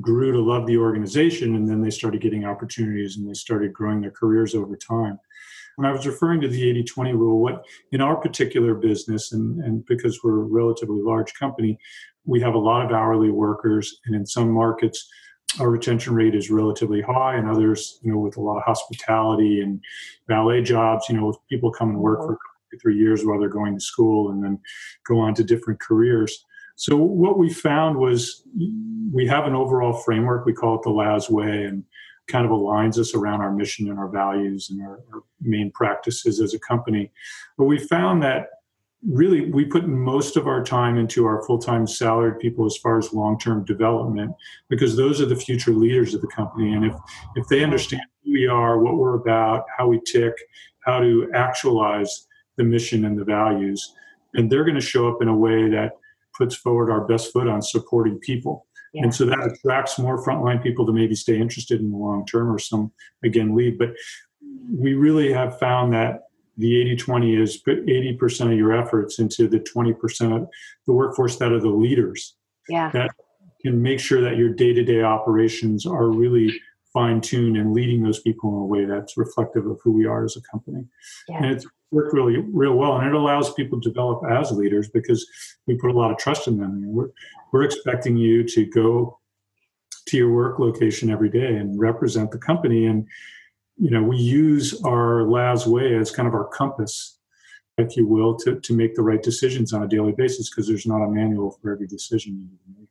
grew 0.00 0.32
to 0.32 0.40
love 0.40 0.66
the 0.66 0.76
organization, 0.76 1.54
and 1.54 1.68
then 1.68 1.80
they 1.80 1.90
started 1.90 2.20
getting 2.20 2.44
opportunities, 2.44 3.16
and 3.16 3.28
they 3.28 3.34
started 3.34 3.72
growing 3.72 4.00
their 4.00 4.10
careers 4.10 4.54
over 4.54 4.76
time. 4.76 5.18
When 5.76 5.86
I 5.86 5.92
was 5.92 6.06
referring 6.06 6.40
to 6.40 6.48
the 6.48 6.62
80-20 6.82 7.12
rule, 7.12 7.40
what 7.40 7.64
in 7.92 8.00
our 8.00 8.16
particular 8.16 8.74
business, 8.74 9.32
and, 9.32 9.62
and 9.62 9.86
because 9.86 10.24
we're 10.24 10.40
a 10.40 10.44
relatively 10.44 11.00
large 11.00 11.32
company, 11.34 11.78
we 12.24 12.40
have 12.40 12.54
a 12.54 12.58
lot 12.58 12.84
of 12.84 12.90
hourly 12.90 13.30
workers, 13.30 14.00
and 14.06 14.16
in 14.16 14.26
some 14.26 14.50
markets 14.50 15.08
our 15.60 15.70
retention 15.70 16.14
rate 16.14 16.34
is 16.34 16.50
relatively 16.50 17.00
high, 17.00 17.36
and 17.36 17.48
others, 17.48 17.98
you 18.02 18.12
know, 18.12 18.18
with 18.18 18.36
a 18.36 18.40
lot 18.40 18.58
of 18.58 18.64
hospitality 18.64 19.60
and 19.60 19.80
valet 20.28 20.62
jobs, 20.62 21.08
you 21.08 21.16
know, 21.16 21.34
people 21.48 21.70
come 21.70 21.90
and 21.90 21.98
work 21.98 22.20
for 22.20 22.34
mm-hmm. 22.34 22.76
three 22.80 22.96
years 22.96 23.24
while 23.24 23.38
they're 23.38 23.48
going 23.48 23.74
to 23.74 23.80
school 23.80 24.30
and 24.30 24.42
then 24.42 24.58
go 25.06 25.18
on 25.18 25.34
to 25.34 25.44
different 25.44 25.80
careers. 25.80 26.44
So 26.76 26.96
what 26.96 27.38
we 27.38 27.52
found 27.52 27.96
was 27.96 28.42
we 29.12 29.26
have 29.26 29.46
an 29.46 29.54
overall 29.54 29.94
framework. 29.94 30.44
We 30.44 30.52
call 30.52 30.76
it 30.76 30.82
the 30.82 30.90
Laz 30.90 31.30
way, 31.30 31.64
and 31.64 31.84
kind 32.28 32.44
of 32.44 32.50
aligns 32.50 32.98
us 32.98 33.14
around 33.14 33.40
our 33.40 33.52
mission 33.52 33.88
and 33.88 33.98
our 33.98 34.08
values 34.08 34.68
and 34.68 34.82
our, 34.82 35.00
our 35.12 35.22
main 35.40 35.70
practices 35.70 36.40
as 36.40 36.54
a 36.54 36.58
company. 36.58 37.12
But 37.56 37.64
we 37.64 37.78
found 37.78 38.22
that 38.24 38.48
really 39.04 39.50
we 39.50 39.64
put 39.64 39.86
most 39.86 40.36
of 40.36 40.46
our 40.46 40.64
time 40.64 40.96
into 40.96 41.26
our 41.26 41.44
full-time 41.44 41.86
salaried 41.86 42.38
people 42.38 42.64
as 42.64 42.76
far 42.78 42.98
as 42.98 43.12
long-term 43.12 43.64
development 43.64 44.34
because 44.68 44.96
those 44.96 45.20
are 45.20 45.26
the 45.26 45.36
future 45.36 45.72
leaders 45.72 46.14
of 46.14 46.20
the 46.22 46.26
company 46.28 46.72
and 46.72 46.84
if 46.84 46.94
if 47.36 47.46
they 47.48 47.62
understand 47.62 48.02
who 48.24 48.32
we 48.32 48.46
are 48.46 48.78
what 48.78 48.96
we're 48.96 49.14
about 49.14 49.64
how 49.76 49.86
we 49.86 50.00
tick 50.06 50.32
how 50.84 50.98
to 50.98 51.30
actualize 51.34 52.26
the 52.56 52.64
mission 52.64 53.04
and 53.04 53.18
the 53.18 53.24
values 53.24 53.94
and 54.34 54.50
they're 54.50 54.64
going 54.64 54.74
to 54.74 54.80
show 54.80 55.08
up 55.08 55.20
in 55.20 55.28
a 55.28 55.36
way 55.36 55.68
that 55.68 55.92
puts 56.36 56.56
forward 56.56 56.90
our 56.90 57.06
best 57.06 57.32
foot 57.32 57.46
on 57.48 57.60
supporting 57.62 58.18
people 58.18 58.66
Yeah. 58.92 59.04
And 59.04 59.14
so 59.14 59.26
that 59.26 59.52
attracts 59.52 59.98
more 59.98 60.24
frontline 60.24 60.62
people 60.62 60.86
to 60.86 60.92
maybe 60.92 61.14
stay 61.14 61.38
interested 61.38 61.80
in 61.80 61.90
the 61.90 61.96
long 61.96 62.24
term 62.24 62.50
or 62.50 62.58
some, 62.58 62.92
again, 63.22 63.54
leave. 63.54 63.78
But 63.78 63.90
we 64.70 64.94
really 64.94 65.32
have 65.32 65.58
found 65.58 65.92
that 65.92 66.25
the 66.56 66.80
80 66.80 66.96
20 66.96 67.36
is 67.36 67.56
put 67.58 67.86
80% 67.86 68.52
of 68.52 68.58
your 68.58 68.72
efforts 68.72 69.18
into 69.18 69.48
the 69.48 69.60
20% 69.60 70.36
of 70.36 70.48
the 70.86 70.92
workforce 70.92 71.36
that 71.36 71.52
are 71.52 71.60
the 71.60 71.68
leaders. 71.68 72.34
Yeah. 72.68 72.90
That 72.90 73.10
can 73.62 73.82
make 73.82 74.00
sure 74.00 74.20
that 74.20 74.36
your 74.36 74.50
day 74.50 74.72
to 74.72 74.84
day 74.84 75.02
operations 75.02 75.86
are 75.86 76.08
really 76.08 76.52
fine 76.92 77.20
tuned 77.20 77.56
and 77.56 77.74
leading 77.74 78.02
those 78.02 78.20
people 78.20 78.50
in 78.50 78.62
a 78.62 78.64
way 78.64 78.84
that's 78.86 79.18
reflective 79.18 79.66
of 79.66 79.78
who 79.84 79.92
we 79.92 80.06
are 80.06 80.24
as 80.24 80.36
a 80.36 80.40
company. 80.50 80.84
Yeah. 81.28 81.38
And 81.38 81.46
it's 81.46 81.66
worked 81.90 82.14
really, 82.14 82.38
real 82.38 82.74
well. 82.74 82.96
And 82.96 83.06
it 83.06 83.14
allows 83.14 83.52
people 83.52 83.80
to 83.80 83.88
develop 83.90 84.22
as 84.30 84.50
leaders 84.50 84.88
because 84.88 85.26
we 85.66 85.76
put 85.76 85.90
a 85.90 85.98
lot 85.98 86.10
of 86.10 86.16
trust 86.16 86.48
in 86.48 86.56
them. 86.56 86.70
I 86.70 86.74
mean, 86.74 86.94
we're, 86.94 87.10
we're 87.52 87.64
expecting 87.64 88.16
you 88.16 88.44
to 88.48 88.64
go 88.64 89.18
to 90.06 90.16
your 90.16 90.32
work 90.32 90.58
location 90.58 91.10
every 91.10 91.28
day 91.28 91.56
and 91.56 91.78
represent 91.78 92.30
the 92.30 92.38
company. 92.38 92.86
And, 92.86 93.06
you 93.78 93.90
know, 93.90 94.02
we 94.02 94.16
use 94.16 94.80
our 94.84 95.24
Laz 95.24 95.66
way 95.66 95.94
as 95.94 96.10
kind 96.10 96.26
of 96.26 96.34
our 96.34 96.46
compass, 96.48 97.18
if 97.78 97.96
you 97.96 98.06
will, 98.06 98.36
to, 98.38 98.58
to 98.60 98.74
make 98.74 98.94
the 98.94 99.02
right 99.02 99.22
decisions 99.22 99.72
on 99.72 99.82
a 99.82 99.88
daily 99.88 100.12
basis 100.12 100.50
because 100.50 100.66
there's 100.66 100.86
not 100.86 101.04
a 101.04 101.08
manual 101.08 101.58
for 101.60 101.72
every 101.72 101.86
decision 101.86 102.34
you 102.34 102.42
need 102.42 102.58
to 102.64 102.80
make. 102.80 102.88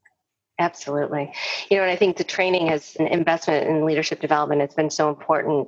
Absolutely. 0.59 1.33
You 1.69 1.77
know, 1.77 1.83
and 1.83 1.91
I 1.91 1.95
think 1.95 2.17
the 2.17 2.23
training 2.23 2.67
has 2.67 2.95
an 2.97 3.07
investment 3.07 3.67
in 3.67 3.86
leadership 3.86 4.21
development 4.21 4.61
has 4.61 4.73
been 4.73 4.89
so 4.89 5.09
important 5.09 5.67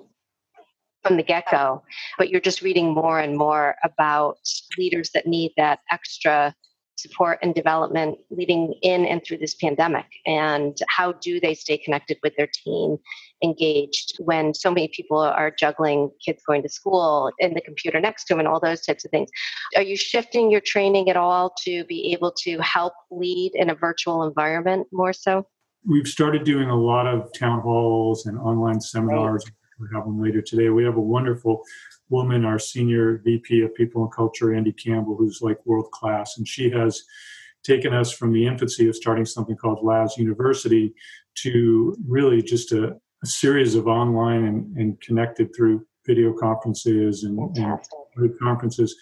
from 1.03 1.18
the 1.18 1.24
get 1.24 1.45
go. 1.51 1.84
But 2.18 2.30
you're 2.30 2.41
just 2.41 2.61
reading 2.61 2.93
more 2.93 3.20
and 3.20 3.38
more 3.38 3.76
about 3.84 4.38
leaders 4.78 5.09
that 5.13 5.28
need 5.28 5.51
that 5.57 5.80
extra 5.91 6.55
support 6.98 7.39
and 7.41 7.54
development 7.54 8.18
leading 8.30 8.74
in 8.82 9.06
and 9.06 9.24
through 9.24 9.38
this 9.38 9.56
pandemic? 9.56 10.06
And 10.26 10.78
how 10.89 11.14
do 11.14 11.39
they 11.39 11.54
stay 11.54 11.78
connected 11.78 12.18
with 12.24 12.36
their 12.36 12.48
team 12.48 12.98
engaged 13.43 14.18
when 14.20 14.54
so 14.54 14.72
many 14.72 14.88
people 14.88 15.20
are 15.20 15.52
juggling 15.52 16.10
kids 16.26 16.41
going 16.48 16.64
to 16.64 16.70
school 16.70 17.32
and 17.39 17.56
the 17.56 17.62
computer 17.62 18.00
next 18.00 18.26
to 18.26 18.34
them 18.34 18.39
and 18.39 18.48
all 18.48 18.60
those 18.60 18.82
types 18.82 19.06
of 19.06 19.12
things? 19.12 19.30
Are 19.76 19.82
you 19.82 19.95
shifting 19.95 20.52
your 20.52 20.62
training 20.62 21.10
at 21.10 21.18
all 21.18 21.54
to 21.64 21.84
be 21.86 22.12
able 22.14 22.32
to 22.43 22.60
help 22.60 22.93
lead 23.12 23.52
in 23.56 23.70
a 23.70 23.76
virtual 23.76 24.24
environment 24.24 24.88
more 24.91 25.14
so? 25.14 25.48
We've 25.86 26.08
started 26.08 26.43
doing 26.43 26.70
a 26.70 26.76
lot 26.76 27.08
of 27.08 27.32
town 27.38 27.62
halls 27.62 28.26
and 28.26 28.38
online 28.38 28.82
seminars. 28.82 29.45
Right. 29.45 29.54
we 29.80 29.95
have 29.95 30.06
them 30.06 30.22
later 30.22 30.41
today. 30.41 30.70
We 30.70 30.84
have 30.84 30.98
a 30.98 31.02
wonderful 31.02 31.64
woman, 32.10 32.45
our 32.45 32.60
senior 32.60 33.22
VP 33.24 33.62
of 33.62 33.76
People 33.76 34.03
and 34.03 34.12
Culture, 34.12 34.53
Andy 34.53 34.72
Campbell, 34.72 35.16
who's 35.16 35.41
like 35.41 35.66
world 35.66 35.91
class, 35.91 36.38
and 36.38 36.47
she 36.47 36.70
has 36.70 37.03
taken 37.64 37.93
us 37.93 38.12
from 38.12 38.32
the 38.32 38.45
infancy 38.45 38.88
of 38.88 38.95
starting 38.95 39.26
something 39.26 39.55
called 39.55 39.84
Laz 39.84 40.18
University 40.18 40.93
to 41.36 41.95
really 42.08 42.41
just 42.41 42.72
a, 42.72 42.95
a 43.24 43.28
series 43.28 43.76
of 43.76 43.88
online 43.88 44.45
and, 44.45 44.78
and, 44.78 45.01
connected 45.01 45.53
through 45.55 45.86
video 46.05 46.34
conferences 46.34 47.24
and, 47.24 47.38
and 47.58 48.39
conferences 48.39 48.95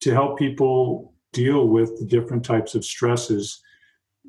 to 0.00 0.12
help 0.12 0.38
people 0.38 1.14
deal 1.32 1.68
with 1.68 1.96
the 1.98 2.06
different 2.06 2.44
types 2.44 2.74
of 2.74 2.84
stresses 2.84 3.62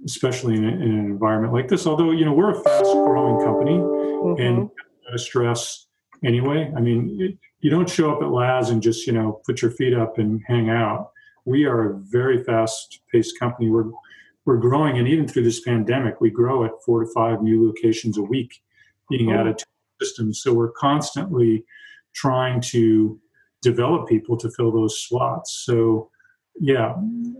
especially 0.05 0.55
in, 0.55 0.65
a, 0.65 0.67
in, 0.67 0.81
an 0.81 1.05
environment 1.05 1.53
like 1.53 1.67
this. 1.67 1.85
Although 1.85 2.11
you 2.11 2.25
know 2.25 2.33
we're 2.33 2.51
a 2.51 2.63
fast 2.63 2.93
growing 2.93 3.43
company 3.45 3.77
mm-hmm. 3.77 4.41
and 4.41 4.69
stress 5.19 5.87
anyway. 6.23 6.71
I 6.75 6.79
mean 6.79 7.17
it, 7.19 7.37
you 7.61 7.69
don't 7.69 7.89
show 7.89 8.13
up 8.15 8.21
at 8.21 8.29
Laz 8.29 8.69
and 8.69 8.81
just 8.81 9.05
you 9.07 9.13
know 9.13 9.41
put 9.45 9.61
your 9.61 9.71
feet 9.71 9.93
up 9.93 10.17
and 10.17 10.41
hang 10.47 10.69
out. 10.69 11.11
We 11.45 11.65
are 11.65 11.91
a 11.91 11.97
very 11.97 12.43
fast-paced 12.43 13.39
company. 13.39 13.69
We're 13.69 13.91
we're 14.45 14.57
growing, 14.57 14.97
and 14.97 15.07
even 15.07 15.27
through 15.27 15.43
this 15.43 15.61
pandemic, 15.61 16.21
we 16.21 16.29
grow 16.29 16.63
at 16.65 16.71
four 16.85 17.03
to 17.03 17.11
five 17.13 17.41
new 17.41 17.67
locations 17.67 18.17
a 18.17 18.23
week 18.23 18.61
being 19.09 19.31
oh. 19.31 19.39
added 19.39 19.57
to 19.57 19.65
the 19.99 20.05
system. 20.05 20.33
So 20.33 20.53
we're 20.53 20.71
constantly 20.71 21.65
trying 22.13 22.61
to 22.61 23.19
develop 23.61 24.07
people 24.07 24.37
to 24.37 24.49
fill 24.51 24.71
those 24.71 25.01
slots. 25.01 25.63
So 25.65 26.09
yeah, 26.59 26.95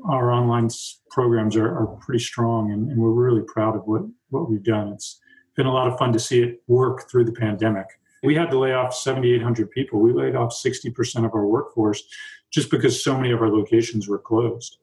our 0.06 0.32
online 0.32 0.70
programs 1.12 1.56
are, 1.56 1.68
are 1.68 1.88
pretty 2.00 2.24
strong, 2.24 2.72
and, 2.72 2.90
and 2.90 3.00
we're 3.00 3.12
really 3.12 3.44
proud 3.48 3.76
of 3.76 3.84
what 3.86 4.04
what 4.30 4.50
we've 4.50 4.64
done. 4.64 4.90
It's 4.90 5.20
been 5.56 5.66
a 5.66 5.74
lot 5.74 5.88
of 5.88 5.98
fun 5.98 6.14
to 6.14 6.20
see 6.20 6.42
it 6.42 6.62
work 6.68 7.10
through 7.10 7.26
the 7.26 7.34
pandemic. 7.34 7.88
We 8.24 8.36
had 8.36 8.50
to 8.52 8.60
lay 8.60 8.74
off 8.74 8.94
7,800 8.94 9.72
people. 9.72 10.00
We 10.00 10.14
laid 10.14 10.36
off 10.36 10.52
60% 10.52 11.26
of 11.26 11.34
our 11.34 11.46
workforce 11.46 12.04
just 12.52 12.72
because 12.72 13.04
so 13.04 13.16
many 13.16 13.32
of 13.32 13.42
our 13.42 13.50
locations 13.50 14.08
were 14.08 14.20
closed. 14.20 14.78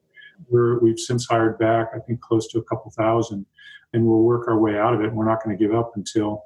We're, 0.49 0.79
we've 0.79 0.99
since 0.99 1.25
hired 1.25 1.57
back, 1.57 1.89
I 1.95 1.99
think, 1.99 2.21
close 2.21 2.47
to 2.49 2.59
a 2.59 2.63
couple 2.63 2.91
thousand, 2.91 3.45
and 3.93 4.05
we'll 4.05 4.21
work 4.21 4.47
our 4.47 4.59
way 4.59 4.77
out 4.77 4.93
of 4.93 5.01
it. 5.01 5.11
We're 5.11 5.27
not 5.27 5.43
going 5.43 5.57
to 5.57 5.63
give 5.63 5.75
up 5.75 5.93
until, 5.95 6.43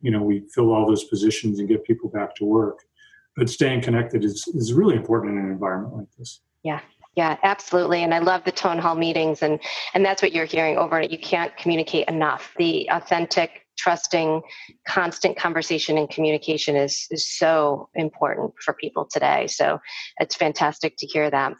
you 0.00 0.10
know, 0.10 0.22
we 0.22 0.44
fill 0.54 0.72
all 0.72 0.86
those 0.86 1.04
positions 1.04 1.58
and 1.58 1.68
get 1.68 1.84
people 1.84 2.08
back 2.08 2.34
to 2.36 2.44
work. 2.44 2.80
But 3.36 3.50
staying 3.50 3.82
connected 3.82 4.24
is, 4.24 4.46
is 4.54 4.72
really 4.72 4.96
important 4.96 5.36
in 5.38 5.44
an 5.44 5.50
environment 5.50 5.96
like 5.96 6.06
this. 6.18 6.40
Yeah, 6.62 6.80
yeah, 7.16 7.36
absolutely. 7.42 8.02
And 8.02 8.14
I 8.14 8.18
love 8.18 8.44
the 8.44 8.52
town 8.52 8.78
hall 8.78 8.94
meetings 8.94 9.42
and 9.42 9.60
and 9.92 10.04
that's 10.04 10.22
what 10.22 10.32
you're 10.32 10.46
hearing 10.46 10.76
over 10.76 11.00
it. 11.00 11.10
You 11.10 11.18
can't 11.18 11.56
communicate 11.56 12.08
enough. 12.08 12.52
The 12.58 12.88
authentic 12.90 13.63
trusting 13.76 14.42
constant 14.86 15.36
conversation 15.36 15.98
and 15.98 16.08
communication 16.10 16.76
is 16.76 17.06
is 17.10 17.26
so 17.26 17.88
important 17.94 18.52
for 18.64 18.74
people 18.74 19.06
today. 19.10 19.46
So 19.46 19.80
it's 20.18 20.36
fantastic 20.36 20.96
to 20.98 21.06
hear 21.06 21.30
that. 21.30 21.54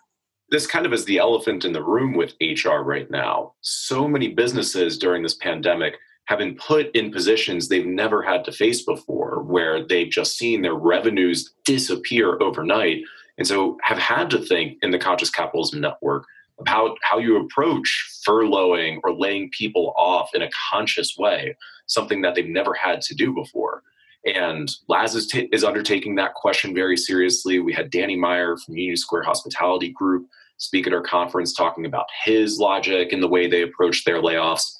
This 0.50 0.66
kind 0.66 0.86
of 0.86 0.92
is 0.92 1.04
the 1.04 1.18
elephant 1.18 1.64
in 1.64 1.72
the 1.72 1.82
room 1.82 2.14
with 2.14 2.34
hr 2.40 2.78
right 2.82 3.10
now. 3.10 3.54
So 3.62 4.06
many 4.06 4.28
businesses 4.28 4.98
during 4.98 5.22
this 5.22 5.34
pandemic 5.34 5.96
have 6.26 6.38
been 6.38 6.56
put 6.56 6.94
in 6.94 7.12
positions 7.12 7.68
they've 7.68 7.86
never 7.86 8.22
had 8.22 8.44
to 8.44 8.52
face 8.52 8.82
before 8.82 9.42
where 9.42 9.86
they've 9.86 10.10
just 10.10 10.38
seen 10.38 10.62
their 10.62 10.74
revenues 10.74 11.52
disappear 11.66 12.40
overnight 12.40 13.02
and 13.36 13.46
so 13.46 13.76
have 13.82 13.98
had 13.98 14.30
to 14.30 14.38
think 14.38 14.78
in 14.82 14.90
the 14.90 14.98
conscious 14.98 15.30
capitalism 15.30 15.80
network 15.80 16.24
about 16.60 16.96
how 17.02 17.18
you 17.18 17.36
approach 17.36 18.22
furloughing 18.26 18.98
or 19.02 19.12
laying 19.12 19.50
people 19.50 19.92
off 19.96 20.30
in 20.34 20.42
a 20.42 20.50
conscious 20.70 21.16
way, 21.18 21.56
something 21.86 22.22
that 22.22 22.34
they've 22.34 22.46
never 22.46 22.74
had 22.74 23.00
to 23.02 23.14
do 23.14 23.32
before. 23.32 23.82
And 24.24 24.70
Laz 24.88 25.14
is, 25.14 25.26
t- 25.26 25.48
is 25.52 25.64
undertaking 25.64 26.14
that 26.14 26.34
question 26.34 26.74
very 26.74 26.96
seriously. 26.96 27.58
We 27.58 27.74
had 27.74 27.90
Danny 27.90 28.16
Meyer 28.16 28.56
from 28.56 28.76
Union 28.76 28.96
Square 28.96 29.24
Hospitality 29.24 29.90
Group 29.90 30.26
speak 30.56 30.86
at 30.86 30.94
our 30.94 31.02
conference 31.02 31.52
talking 31.52 31.84
about 31.84 32.06
his 32.24 32.58
logic 32.58 33.12
and 33.12 33.22
the 33.22 33.28
way 33.28 33.46
they 33.46 33.62
approach 33.62 34.04
their 34.04 34.22
layoffs. 34.22 34.72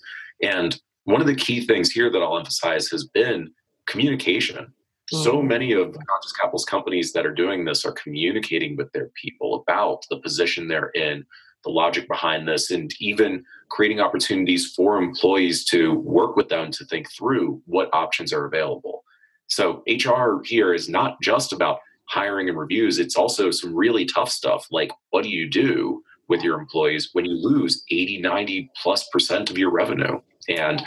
And 0.43 0.81
one 1.05 1.21
of 1.21 1.27
the 1.27 1.35
key 1.35 1.67
things 1.67 1.91
here 1.91 2.11
that 2.11 2.23
I'll 2.23 2.39
emphasize 2.39 2.89
has 2.89 3.05
been 3.05 3.53
communication. 3.87 4.73
So 5.11 5.35
mm. 5.35 5.47
many 5.47 5.73
of 5.73 5.93
conscious 5.93 6.33
capitals 6.33 6.65
companies 6.65 7.13
that 7.13 7.27
are 7.27 7.35
doing 7.35 7.65
this 7.65 7.85
are 7.85 7.93
communicating 7.93 8.77
with 8.77 8.91
their 8.93 9.11
people 9.21 9.57
about 9.57 10.05
the 10.09 10.19
position 10.19 10.67
they're 10.67 10.91
in, 10.95 11.27
the 11.65 11.71
logic 11.71 12.09
behind 12.09 12.47
this, 12.47 12.71
and 12.71 12.93
even 13.01 13.45
creating 13.71 14.01
opportunities 14.01 14.73
for 14.73 14.99
employees 14.99 15.65
to 15.67 15.95
work 15.95 16.37
with 16.37 16.49
them 16.49 16.71
to 16.73 16.85
think 16.85 17.11
through 17.11 17.63
what 17.67 17.91
options 17.93 18.33
are 18.33 18.45
available. 18.45 19.05
So, 19.49 19.83
HR 19.89 20.43
here 20.45 20.73
is 20.75 20.89
not 20.89 21.21
just 21.23 21.53
about 21.53 21.81
hiring 22.07 22.49
and 22.49 22.59
reviews, 22.59 22.99
it's 22.99 23.17
also 23.17 23.51
some 23.51 23.75
really 23.75 24.05
tough 24.05 24.29
stuff 24.29 24.67
like 24.71 24.91
what 25.11 25.25
do 25.25 25.31
you 25.31 25.49
do 25.49 26.03
with 26.29 26.43
your 26.43 26.59
employees 26.59 27.11
when 27.13 27.25
you 27.25 27.33
lose 27.33 27.85
80, 27.91 28.21
90 28.21 28.71
plus 28.83 29.09
percent 29.09 29.51
of 29.51 29.59
your 29.59 29.71
revenue? 29.71 30.21
And 30.49 30.83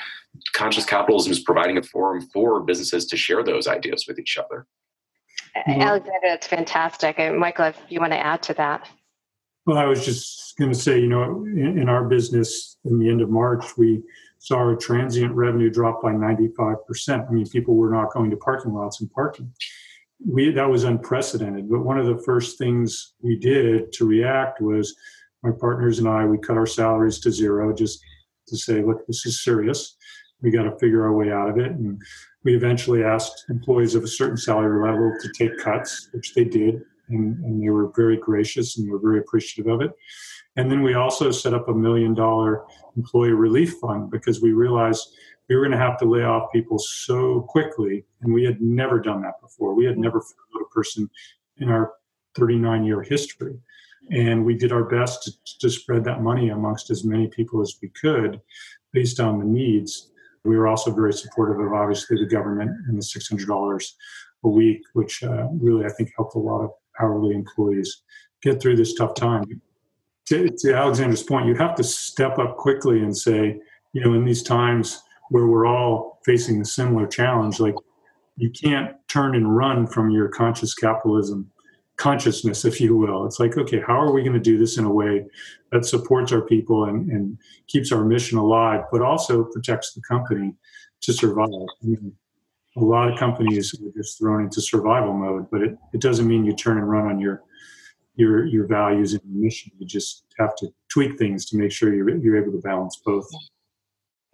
conscious 0.53 0.86
capitalism 0.86 1.32
is 1.32 1.39
providing 1.39 1.78
a 1.78 1.84
forum 1.84 2.21
for 2.34 2.61
businesses 2.61 3.05
to 3.07 3.17
share 3.17 3.43
those 3.43 3.67
ideas 3.67 4.05
with 4.07 4.19
each 4.19 4.38
other. 4.38 4.67
Alexander, 5.65 6.19
that's 6.23 6.47
fantastic. 6.47 7.19
And 7.19 7.39
Michael, 7.39 7.65
if 7.65 7.80
you 7.89 7.99
want 7.99 8.13
to 8.13 8.19
add 8.19 8.43
to 8.43 8.53
that. 8.55 8.88
Well, 9.68 9.78
I 9.78 9.86
was 9.86 10.05
just 10.05 10.57
going 10.57 10.72
to 10.72 10.80
say, 10.80 10.97
you 10.97 11.09
know, 11.09 11.43
in, 11.43 11.78
in, 11.78 11.89
our 11.89 12.05
business, 12.05 12.78
in 12.86 12.99
the 12.99 13.09
end 13.09 13.20
of 13.20 13.30
March, 13.30 13.78
we 13.78 14.01
saw 14.39 14.55
our 14.59 14.78
transient 14.78 15.34
revenue 15.34 15.70
drop 15.70 16.01
by 16.01 16.13
95%. 16.13 17.28
I 17.28 17.32
mean, 17.34 17.45
people 17.49 17.76
were 17.76 17.89
not 17.89 18.13
going 18.13 18.32
to 18.32 18.38
parking 18.38 18.74
lots 18.74 19.01
and 19.01 19.11
parking. 19.11 19.51
We, 20.26 20.51
that 20.51 20.70
was 20.70 20.86
unprecedented. 20.86 21.70
But 21.70 21.82
one 21.82 21.99
of 21.99 22.05
the 22.05 22.24
first 22.24 22.57
things 22.57 23.15
we 23.20 23.38
did 23.38 23.91
to 23.91 24.05
react 24.05 24.61
was 24.61 24.95
my 25.43 25.51
partners 25.51 25.99
and 25.99 26.07
I, 26.07 26.24
we 26.24 26.38
cut 26.38 26.55
our 26.55 26.65
salaries 26.65 27.20
to 27.20 27.32
zero 27.32 27.74
just 27.74 27.99
to 28.47 28.55
say, 28.55 28.82
look, 28.82 29.05
this 29.05 29.26
is 29.26 29.43
serious. 29.43 29.97
We 30.41 30.49
got 30.49 30.63
to 30.63 30.80
figure 30.80 31.03
our 31.03 31.13
way 31.13 31.30
out 31.30 31.49
of 31.49 31.57
it. 31.57 31.72
And 31.72 32.01
we 32.45 32.55
eventually 32.55 33.03
asked 33.03 33.43
employees 33.49 33.95
of 33.95 34.05
a 34.05 34.07
certain 34.07 34.38
salary 34.38 34.82
level 34.82 35.13
to 35.20 35.30
take 35.34 35.57
cuts, 35.57 36.07
which 36.13 36.34
they 36.36 36.45
did 36.45 36.84
and, 37.09 37.43
and 37.43 37.61
they 37.61 37.69
were 37.69 37.91
very 37.95 38.17
gracious 38.17 38.77
and 38.77 38.89
were 38.89 38.99
very 38.99 39.19
appreciative 39.19 39.71
of 39.71 39.81
it. 39.81 39.91
And 40.55 40.71
then 40.71 40.81
we 40.81 40.95
also 40.95 41.31
set 41.31 41.53
up 41.53 41.69
a 41.69 41.73
million 41.73 42.13
dollar 42.13 42.63
employee 42.95 43.31
relief 43.31 43.75
fund 43.79 44.09
because 44.09 44.41
we 44.41 44.51
realized 44.51 45.13
we 45.47 45.55
were 45.55 45.61
going 45.61 45.71
to 45.71 45.77
have 45.77 45.97
to 45.99 46.05
lay 46.05 46.23
off 46.23 46.51
people 46.51 46.79
so 46.79 47.41
quickly. 47.41 48.03
And 48.21 48.33
we 48.33 48.43
had 48.43 48.61
never 48.61 48.99
done 48.99 49.21
that 49.21 49.39
before. 49.41 49.73
We 49.73 49.85
had 49.85 49.97
never 49.97 50.19
furloughed 50.19 50.65
a 50.65 50.73
person 50.73 51.09
in 51.57 51.69
our 51.69 51.93
39 52.35 52.85
year 52.85 53.01
history. 53.01 53.57
And 54.11 54.45
we 54.45 54.55
did 54.55 54.71
our 54.71 54.83
best 54.83 55.23
to, 55.23 55.57
to, 55.59 55.69
spread 55.69 56.03
that 56.05 56.21
money 56.21 56.49
amongst 56.49 56.89
as 56.89 57.03
many 57.03 57.27
people 57.27 57.61
as 57.61 57.75
we 57.81 57.89
could 57.89 58.39
based 58.93 59.19
on 59.19 59.37
the 59.37 59.45
needs. 59.45 60.11
We 60.45 60.57
were 60.57 60.67
also 60.67 60.91
very 60.91 61.11
supportive 61.11 61.59
of 61.59 61.73
obviously 61.73 62.17
the 62.17 62.29
government 62.29 62.71
and 62.87 62.97
the 62.97 63.01
$600 63.01 63.91
a 64.43 64.49
week, 64.49 64.81
which 64.93 65.23
uh, 65.23 65.47
really 65.59 65.85
I 65.85 65.89
think 65.89 66.11
helped 66.15 66.35
a 66.35 66.39
lot 66.39 66.63
of 66.63 66.71
hourly 67.01 67.35
employees 67.35 68.03
get 68.41 68.61
through 68.61 68.75
this 68.75 68.95
tough 68.95 69.15
time. 69.15 69.61
To, 70.27 70.49
to 70.49 70.73
Alexander's 70.73 71.23
point, 71.23 71.47
you 71.47 71.55
have 71.55 71.75
to 71.75 71.83
step 71.83 72.37
up 72.37 72.57
quickly 72.57 72.99
and 72.99 73.15
say, 73.15 73.59
you 73.93 74.03
know, 74.03 74.13
in 74.13 74.25
these 74.25 74.43
times 74.43 75.01
where 75.29 75.47
we're 75.47 75.65
all 75.65 76.19
facing 76.25 76.61
a 76.61 76.65
similar 76.65 77.07
challenge, 77.07 77.59
like 77.59 77.75
you 78.35 78.49
can't 78.49 78.95
turn 79.07 79.35
and 79.35 79.55
run 79.55 79.87
from 79.87 80.11
your 80.11 80.27
conscious 80.27 80.73
capitalism 80.73 81.49
consciousness, 81.97 82.63
if 82.63 82.79
you 82.79 82.95
will. 82.95 83.25
It's 83.25 83.39
like, 83.39 83.57
okay, 83.57 83.81
how 83.85 83.99
are 83.99 84.13
we 84.13 84.21
going 84.21 84.33
to 84.33 84.39
do 84.39 84.57
this 84.57 84.77
in 84.77 84.85
a 84.85 84.91
way 84.91 85.25
that 85.71 85.85
supports 85.85 86.31
our 86.31 86.41
people 86.41 86.85
and, 86.85 87.09
and 87.11 87.37
keeps 87.67 87.91
our 87.91 88.05
mission 88.05 88.37
alive, 88.37 88.83
but 88.91 89.01
also 89.01 89.43
protects 89.43 89.93
the 89.93 90.01
company 90.01 90.53
to 91.01 91.13
survive? 91.13 91.49
I 91.49 91.85
mean, 91.85 92.13
a 92.78 92.84
lot 92.84 93.11
of 93.11 93.17
companies 93.17 93.73
are 93.73 93.91
just 93.95 94.19
thrown 94.19 94.43
into 94.43 94.61
survival 94.61 95.13
mode, 95.13 95.47
but 95.51 95.61
it, 95.61 95.78
it 95.93 96.01
doesn't 96.01 96.28
mean 96.28 96.45
you 96.45 96.55
turn 96.55 96.78
and 96.78 96.89
run 96.89 97.07
on 97.07 97.19
your 97.19 97.43
your 98.15 98.45
your 98.45 98.65
values 98.67 99.13
and 99.13 99.21
your 99.25 99.43
mission. 99.43 99.71
You 99.78 99.88
just 99.88 100.25
have 100.39 100.55
to 100.57 100.67
tweak 100.89 101.17
things 101.17 101.45
to 101.47 101.57
make 101.57 101.71
sure 101.71 101.93
you're 101.93 102.09
you're 102.17 102.38
able 102.38 102.51
to 102.51 102.59
balance 102.59 103.01
both. 103.05 103.28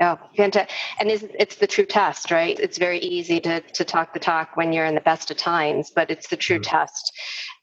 Oh, 0.02 0.18
fantastic. 0.36 0.76
And 1.00 1.10
it's, 1.10 1.24
it's 1.38 1.56
the 1.56 1.68
true 1.68 1.86
test, 1.86 2.32
right? 2.32 2.60
It's 2.60 2.78
very 2.78 3.00
easy 3.00 3.39
to, 3.41 3.62
to 3.62 3.86
talk 3.86 4.14
the 4.14 4.20
talk 4.20 4.58
when 4.58 4.74
you're 4.74 4.86
in 4.86 4.96
the 4.96 5.02
best 5.02 5.32
of 5.32 5.38
times, 5.38 5.91
but 5.96 6.12
it's 6.12 6.28
the 6.28 6.36
true 6.36 6.58
mm-hmm. 6.58 6.70
test 6.70 7.14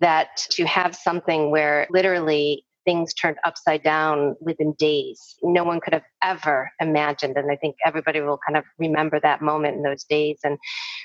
that 0.00 0.36
to 0.50 0.64
have 0.64 0.96
something 0.96 1.50
where 1.50 1.86
literally 1.90 2.64
things 2.90 3.14
turned 3.14 3.36
upside 3.44 3.84
down 3.84 4.34
within 4.40 4.72
days. 4.72 5.36
No 5.44 5.62
one 5.62 5.78
could 5.80 5.92
have 5.92 6.02
ever 6.24 6.68
imagined. 6.80 7.36
And 7.36 7.48
I 7.48 7.54
think 7.54 7.76
everybody 7.86 8.20
will 8.20 8.40
kind 8.44 8.56
of 8.56 8.64
remember 8.78 9.20
that 9.20 9.40
moment 9.40 9.76
in 9.76 9.84
those 9.84 10.02
days. 10.02 10.40
And 10.42 10.58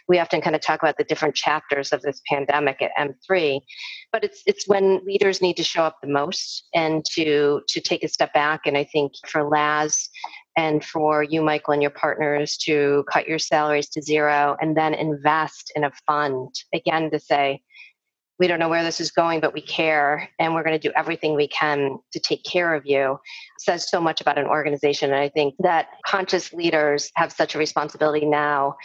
we 0.07 0.17
often 0.17 0.41
kind 0.41 0.55
of 0.55 0.63
talk 0.63 0.81
about 0.81 0.97
the 0.97 1.03
different 1.03 1.35
chapters 1.35 1.93
of 1.93 2.01
this 2.01 2.21
pandemic 2.27 2.81
at 2.81 2.89
M3. 2.97 3.61
But 4.11 4.23
it's 4.23 4.41
it's 4.47 4.67
when 4.67 5.05
leaders 5.05 5.43
need 5.43 5.57
to 5.57 5.63
show 5.63 5.83
up 5.83 5.97
the 6.01 6.09
most 6.09 6.67
and 6.73 7.05
to 7.13 7.61
to 7.67 7.79
take 7.79 8.03
a 8.03 8.07
step 8.07 8.33
back. 8.33 8.61
And 8.65 8.77
I 8.77 8.85
think 8.85 9.11
for 9.27 9.47
Laz 9.47 10.09
and 10.57 10.83
for 10.83 11.21
you, 11.21 11.43
Michael, 11.43 11.73
and 11.73 11.83
your 11.83 11.91
partners 11.91 12.57
to 12.65 13.03
cut 13.11 13.27
your 13.27 13.39
salaries 13.39 13.89
to 13.89 14.01
zero 14.01 14.57
and 14.59 14.75
then 14.75 14.95
invest 14.95 15.71
in 15.75 15.83
a 15.83 15.91
fund, 16.07 16.49
again, 16.73 17.11
to 17.11 17.19
say, 17.19 17.61
we 18.39 18.47
don't 18.47 18.59
know 18.59 18.69
where 18.69 18.83
this 18.83 18.99
is 18.99 19.11
going, 19.11 19.39
but 19.39 19.53
we 19.53 19.61
care, 19.61 20.29
and 20.39 20.53
we're 20.53 20.63
going 20.63 20.79
to 20.79 20.87
do 20.87 20.93
everything 20.95 21.35
we 21.35 21.47
can 21.47 21.99
to 22.11 22.19
take 22.19 22.43
care 22.43 22.73
of 22.73 22.85
you, 22.85 23.19
says 23.65 23.89
so 23.89 23.99
much 23.99 24.21
about 24.21 24.37
an 24.37 24.45
organization. 24.45 25.11
And 25.11 25.19
I 25.19 25.29
think 25.29 25.55
that 25.59 25.87
conscious 26.05 26.53
leaders 26.53 27.11
have 27.15 27.31
such 27.31 27.55
a 27.55 27.57
responsibility 27.57 28.25
now 28.25 28.75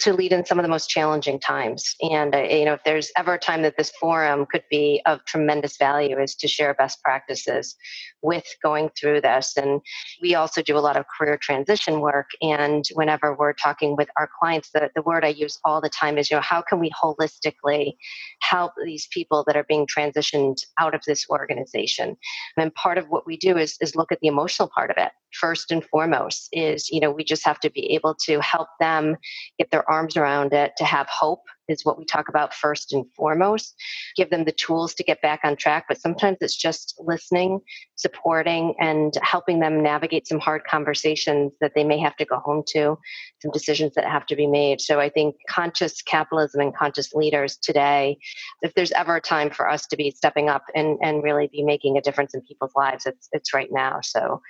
to 0.00 0.12
lead 0.12 0.32
in 0.32 0.44
some 0.44 0.58
of 0.58 0.62
the 0.62 0.68
most 0.68 0.88
challenging 0.88 1.38
times. 1.38 1.94
And 2.00 2.34
uh, 2.34 2.38
you 2.38 2.64
know, 2.64 2.74
if 2.74 2.84
there's 2.84 3.12
ever 3.16 3.34
a 3.34 3.38
time 3.38 3.62
that 3.62 3.76
this 3.76 3.90
forum 4.00 4.46
could 4.50 4.64
be 4.70 5.02
of 5.06 5.24
tremendous 5.26 5.76
value, 5.76 6.18
is 6.18 6.34
to 6.36 6.48
share 6.48 6.74
best 6.74 7.02
practices 7.02 7.76
with 8.22 8.44
going 8.62 8.90
through 8.98 9.20
this. 9.20 9.56
And 9.56 9.80
we 10.22 10.34
also 10.34 10.62
do 10.62 10.76
a 10.76 10.80
lot 10.80 10.96
of 10.96 11.06
career 11.06 11.36
transition 11.36 12.00
work. 12.00 12.30
And 12.42 12.84
whenever 12.94 13.34
we're 13.34 13.52
talking 13.52 13.96
with 13.96 14.08
our 14.16 14.28
clients, 14.38 14.70
the, 14.72 14.90
the 14.94 15.02
word 15.02 15.24
I 15.24 15.28
use 15.28 15.58
all 15.64 15.80
the 15.80 15.88
time 15.88 16.18
is, 16.18 16.30
you 16.30 16.36
know, 16.36 16.42
how 16.42 16.62
can 16.62 16.80
we 16.80 16.90
holistically 16.90 17.96
help 18.40 18.72
these 18.84 19.06
people 19.10 19.44
that 19.46 19.56
are 19.56 19.64
being 19.64 19.86
transitioned 19.86 20.56
out 20.78 20.94
of 20.94 21.02
this 21.06 21.26
organization? 21.30 22.16
And 22.56 22.74
part 22.74 22.98
of 22.98 23.06
what 23.08 23.26
we 23.26 23.36
do 23.36 23.56
is, 23.56 23.76
is 23.80 23.96
look 23.96 24.12
at 24.12 24.20
the 24.20 24.29
emotional 24.30 24.70
part 24.74 24.90
of 24.90 24.96
it 24.96 25.12
first 25.32 25.70
and 25.70 25.84
foremost 25.84 26.48
is 26.52 26.88
you 26.90 27.00
know 27.00 27.10
we 27.10 27.22
just 27.22 27.44
have 27.44 27.60
to 27.60 27.70
be 27.70 27.92
able 27.94 28.14
to 28.14 28.40
help 28.40 28.68
them 28.80 29.16
get 29.58 29.70
their 29.70 29.88
arms 29.90 30.16
around 30.16 30.52
it 30.52 30.72
to 30.76 30.84
have 30.84 31.06
hope 31.08 31.42
is 31.70 31.84
what 31.84 31.98
we 31.98 32.04
talk 32.04 32.28
about 32.28 32.54
first 32.54 32.92
and 32.92 33.04
foremost. 33.14 33.74
Give 34.16 34.30
them 34.30 34.44
the 34.44 34.52
tools 34.52 34.94
to 34.94 35.02
get 35.02 35.22
back 35.22 35.40
on 35.44 35.56
track 35.56 35.86
but 35.88 36.00
sometimes 36.00 36.38
it's 36.40 36.56
just 36.56 36.94
listening 36.98 37.60
supporting 37.96 38.74
and 38.80 39.14
helping 39.22 39.60
them 39.60 39.82
navigate 39.82 40.26
some 40.26 40.38
hard 40.38 40.64
conversations 40.64 41.54
that 41.60 41.72
they 41.74 41.84
may 41.84 41.98
have 41.98 42.16
to 42.16 42.24
go 42.24 42.38
home 42.38 42.62
to 42.66 42.98
some 43.40 43.50
decisions 43.52 43.94
that 43.94 44.04
have 44.04 44.26
to 44.26 44.36
be 44.36 44.46
made. 44.46 44.80
So 44.80 45.00
i 45.00 45.08
think 45.08 45.36
conscious 45.48 46.02
capitalism 46.02 46.60
and 46.60 46.74
conscious 46.74 47.12
leaders 47.14 47.56
today 47.56 48.18
if 48.62 48.74
there's 48.74 48.92
ever 48.92 49.16
a 49.16 49.20
time 49.20 49.50
for 49.50 49.68
us 49.68 49.86
to 49.86 49.96
be 49.96 50.10
stepping 50.10 50.48
up 50.48 50.64
and, 50.74 50.98
and 51.02 51.22
really 51.22 51.48
be 51.52 51.62
making 51.62 51.96
a 51.96 52.00
difference 52.00 52.34
in 52.34 52.40
people's 52.42 52.72
lives 52.74 53.06
it's 53.06 53.28
it's 53.32 53.54
right 53.54 53.70
now. 53.70 54.00
So 54.02 54.40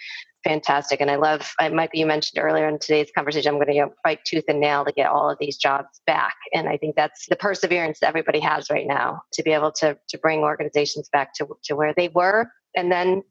fantastic. 0.45 1.01
And 1.01 1.11
I 1.11 1.17
love, 1.17 1.53
Michael, 1.61 1.99
you 1.99 2.07
mentioned 2.07 2.43
earlier 2.43 2.69
in 2.69 2.79
today's 2.79 3.11
conversation, 3.15 3.51
I'm 3.51 3.57
going 3.57 3.67
to 3.69 3.75
you 3.75 3.83
know, 3.83 3.93
fight 4.03 4.21
tooth 4.25 4.45
and 4.49 4.61
nail 4.61 4.85
to 4.85 4.93
get 4.93 5.11
all 5.11 5.31
of 5.31 5.39
these 5.41 5.57
jobs 5.57 6.01
back. 6.07 6.35
And 6.55 6.69
I 6.69 6.77
think 6.77 6.97
that's 6.97 7.27
the 7.29 7.37
perseverance 7.37 8.01
that 8.01 8.09
everybody 8.09 8.41
has 8.41 8.71
right 8.71 8.87
now 8.87 9.23
to 9.35 9.43
be 9.43 9.53
able 9.53 9.73
to, 9.73 9.97
to 10.09 10.19
bring 10.19 10.41
organizations 10.41 11.09
back 11.13 11.35
to, 11.35 11.49
to 11.65 11.77
where 11.77 11.95
they 11.95 12.09
were 12.09 12.51
and 12.77 12.91
then 12.91 13.23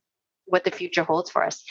what 0.46 0.64
the 0.64 0.72
future 0.72 1.04
holds 1.04 1.30
for 1.30 1.44
us. 1.44 1.64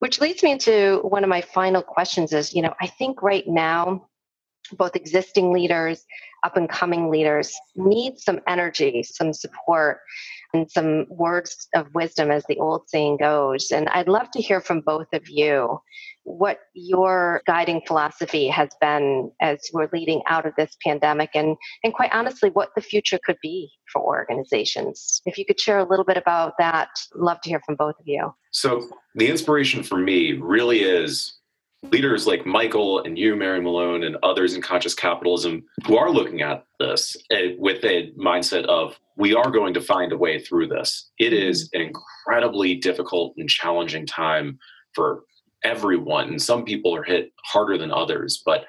Which 0.00 0.20
leads 0.20 0.42
me 0.42 0.52
into 0.52 1.00
one 1.02 1.22
of 1.22 1.30
my 1.30 1.42
final 1.42 1.82
questions 1.82 2.32
is, 2.32 2.52
you 2.54 2.62
know, 2.62 2.74
I 2.80 2.88
think 2.88 3.22
right 3.22 3.46
now, 3.46 4.08
both 4.72 4.96
existing 4.96 5.52
leaders, 5.52 6.04
up 6.44 6.56
and 6.56 6.68
coming 6.68 7.10
leaders 7.10 7.54
need 7.76 8.18
some 8.18 8.40
energy, 8.46 9.02
some 9.02 9.32
support 9.32 10.00
and 10.54 10.70
some 10.70 11.06
words 11.08 11.68
of 11.74 11.86
wisdom, 11.94 12.30
as 12.30 12.44
the 12.48 12.58
old 12.58 12.88
saying 12.88 13.16
goes. 13.18 13.70
And 13.70 13.88
I'd 13.88 14.08
love 14.08 14.30
to 14.32 14.42
hear 14.42 14.60
from 14.60 14.80
both 14.80 15.06
of 15.12 15.28
you 15.28 15.80
what 16.24 16.60
your 16.74 17.42
guiding 17.46 17.80
philosophy 17.86 18.48
has 18.48 18.68
been 18.80 19.30
as 19.40 19.58
we're 19.72 19.88
leading 19.92 20.22
out 20.28 20.46
of 20.46 20.52
this 20.56 20.76
pandemic 20.84 21.30
and, 21.34 21.56
and 21.82 21.92
quite 21.92 22.10
honestly 22.12 22.50
what 22.50 22.70
the 22.76 22.80
future 22.80 23.18
could 23.24 23.38
be 23.42 23.70
for 23.92 24.00
organizations 24.00 25.20
if 25.26 25.36
you 25.36 25.44
could 25.44 25.58
share 25.58 25.78
a 25.78 25.88
little 25.88 26.04
bit 26.04 26.16
about 26.16 26.54
that 26.58 26.88
love 27.16 27.40
to 27.40 27.48
hear 27.48 27.60
from 27.66 27.74
both 27.74 27.94
of 27.98 28.06
you 28.06 28.32
so 28.52 28.88
the 29.16 29.28
inspiration 29.28 29.82
for 29.82 29.98
me 29.98 30.32
really 30.34 30.80
is 30.82 31.34
leaders 31.90 32.26
like 32.26 32.46
Michael 32.46 33.02
and 33.02 33.18
you, 33.18 33.34
Mary 33.34 33.60
Malone, 33.60 34.04
and 34.04 34.16
others 34.22 34.54
in 34.54 34.62
conscious 34.62 34.94
capitalism 34.94 35.64
who 35.86 35.96
are 35.96 36.10
looking 36.10 36.42
at 36.42 36.64
this 36.78 37.16
eh, 37.30 37.52
with 37.58 37.84
a 37.84 38.12
mindset 38.12 38.64
of 38.66 38.98
we 39.16 39.34
are 39.34 39.50
going 39.50 39.74
to 39.74 39.80
find 39.80 40.12
a 40.12 40.16
way 40.16 40.38
through 40.38 40.68
this. 40.68 41.10
It 41.18 41.32
is 41.32 41.68
mm-hmm. 41.68 41.80
an 41.80 41.88
incredibly 41.88 42.76
difficult 42.76 43.34
and 43.36 43.48
challenging 43.48 44.06
time 44.06 44.58
for 44.94 45.24
everyone. 45.64 46.28
And 46.28 46.42
some 46.42 46.64
people 46.64 46.94
are 46.94 47.02
hit 47.02 47.32
harder 47.44 47.76
than 47.76 47.92
others, 47.92 48.42
but 48.44 48.64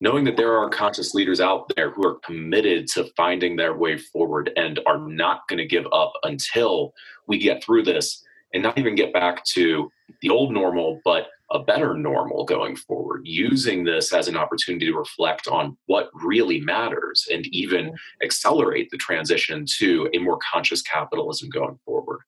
knowing 0.00 0.24
that 0.24 0.36
there 0.36 0.56
are 0.56 0.68
conscious 0.68 1.14
leaders 1.14 1.40
out 1.40 1.70
there 1.76 1.90
who 1.90 2.06
are 2.06 2.18
committed 2.24 2.88
to 2.88 3.04
finding 3.16 3.54
their 3.54 3.74
way 3.74 3.96
forward 3.96 4.50
and 4.56 4.80
are 4.86 4.98
not 4.98 5.46
going 5.48 5.58
to 5.58 5.66
give 5.66 5.86
up 5.92 6.12
until 6.24 6.92
we 7.28 7.38
get 7.38 7.62
through 7.62 7.84
this 7.84 8.24
and 8.52 8.62
not 8.62 8.76
even 8.78 8.94
get 8.94 9.12
back 9.12 9.44
to 9.44 9.90
the 10.20 10.28
old 10.28 10.52
normal, 10.52 11.00
but 11.04 11.28
a 11.52 11.62
better 11.62 11.94
normal 11.94 12.44
going 12.44 12.74
forward, 12.74 13.22
using 13.24 13.84
this 13.84 14.12
as 14.12 14.26
an 14.26 14.36
opportunity 14.36 14.86
to 14.86 14.96
reflect 14.96 15.46
on 15.48 15.76
what 15.86 16.10
really 16.14 16.60
matters 16.60 17.26
and 17.30 17.46
even 17.46 17.86
mm-hmm. 17.86 18.24
accelerate 18.24 18.90
the 18.90 18.96
transition 18.96 19.64
to 19.78 20.08
a 20.14 20.18
more 20.18 20.38
conscious 20.52 20.82
capitalism 20.82 21.48
going 21.50 21.78
forward. 21.84 22.20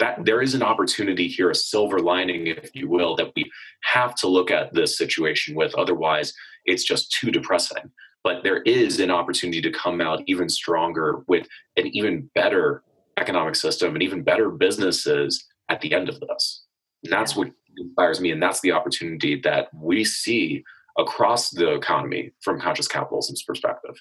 That 0.00 0.24
there 0.24 0.42
is 0.42 0.54
an 0.54 0.62
opportunity 0.62 1.28
here, 1.28 1.50
a 1.50 1.54
silver 1.54 2.00
lining, 2.00 2.48
if 2.48 2.74
you 2.74 2.88
will, 2.88 3.14
that 3.16 3.32
we 3.36 3.50
have 3.84 4.16
to 4.16 4.26
look 4.26 4.50
at 4.50 4.74
this 4.74 4.98
situation 4.98 5.54
with. 5.54 5.72
Otherwise, 5.76 6.34
it's 6.64 6.84
just 6.84 7.12
too 7.12 7.30
depressing. 7.30 7.92
But 8.24 8.42
there 8.42 8.62
is 8.62 8.98
an 9.00 9.10
opportunity 9.10 9.60
to 9.62 9.70
come 9.70 10.00
out 10.00 10.22
even 10.26 10.48
stronger 10.48 11.22
with 11.28 11.46
an 11.76 11.86
even 11.88 12.28
better 12.34 12.82
economic 13.18 13.54
system 13.54 13.94
and 13.94 14.02
even 14.02 14.22
better 14.22 14.50
businesses 14.50 15.46
at 15.68 15.80
the 15.80 15.94
end 15.94 16.08
of 16.08 16.18
this. 16.18 16.64
And 17.04 17.12
that's 17.12 17.36
what 17.36 17.50
inspires 17.78 18.20
me. 18.20 18.30
And 18.30 18.42
that's 18.42 18.60
the 18.60 18.72
opportunity 18.72 19.40
that 19.42 19.68
we 19.74 20.04
see 20.04 20.64
across 20.98 21.50
the 21.50 21.72
economy 21.74 22.32
from 22.42 22.60
conscious 22.60 22.88
capitalism's 22.88 23.42
perspective. 23.42 23.94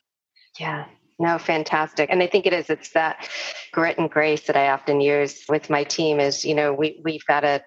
Yeah. 0.60 0.86
No, 1.20 1.38
fantastic. 1.38 2.10
And 2.10 2.22
I 2.22 2.28
think 2.28 2.46
it 2.46 2.54
is, 2.54 2.70
it's 2.70 2.92
that 2.92 3.30
grit 3.72 3.98
and 3.98 4.10
grace 4.10 4.44
that 4.48 4.58
I 4.58 4.70
often 4.70 5.00
use 5.00 5.44
with 5.48 5.70
my 5.70 5.84
team 5.84 6.20
is, 6.20 6.44
you 6.44 6.56
know, 6.56 6.74
we, 6.74 7.02
we've 7.04 7.26
got 7.26 7.42
to 7.42 7.64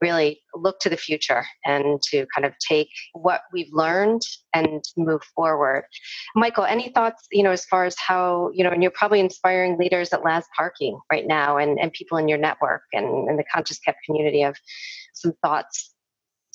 really 0.00 0.40
look 0.54 0.78
to 0.80 0.90
the 0.90 0.96
future 0.96 1.44
and 1.64 2.02
to 2.02 2.26
kind 2.34 2.44
of 2.44 2.52
take 2.58 2.90
what 3.14 3.42
we've 3.52 3.72
learned 3.72 4.20
and 4.54 4.84
move 4.98 5.22
forward. 5.34 5.84
Michael, 6.34 6.64
any 6.64 6.90
thoughts, 6.90 7.26
you 7.32 7.42
know, 7.42 7.52
as 7.52 7.64
far 7.64 7.86
as 7.86 7.96
how, 7.98 8.50
you 8.52 8.62
know, 8.62 8.70
and 8.70 8.82
you're 8.82 8.92
probably 8.92 9.20
inspiring 9.20 9.78
leaders 9.78 10.12
at 10.12 10.22
Laz 10.22 10.44
Parking 10.54 10.98
right 11.10 11.26
now 11.26 11.56
and, 11.56 11.78
and 11.80 11.92
people 11.92 12.18
in 12.18 12.28
your 12.28 12.38
network 12.38 12.82
and, 12.92 13.28
and 13.28 13.38
the 13.38 13.44
Conscious 13.44 13.78
Cap 13.78 13.96
community 14.04 14.42
of 14.42 14.56
some 15.24 15.34
thoughts 15.42 15.94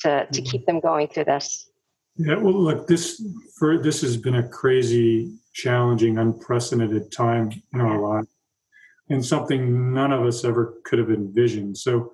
to, 0.01 0.27
to 0.31 0.41
keep 0.41 0.65
them 0.65 0.79
going 0.79 1.07
through 1.07 1.25
this. 1.25 1.69
Yeah, 2.15 2.35
well, 2.35 2.53
look, 2.53 2.87
this 2.87 3.21
for 3.57 3.77
this 3.77 4.01
has 4.01 4.17
been 4.17 4.35
a 4.35 4.47
crazy, 4.47 5.33
challenging, 5.53 6.17
unprecedented 6.17 7.11
time 7.11 7.51
in 7.73 7.81
our 7.81 7.99
lives, 7.99 8.27
and 9.09 9.25
something 9.25 9.93
none 9.93 10.11
of 10.11 10.25
us 10.25 10.43
ever 10.43 10.75
could 10.85 10.99
have 10.99 11.11
envisioned. 11.11 11.77
So, 11.77 12.11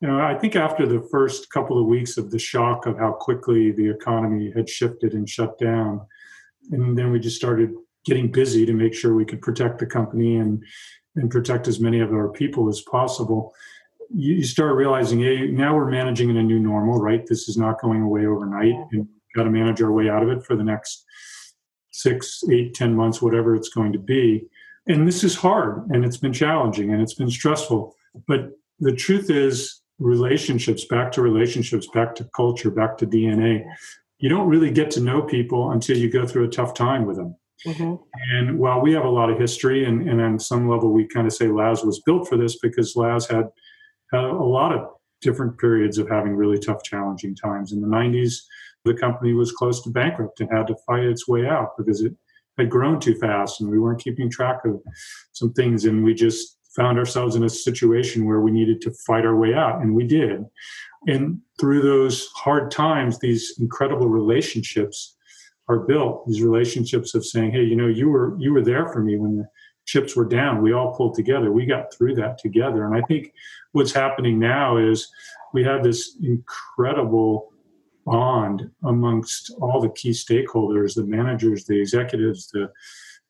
You 0.00 0.08
know, 0.08 0.20
I 0.20 0.34
think 0.38 0.54
after 0.54 0.86
the 0.86 1.06
first 1.10 1.50
couple 1.50 1.80
of 1.80 1.86
weeks 1.86 2.18
of 2.18 2.30
the 2.30 2.38
shock 2.38 2.86
of 2.86 2.98
how 2.98 3.12
quickly 3.12 3.72
the 3.72 3.88
economy 3.88 4.52
had 4.54 4.68
shifted 4.68 5.14
and 5.14 5.28
shut 5.28 5.58
down, 5.58 6.06
and 6.70 6.96
then 6.96 7.10
we 7.10 7.18
just 7.18 7.36
started 7.36 7.70
getting 8.04 8.30
busy 8.30 8.66
to 8.66 8.72
make 8.72 8.94
sure 8.94 9.14
we 9.14 9.24
could 9.30 9.42
protect 9.42 9.78
the 9.78 9.86
company 9.86 10.36
and 10.36 10.62
and 11.16 11.30
protect 11.30 11.68
as 11.68 11.80
many 11.80 12.00
of 12.00 12.12
our 12.12 12.28
people 12.28 12.68
as 12.68 12.80
possible. 12.82 13.54
You, 14.10 14.36
you 14.36 14.44
start 14.44 14.76
realizing, 14.76 15.20
hey, 15.20 15.48
now 15.48 15.74
we're 15.74 15.90
managing 15.90 16.30
in 16.30 16.36
a 16.36 16.42
new 16.42 16.58
normal, 16.58 17.00
right? 17.00 17.26
This 17.26 17.48
is 17.48 17.56
not 17.56 17.80
going 17.80 18.02
away 18.02 18.26
overnight, 18.26 18.74
and 18.92 19.00
we've 19.00 19.34
got 19.34 19.44
to 19.44 19.50
manage 19.50 19.82
our 19.82 19.92
way 19.92 20.08
out 20.08 20.22
of 20.22 20.28
it 20.30 20.44
for 20.44 20.56
the 20.56 20.64
next 20.64 21.04
six, 21.90 22.42
eight, 22.50 22.74
ten 22.74 22.94
months, 22.94 23.20
whatever 23.20 23.54
it's 23.54 23.68
going 23.68 23.92
to 23.92 23.98
be. 23.98 24.46
And 24.86 25.06
this 25.06 25.22
is 25.22 25.36
hard, 25.36 25.86
and 25.90 26.04
it's 26.04 26.16
been 26.16 26.32
challenging, 26.32 26.92
and 26.92 27.02
it's 27.02 27.14
been 27.14 27.30
stressful. 27.30 27.94
But 28.26 28.50
the 28.80 28.94
truth 28.94 29.30
is, 29.30 29.82
relationships, 29.98 30.84
back 30.84 31.12
to 31.12 31.22
relationships, 31.22 31.88
back 31.92 32.14
to 32.16 32.28
culture, 32.34 32.70
back 32.70 32.96
to 32.98 33.06
DNA. 33.06 33.64
You 34.18 34.28
don't 34.28 34.48
really 34.48 34.70
get 34.70 34.90
to 34.92 35.00
know 35.00 35.22
people 35.22 35.72
until 35.72 35.96
you 35.96 36.10
go 36.10 36.26
through 36.26 36.44
a 36.44 36.50
tough 36.50 36.74
time 36.74 37.04
with 37.04 37.16
them. 37.16 37.36
Mm-hmm. 37.66 37.94
And 38.32 38.58
while 38.58 38.80
we 38.80 38.92
have 38.92 39.04
a 39.04 39.10
lot 39.10 39.30
of 39.30 39.38
history, 39.38 39.84
and, 39.84 40.08
and 40.08 40.20
on 40.20 40.38
some 40.38 40.68
level, 40.68 40.92
we 40.92 41.06
kind 41.06 41.26
of 41.26 41.32
say 41.32 41.48
Laz 41.48 41.82
was 41.82 42.00
built 42.00 42.28
for 42.28 42.36
this 42.36 42.58
because 42.58 42.96
Laz 42.96 43.26
had, 43.26 43.48
had 44.12 44.24
a 44.24 44.32
lot 44.32 44.72
of 44.72 44.88
different 45.20 45.58
periods 45.58 45.98
of 45.98 46.08
having 46.08 46.34
really 46.34 46.58
tough, 46.58 46.82
challenging 46.82 47.34
times. 47.34 47.72
In 47.72 47.80
the 47.80 47.88
90s, 47.88 48.42
the 48.84 48.94
company 48.94 49.32
was 49.32 49.52
close 49.52 49.82
to 49.82 49.90
bankrupt 49.90 50.40
and 50.40 50.50
had 50.50 50.66
to 50.68 50.76
fight 50.86 51.04
its 51.04 51.26
way 51.26 51.46
out 51.46 51.76
because 51.76 52.02
it 52.02 52.14
had 52.56 52.70
grown 52.70 53.00
too 53.00 53.14
fast 53.14 53.60
and 53.60 53.70
we 53.70 53.78
weren't 53.78 54.02
keeping 54.02 54.30
track 54.30 54.64
of 54.64 54.80
some 55.32 55.52
things. 55.52 55.84
And 55.84 56.04
we 56.04 56.14
just 56.14 56.58
found 56.76 56.98
ourselves 56.98 57.34
in 57.34 57.44
a 57.44 57.48
situation 57.48 58.26
where 58.26 58.40
we 58.40 58.50
needed 58.50 58.80
to 58.82 58.92
fight 59.06 59.26
our 59.26 59.36
way 59.36 59.52
out, 59.54 59.80
and 59.80 59.94
we 59.94 60.06
did. 60.06 60.44
And 61.06 61.40
through 61.58 61.82
those 61.82 62.28
hard 62.36 62.70
times, 62.70 63.18
these 63.18 63.54
incredible 63.58 64.08
relationships 64.08 65.16
are 65.68 65.80
built. 65.80 66.26
These 66.26 66.42
relationships 66.42 67.14
of 67.14 67.26
saying, 67.26 67.50
"Hey, 67.50 67.64
you 67.64 67.76
know, 67.76 67.88
you 67.88 68.08
were 68.08 68.36
you 68.38 68.52
were 68.52 68.62
there 68.62 68.88
for 68.88 69.02
me 69.02 69.16
when 69.16 69.46
chips 69.88 70.14
were 70.14 70.26
down. 70.26 70.62
We 70.62 70.72
all 70.72 70.94
pulled 70.94 71.14
together. 71.14 71.50
We 71.50 71.64
got 71.64 71.92
through 71.92 72.14
that 72.16 72.38
together." 72.38 72.84
And 72.84 72.94
I 72.94 73.00
think 73.08 73.32
what's 73.72 73.92
happening 73.92 74.38
now 74.38 74.76
is 74.76 75.10
we 75.54 75.64
have 75.64 75.82
this 75.82 76.16
incredible 76.22 77.52
bond 78.04 78.70
amongst 78.84 79.50
all 79.60 79.80
the 79.80 79.88
key 79.90 80.10
stakeholders, 80.10 80.94
the 80.94 81.04
managers, 81.04 81.64
the 81.64 81.80
executives, 81.80 82.50
the 82.50 82.70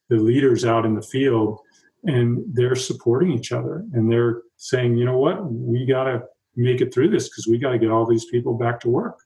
the 0.09 0.17
leaders 0.17 0.65
out 0.65 0.87
in 0.87 0.95
the 0.95 1.03
field, 1.03 1.61
and 2.05 2.43
they're 2.55 2.75
supporting 2.75 3.33
each 3.33 3.53
other 3.53 3.85
and 3.93 4.11
they're 4.11 4.43
saying, 4.57 4.97
you 4.97 5.05
know 5.05 5.19
what, 5.19 5.53
we 5.53 5.85
got 5.85 6.05
to 6.05 6.23
make 6.57 6.81
it 6.81 6.93
through 6.93 7.11
this 7.11 7.29
because 7.29 7.47
we 7.47 7.59
got 7.59 7.73
to 7.73 7.79
get 7.79 7.91
all 7.91 8.07
these 8.07 8.25
people 8.27 8.55
back 8.55 8.81
to 8.81 8.89
work. 8.89 9.19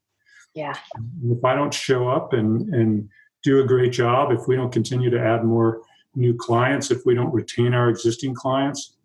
Yeah. 0.55 0.75
If 1.25 1.45
I 1.45 1.55
don't 1.55 1.73
show 1.73 2.09
up 2.09 2.33
and 2.35 2.75
and 2.75 3.09
do 3.43 3.61
a 3.61 3.67
great 3.67 3.93
job, 3.93 4.33
if 4.33 4.47
we 4.47 4.55
don't 4.57 4.73
continue 4.73 5.11
to 5.11 5.21
add 5.21 5.45
more 5.45 5.83
new 6.15 6.35
clients, 6.35 6.91
if 6.91 7.05
we 7.05 7.15
don't 7.15 7.33
retain 7.33 7.75
our 7.75 7.89
existing 7.89 8.35
clients, 8.35 8.97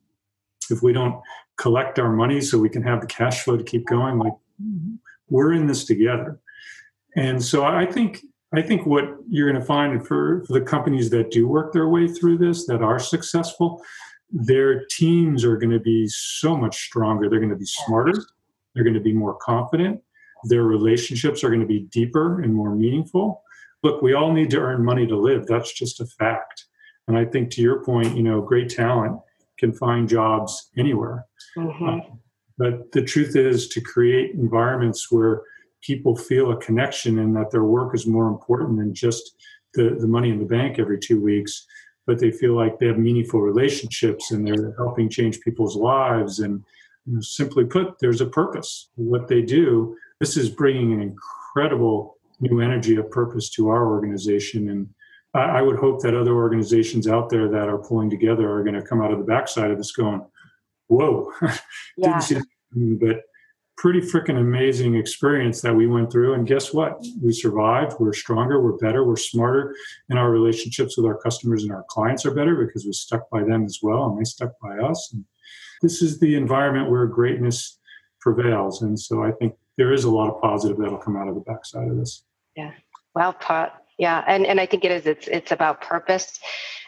if 0.69 0.81
we 0.81 0.93
don't 0.93 1.21
collect 1.57 1.99
our 1.99 2.11
money 2.11 2.41
so 2.41 2.57
we 2.57 2.69
can 2.69 2.83
have 2.83 3.01
the 3.01 3.07
cash 3.07 3.43
flow 3.43 3.57
to 3.57 3.63
keep 3.63 3.85
going, 3.87 4.17
like 4.17 4.33
we're 5.29 5.53
in 5.53 5.67
this 5.67 5.85
together. 5.85 6.39
And 7.15 7.43
so 7.43 7.63
I 7.63 7.85
think 7.85 8.23
I 8.53 8.61
think 8.61 8.85
what 8.85 9.03
you're 9.29 9.49
going 9.49 9.59
to 9.59 9.65
find 9.67 10.07
for, 10.07 10.45
for 10.45 10.53
the 10.53 10.61
companies 10.61 11.09
that 11.09 11.31
do 11.31 11.47
work 11.47 11.73
their 11.73 11.89
way 11.89 12.07
through 12.07 12.37
this, 12.37 12.65
that 12.67 12.81
are 12.81 12.97
successful, 12.97 13.83
their 14.31 14.85
teams 14.85 15.43
are 15.43 15.57
going 15.57 15.71
to 15.71 15.81
be 15.81 16.07
so 16.07 16.55
much 16.55 16.85
stronger. 16.85 17.29
They're 17.29 17.39
going 17.39 17.49
to 17.49 17.57
be 17.57 17.65
smarter. 17.65 18.13
They're 18.73 18.85
going 18.85 18.93
to 18.93 19.01
be 19.01 19.11
more 19.11 19.35
confident 19.35 20.01
their 20.43 20.63
relationships 20.63 21.43
are 21.43 21.49
going 21.49 21.61
to 21.61 21.67
be 21.67 21.81
deeper 21.91 22.41
and 22.41 22.53
more 22.53 22.75
meaningful. 22.75 23.43
Look, 23.83 24.01
we 24.01 24.13
all 24.13 24.31
need 24.31 24.49
to 24.51 24.59
earn 24.59 24.83
money 24.83 25.07
to 25.07 25.17
live. 25.17 25.45
That's 25.47 25.73
just 25.73 26.01
a 26.01 26.05
fact. 26.05 26.65
And 27.07 27.17
I 27.17 27.25
think 27.25 27.51
to 27.51 27.61
your 27.61 27.83
point, 27.83 28.15
you 28.15 28.23
know, 28.23 28.41
great 28.41 28.69
talent 28.69 29.19
can 29.57 29.73
find 29.73 30.07
jobs 30.07 30.69
anywhere. 30.77 31.25
Mm-hmm. 31.57 31.89
Uh, 31.89 32.15
but 32.57 32.91
the 32.91 33.03
truth 33.03 33.35
is 33.35 33.67
to 33.69 33.81
create 33.81 34.31
environments 34.35 35.11
where 35.11 35.43
people 35.81 36.15
feel 36.15 36.51
a 36.51 36.57
connection 36.57 37.19
and 37.19 37.35
that 37.35 37.51
their 37.51 37.63
work 37.63 37.95
is 37.95 38.07
more 38.07 38.27
important 38.27 38.77
than 38.77 38.93
just 38.93 39.35
the, 39.73 39.95
the 39.99 40.07
money 40.07 40.29
in 40.29 40.39
the 40.39 40.45
bank 40.45 40.79
every 40.79 40.99
two 40.99 41.21
weeks, 41.21 41.65
but 42.05 42.19
they 42.19 42.31
feel 42.31 42.55
like 42.55 42.79
they 42.79 42.87
have 42.87 42.97
meaningful 42.97 43.41
relationships 43.41 44.31
and 44.31 44.45
they're 44.45 44.73
helping 44.77 45.07
change 45.09 45.39
people's 45.41 45.75
lives. 45.75 46.39
And 46.39 46.63
you 47.05 47.15
know, 47.15 47.21
simply 47.21 47.63
put, 47.65 47.99
there's 47.99 48.21
a 48.21 48.25
purpose. 48.25 48.89
What 48.95 49.27
they 49.27 49.41
do 49.41 49.95
this 50.19 50.35
is 50.35 50.49
bringing 50.49 50.93
an 50.93 51.01
incredible 51.01 52.17
new 52.39 52.59
energy 52.59 52.95
of 52.95 53.09
purpose 53.11 53.49
to 53.51 53.69
our 53.69 53.87
organization. 53.87 54.69
And 54.69 54.89
I, 55.37 55.59
I 55.59 55.61
would 55.61 55.77
hope 55.77 56.01
that 56.01 56.15
other 56.15 56.33
organizations 56.33 57.07
out 57.07 57.29
there 57.29 57.47
that 57.49 57.69
are 57.69 57.77
pulling 57.77 58.09
together 58.09 58.51
are 58.51 58.63
going 58.63 58.75
to 58.75 58.81
come 58.81 59.01
out 59.01 59.11
of 59.11 59.19
the 59.19 59.25
backside 59.25 59.71
of 59.71 59.77
this 59.77 59.91
going, 59.91 60.25
whoa, 60.87 61.31
didn't 62.01 62.21
see 62.21 62.35
that. 62.35 62.45
But 62.73 63.23
pretty 63.77 64.01
freaking 64.01 64.39
amazing 64.39 64.95
experience 64.95 65.61
that 65.61 65.73
we 65.73 65.85
went 65.85 66.11
through. 66.11 66.33
And 66.33 66.47
guess 66.47 66.73
what? 66.73 66.99
We 67.21 67.31
survived. 67.31 67.93
We're 67.99 68.13
stronger. 68.13 68.59
We're 68.59 68.77
better. 68.77 69.03
We're 69.03 69.15
smarter. 69.15 69.75
And 70.09 70.17
our 70.17 70.31
relationships 70.31 70.97
with 70.97 71.05
our 71.05 71.17
customers 71.17 71.63
and 71.63 71.71
our 71.71 71.85
clients 71.87 72.25
are 72.25 72.33
better 72.33 72.55
because 72.55 72.85
we 72.85 72.93
stuck 72.93 73.29
by 73.29 73.43
them 73.43 73.65
as 73.65 73.79
well 73.81 74.07
and 74.07 74.19
they 74.19 74.23
stuck 74.23 74.53
by 74.59 74.77
us. 74.79 75.11
And 75.13 75.23
this 75.81 76.01
is 76.01 76.19
the 76.19 76.35
environment 76.35 76.89
where 76.89 77.05
greatness 77.05 77.79
prevails. 78.19 78.81
And 78.81 78.99
so 78.99 79.23
I 79.23 79.31
think 79.31 79.53
there 79.77 79.93
is 79.93 80.05
a 80.05 80.09
lot 80.11 80.33
of 80.33 80.41
positive 80.41 80.77
that'll 80.77 80.97
come 80.97 81.15
out 81.15 81.27
of 81.27 81.35
the 81.35 81.41
backside 81.41 81.87
of 81.87 81.97
this. 81.97 82.23
Yeah. 82.55 82.71
Well 83.13 83.33
put. 83.33 83.69
Yeah. 83.97 84.23
And 84.27 84.45
and 84.45 84.59
I 84.59 84.65
think 84.65 84.85
it 84.85 84.91
is 84.91 85.05
it's 85.05 85.27
it's 85.27 85.51
about 85.51 85.81
purpose. 85.81 86.39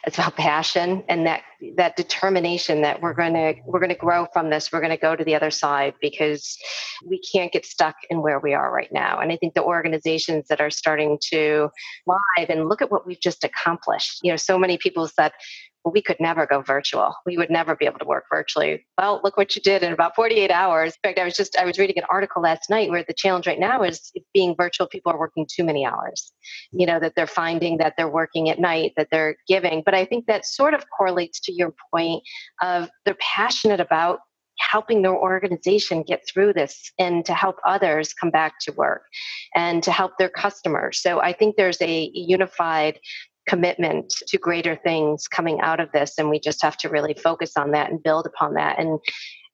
It's 0.06 0.18
about 0.18 0.38
passion 0.38 1.04
and 1.10 1.26
that 1.26 1.42
that 1.76 1.98
determination 1.98 2.84
that 2.84 3.02
we're 3.02 3.14
gonna 3.14 3.56
we're 3.66 3.80
gonna 3.80 3.96
grow 3.96 4.28
from 4.32 4.50
this. 4.50 4.72
We're 4.72 4.80
gonna 4.82 4.96
go 4.96 5.16
to 5.16 5.24
the 5.24 5.36
other 5.36 5.52
side 5.52 5.96
because 6.00 6.58
we 7.06 7.20
can't 7.20 7.52
get 7.52 7.66
stuck 7.66 7.96
in 8.10 8.22
where 8.22 8.40
we 8.40 8.54
are 8.54 8.72
right 8.72 8.92
now. 8.92 9.20
And 9.20 9.32
I 9.32 9.38
think 9.38 9.56
the 9.56 9.64
organizations 9.64 10.48
that 10.48 10.62
are 10.62 10.70
starting 10.70 11.18
to 11.32 11.70
live 12.06 12.50
and 12.50 12.70
look 12.70 12.82
at 12.82 12.92
what 12.92 13.06
we've 13.06 13.20
just 13.20 13.44
accomplished. 13.44 14.20
You 14.24 14.32
know, 14.32 14.38
so 14.38 14.58
many 14.58 14.78
people 14.78 15.08
said 15.08 15.32
we 15.86 16.02
could 16.02 16.18
never 16.20 16.46
go 16.46 16.62
virtual. 16.62 17.16
We 17.26 17.38
would 17.38 17.50
never 17.50 17.76
be 17.76 17.86
able 17.86 18.00
to 18.00 18.06
work 18.06 18.26
virtually. 18.32 18.86
Well, 18.98 19.22
look 19.24 19.38
what 19.38 19.56
you 19.56 19.62
did 19.62 19.84
in 19.84 19.94
about 19.94 20.16
48 20.16 20.52
hours. 20.52 20.94
In 21.04 21.10
fact, 21.10 21.20
I 21.20 21.24
was 21.24 21.36
just 21.36 21.58
I 21.58 21.66
was 21.66 21.80
reading 21.80 21.98
an 21.98 22.06
article 22.12 22.42
last 22.42 22.70
night 22.70 22.90
where 22.90 23.04
the 23.08 23.14
challenge 23.14 23.48
right 23.48 23.60
now 23.60 23.84
is 23.84 24.12
being 24.34 24.56
virtual. 24.58 24.88
People 24.88 25.12
are 25.12 25.20
working 25.20 25.48
too 25.50 25.64
many 25.64 25.86
hours. 25.86 26.32
You 26.72 26.86
know 26.86 27.00
that 27.00 27.14
they're 27.16 27.28
finding 27.28 27.78
that 27.78 27.94
they're 27.98 28.10
working 28.10 28.50
at 28.50 28.60
night, 28.60 28.94
that 28.98 29.08
they're 29.12 29.36
giving. 29.48 29.84
But 29.86 29.96
I 29.96 30.06
think 30.06 30.26
that 30.28 30.46
sort 30.46 30.74
of 30.74 30.84
correlates 30.96 31.40
to 31.42 31.54
your 31.54 31.74
point 31.94 32.24
of 32.62 32.90
they're 33.06 33.18
passionate 33.20 33.80
about 33.80 34.20
helping 34.60 35.02
their 35.02 35.16
organization 35.16 36.04
get 36.04 36.24
through 36.28 36.54
this 36.54 36.92
and 37.00 37.26
to 37.26 37.34
help 37.34 37.58
others 37.66 38.14
come 38.14 38.30
back 38.30 38.54
to 38.62 38.72
work 38.74 39.04
and 39.56 39.82
to 39.84 39.92
help 39.92 40.18
their 40.18 40.30
customers. 40.30 41.02
So 41.02 41.22
I 41.22 41.34
think 41.34 41.56
there's 41.56 41.82
a 41.82 42.12
unified 42.14 43.00
commitment 43.50 44.14
to 44.28 44.38
greater 44.38 44.76
things 44.76 45.28
coming 45.28 45.60
out 45.62 45.80
of 45.80 45.92
this. 45.92 46.20
And 46.20 46.30
we 46.30 46.40
just 46.40 46.62
have 46.62 46.78
to 46.78 46.88
really 46.88 47.16
focus 47.16 47.58
on 47.58 47.72
that 47.72 47.90
and 47.90 48.02
build 48.02 48.28
upon 48.28 48.54
that. 48.54 48.78
And 48.78 49.00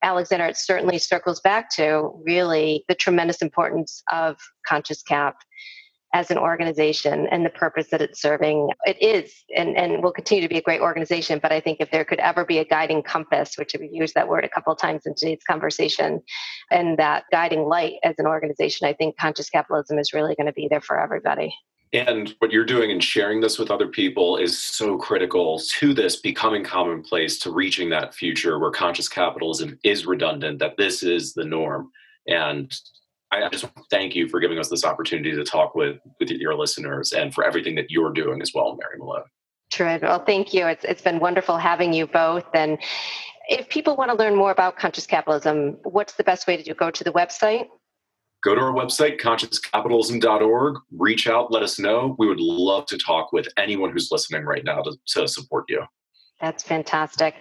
Alexander, 0.04 0.46
it 0.48 0.58
certainly 0.58 1.00
circles 1.00 1.40
back 1.40 1.70
to 1.78 2.12
really 2.26 2.84
the 2.90 2.96
tremendous 2.96 3.42
importance 3.42 4.04
of 4.12 4.36
Conscious 4.68 5.02
Cap 5.02 5.38
as 6.14 6.30
an 6.30 6.38
organization 6.38 7.28
and 7.32 7.46
the 7.46 7.50
purpose 7.50 7.88
that 7.92 8.02
it's 8.02 8.22
serving. 8.22 8.70
It 8.86 9.02
is 9.02 9.34
and, 9.56 9.78
and 9.78 10.04
will 10.04 10.12
continue 10.12 10.42
to 10.42 10.50
be 10.50 10.58
a 10.58 10.62
great 10.62 10.82
organization. 10.82 11.40
But 11.42 11.54
I 11.54 11.62
think 11.62 11.78
if 11.80 11.90
there 11.92 12.06
could 12.06 12.20
ever 12.20 12.44
be 12.44 12.58
a 12.58 12.66
guiding 12.66 13.02
compass, 13.02 13.58
which 13.58 13.76
we've 13.80 13.92
used 13.92 14.16
that 14.16 14.28
word 14.28 14.44
a 14.44 14.50
couple 14.50 14.74
of 14.74 14.80
times 14.80 15.04
in 15.06 15.16
today's 15.16 15.44
conversation, 15.50 16.22
and 16.70 17.00
that 17.00 17.24
guiding 17.32 17.64
light 17.64 17.94
as 18.04 18.16
an 18.18 18.28
organization, 18.28 18.88
I 18.88 18.94
think 18.94 19.18
conscious 19.18 19.50
capitalism 19.50 20.00
is 20.00 20.14
really 20.14 20.36
going 20.36 20.48
to 20.48 20.54
be 20.54 20.68
there 20.70 20.82
for 20.82 21.00
everybody. 21.00 21.54
And 21.94 22.36
what 22.40 22.52
you're 22.52 22.66
doing 22.66 22.92
and 22.92 23.04
sharing 23.04 23.42
this 23.42 23.58
with 23.58 23.72
other 23.72 23.88
people 23.88 24.38
is 24.38 24.62
so 24.62 24.98
critical 24.98 25.62
to 25.78 25.94
this 25.94 26.18
becoming 26.18 26.64
commonplace, 26.64 27.40
to 27.40 27.52
reaching 27.52 27.90
that 27.92 28.14
future 28.14 28.60
where 28.60 28.72
conscious 28.72 29.08
capitalism 29.08 29.80
is 29.84 30.06
redundant, 30.06 30.60
that 30.60 30.78
this 30.78 31.04
is 31.04 31.34
the 31.34 31.46
norm. 31.46 31.90
And 32.28 32.74
I 33.32 33.48
just 33.50 33.66
thank 33.90 34.16
you 34.16 34.28
for 34.28 34.40
giving 34.40 34.60
us 34.60 34.70
this 34.70 34.84
opportunity 34.84 35.32
to 35.34 35.44
talk 35.44 35.76
with, 35.76 35.98
with 36.20 36.32
your 36.32 36.56
listeners 36.56 37.14
and 37.14 37.34
for 37.34 37.44
everything 37.44 37.76
that 37.76 37.90
you're 37.90 38.14
doing 38.14 38.42
as 38.42 38.52
well, 38.54 38.78
Mary 38.80 38.98
Malone. 38.98 39.24
Terrific. 39.72 40.04
Well, 40.04 40.24
thank 40.24 40.54
you. 40.54 40.68
It's, 40.68 40.84
it's 40.86 41.02
been 41.02 41.20
wonderful 41.20 41.58
having 41.58 41.94
you 41.94 42.08
both. 42.08 42.46
And 42.54 42.78
if 43.50 43.70
people 43.70 43.96
want 43.96 44.12
to 44.12 44.18
learn 44.18 44.36
more 44.36 44.52
about 44.52 44.78
conscious 44.78 45.06
capitalism, 45.06 45.78
what's 45.84 46.14
the 46.14 46.24
best 46.24 46.48
way 46.48 46.58
to 46.58 46.64
do? 46.64 46.74
Go 46.74 46.92
to 46.92 47.04
the 47.04 47.12
website? 47.12 47.68
Go 48.46 48.54
to 48.54 48.62
our 48.62 48.72
website, 48.72 49.20
consciouscapitalism.org, 49.20 50.76
reach 50.96 51.28
out, 51.28 51.52
let 51.52 51.64
us 51.64 51.80
know. 51.80 52.16
We 52.20 52.28
would 52.28 52.40
love 52.40 52.86
to 52.86 52.98
talk 52.98 53.34
with 53.34 53.48
anyone 53.58 53.92
who's 53.92 54.10
listening 54.12 54.46
right 54.46 54.64
now 54.64 54.84
to, 54.84 54.96
to 55.08 55.28
support 55.28 55.66
you. 55.68 55.84
That's 56.40 56.64
fantastic. 56.64 57.36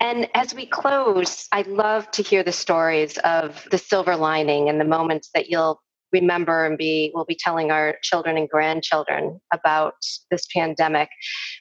And 0.00 0.28
as 0.34 0.52
we 0.52 0.66
close, 0.66 1.46
I'd 1.52 1.68
love 1.68 2.10
to 2.10 2.22
hear 2.24 2.42
the 2.42 2.52
stories 2.52 3.18
of 3.18 3.64
the 3.70 3.78
silver 3.78 4.16
lining 4.16 4.68
and 4.68 4.80
the 4.80 4.84
moments 4.84 5.30
that 5.32 5.48
you'll 5.48 5.80
remember 6.12 6.64
and 6.66 6.76
be 6.78 7.10
we'll 7.14 7.24
be 7.24 7.38
telling 7.38 7.70
our 7.70 7.96
children 8.02 8.36
and 8.36 8.48
grandchildren 8.48 9.40
about 9.52 9.94
this 10.30 10.46
pandemic. 10.54 11.08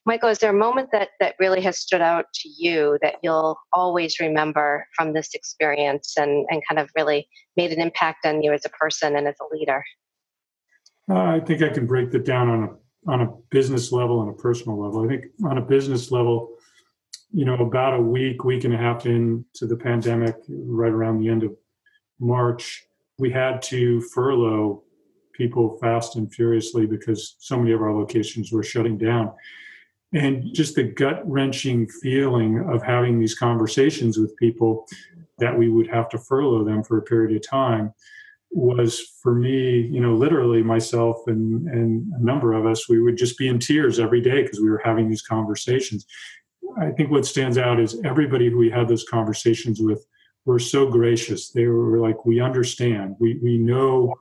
Michael, 0.05 0.29
is 0.29 0.39
there 0.39 0.49
a 0.49 0.53
moment 0.53 0.89
that 0.91 1.09
that 1.19 1.35
really 1.39 1.61
has 1.61 1.79
stood 1.79 2.01
out 2.01 2.25
to 2.33 2.49
you 2.49 2.97
that 3.01 3.15
you'll 3.23 3.57
always 3.73 4.19
remember 4.19 4.85
from 4.95 5.13
this 5.13 5.33
experience 5.33 6.15
and, 6.17 6.45
and 6.49 6.61
kind 6.67 6.79
of 6.79 6.89
really 6.95 7.27
made 7.55 7.71
an 7.71 7.81
impact 7.81 8.25
on 8.25 8.41
you 8.41 8.51
as 8.53 8.65
a 8.65 8.69
person 8.69 9.15
and 9.15 9.27
as 9.27 9.35
a 9.41 9.55
leader? 9.55 9.83
Uh, 11.09 11.15
I 11.15 11.39
think 11.39 11.61
I 11.61 11.69
can 11.69 11.87
break 11.87 12.11
that 12.11 12.25
down 12.25 12.49
on 12.49 12.63
a 12.63 12.69
on 13.07 13.21
a 13.21 13.31
business 13.49 13.91
level 13.91 14.21
and 14.21 14.29
a 14.29 14.33
personal 14.33 14.79
level. 14.79 15.03
I 15.03 15.07
think 15.07 15.25
on 15.43 15.57
a 15.57 15.61
business 15.61 16.11
level, 16.11 16.51
you 17.31 17.45
know, 17.45 17.55
about 17.55 17.95
a 17.95 18.01
week, 18.01 18.43
week 18.43 18.63
and 18.63 18.73
a 18.73 18.77
half 18.77 19.05
into 19.05 19.65
the 19.65 19.75
pandemic, 19.75 20.35
right 20.49 20.91
around 20.91 21.19
the 21.19 21.29
end 21.29 21.43
of 21.43 21.55
March, 22.19 22.85
we 23.21 23.31
had 23.31 23.61
to 23.61 24.01
furlough 24.01 24.81
people 25.33 25.77
fast 25.79 26.15
and 26.15 26.33
furiously 26.33 26.87
because 26.87 27.35
so 27.37 27.55
many 27.55 27.71
of 27.71 27.81
our 27.81 27.93
locations 27.93 28.51
were 28.51 28.63
shutting 28.63 28.97
down. 28.97 29.31
And 30.11 30.53
just 30.53 30.73
the 30.73 30.83
gut 30.83 31.21
wrenching 31.29 31.87
feeling 31.87 32.67
of 32.67 32.81
having 32.81 33.19
these 33.19 33.35
conversations 33.35 34.17
with 34.17 34.35
people 34.37 34.87
that 35.37 35.55
we 35.55 35.69
would 35.69 35.87
have 35.87 36.09
to 36.09 36.17
furlough 36.17 36.65
them 36.65 36.83
for 36.83 36.97
a 36.97 37.03
period 37.03 37.35
of 37.35 37.47
time 37.47 37.93
was 38.49 38.99
for 39.21 39.35
me, 39.35 39.81
you 39.81 40.01
know, 40.01 40.15
literally 40.15 40.63
myself 40.63 41.17
and, 41.27 41.67
and 41.69 42.11
a 42.13 42.23
number 42.23 42.53
of 42.53 42.65
us, 42.65 42.89
we 42.89 42.99
would 42.99 43.17
just 43.17 43.37
be 43.37 43.47
in 43.47 43.59
tears 43.59 43.99
every 43.99 44.19
day 44.19 44.41
because 44.41 44.59
we 44.59 44.69
were 44.69 44.81
having 44.83 45.07
these 45.07 45.21
conversations. 45.21 46.07
I 46.79 46.89
think 46.89 47.11
what 47.11 47.25
stands 47.25 47.59
out 47.59 47.79
is 47.79 48.01
everybody 48.03 48.49
who 48.49 48.57
we 48.57 48.71
had 48.71 48.87
those 48.87 49.05
conversations 49.07 49.79
with 49.79 50.05
were 50.45 50.59
so 50.59 50.89
gracious. 50.89 51.49
They 51.49 51.67
were 51.67 51.99
like, 51.99 52.25
"We 52.25 52.39
understand. 52.39 53.15
We 53.19 53.39
we 53.41 53.57
know 53.57 54.13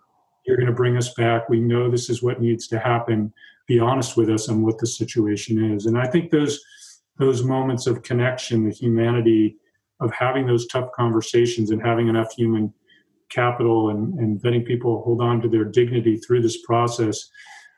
you're 0.47 0.57
going 0.57 0.67
to 0.69 0.75
bring 0.75 0.97
us 0.97 1.13
back. 1.15 1.49
We 1.49 1.61
know 1.61 1.91
this 1.91 2.11
is 2.11 2.23
what 2.23 2.41
needs 2.41 2.67
to 2.69 2.79
happen. 2.79 3.33
Be 3.67 3.79
honest 3.79 4.17
with 4.17 4.31
us 4.31 4.49
on 4.49 4.63
what 4.63 4.79
the 4.79 4.87
situation 4.87 5.73
is." 5.75 5.87
And 5.87 5.99
I 5.99 6.07
think 6.07 6.31
those 6.31 6.61
those 7.19 7.43
moments 7.45 7.87
of 7.87 8.03
connection, 8.03 8.65
the 8.65 8.75
humanity 8.75 9.57
of 10.01 10.11
having 10.13 10.47
those 10.47 10.67
tough 10.67 10.91
conversations 10.93 11.71
and 11.71 11.83
having 11.83 12.09
enough 12.09 12.33
human 12.33 12.73
capital 13.29 13.91
and, 13.91 14.19
and 14.19 14.43
letting 14.43 14.65
people 14.65 15.03
hold 15.03 15.21
on 15.21 15.41
to 15.41 15.49
their 15.49 15.65
dignity 15.65 16.17
through 16.17 16.43
this 16.43 16.63
process 16.63 17.31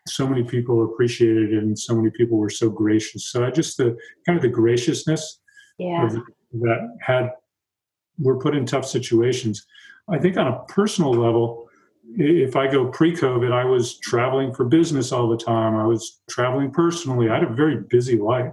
so 0.08 0.26
many 0.26 0.42
people 0.42 0.84
appreciated 0.84 1.52
it 1.52 1.62
and 1.62 1.78
so 1.78 1.94
many 1.94 2.10
people 2.10 2.36
were 2.36 2.50
so 2.50 2.68
gracious 2.68 3.28
so 3.28 3.44
i 3.44 3.50
just 3.50 3.76
the 3.76 3.96
kind 4.26 4.36
of 4.36 4.42
the 4.42 4.48
graciousness 4.48 5.40
yeah. 5.78 6.06
of, 6.06 6.12
that 6.52 6.96
had 7.00 7.30
were 8.18 8.38
put 8.38 8.54
in 8.54 8.66
tough 8.66 8.86
situations. 8.86 9.66
I 10.08 10.18
think 10.18 10.36
on 10.36 10.46
a 10.46 10.60
personal 10.64 11.12
level 11.12 11.68
if 12.18 12.56
i 12.56 12.66
go 12.66 12.88
pre-covid 12.88 13.52
i 13.52 13.64
was 13.64 13.96
traveling 14.00 14.52
for 14.52 14.64
business 14.66 15.12
all 15.12 15.28
the 15.28 15.36
time. 15.36 15.76
I 15.76 15.86
was 15.86 16.20
traveling 16.28 16.70
personally. 16.70 17.30
I 17.30 17.34
had 17.34 17.44
a 17.44 17.54
very 17.54 17.76
busy 17.76 18.18
life. 18.18 18.52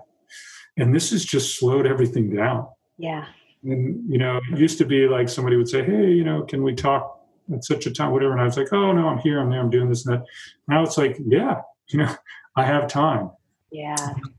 And 0.77 0.95
this 0.95 1.09
has 1.09 1.25
just 1.25 1.59
slowed 1.59 1.85
everything 1.85 2.33
down. 2.33 2.67
Yeah. 2.97 3.25
And 3.63 4.09
you 4.09 4.17
know 4.17 4.39
it 4.51 4.59
used 4.59 4.77
to 4.77 4.85
be 4.85 5.07
like 5.07 5.27
somebody 5.27 5.57
would 5.57 5.67
say 5.67 5.83
hey 5.83 6.11
you 6.11 6.23
know 6.23 6.43
can 6.43 6.63
we 6.63 6.73
talk 6.73 7.19
at 7.53 7.63
such 7.63 7.85
a 7.85 7.91
time, 7.91 8.11
whatever. 8.11 8.33
And 8.33 8.41
I 8.41 8.45
was 8.45 8.57
like, 8.57 8.71
oh 8.73 8.91
no, 8.91 9.07
I'm 9.07 9.19
here, 9.19 9.39
I'm 9.39 9.49
there, 9.49 9.59
I'm 9.59 9.69
doing 9.69 9.89
this 9.89 10.05
and 10.05 10.15
that. 10.15 10.25
Now 10.67 10.83
it's 10.83 10.97
like, 10.97 11.17
yeah, 11.25 11.61
you 11.89 11.99
know, 11.99 12.15
I 12.55 12.65
have 12.65 12.87
time. 12.87 13.31
Yeah. 13.71 13.95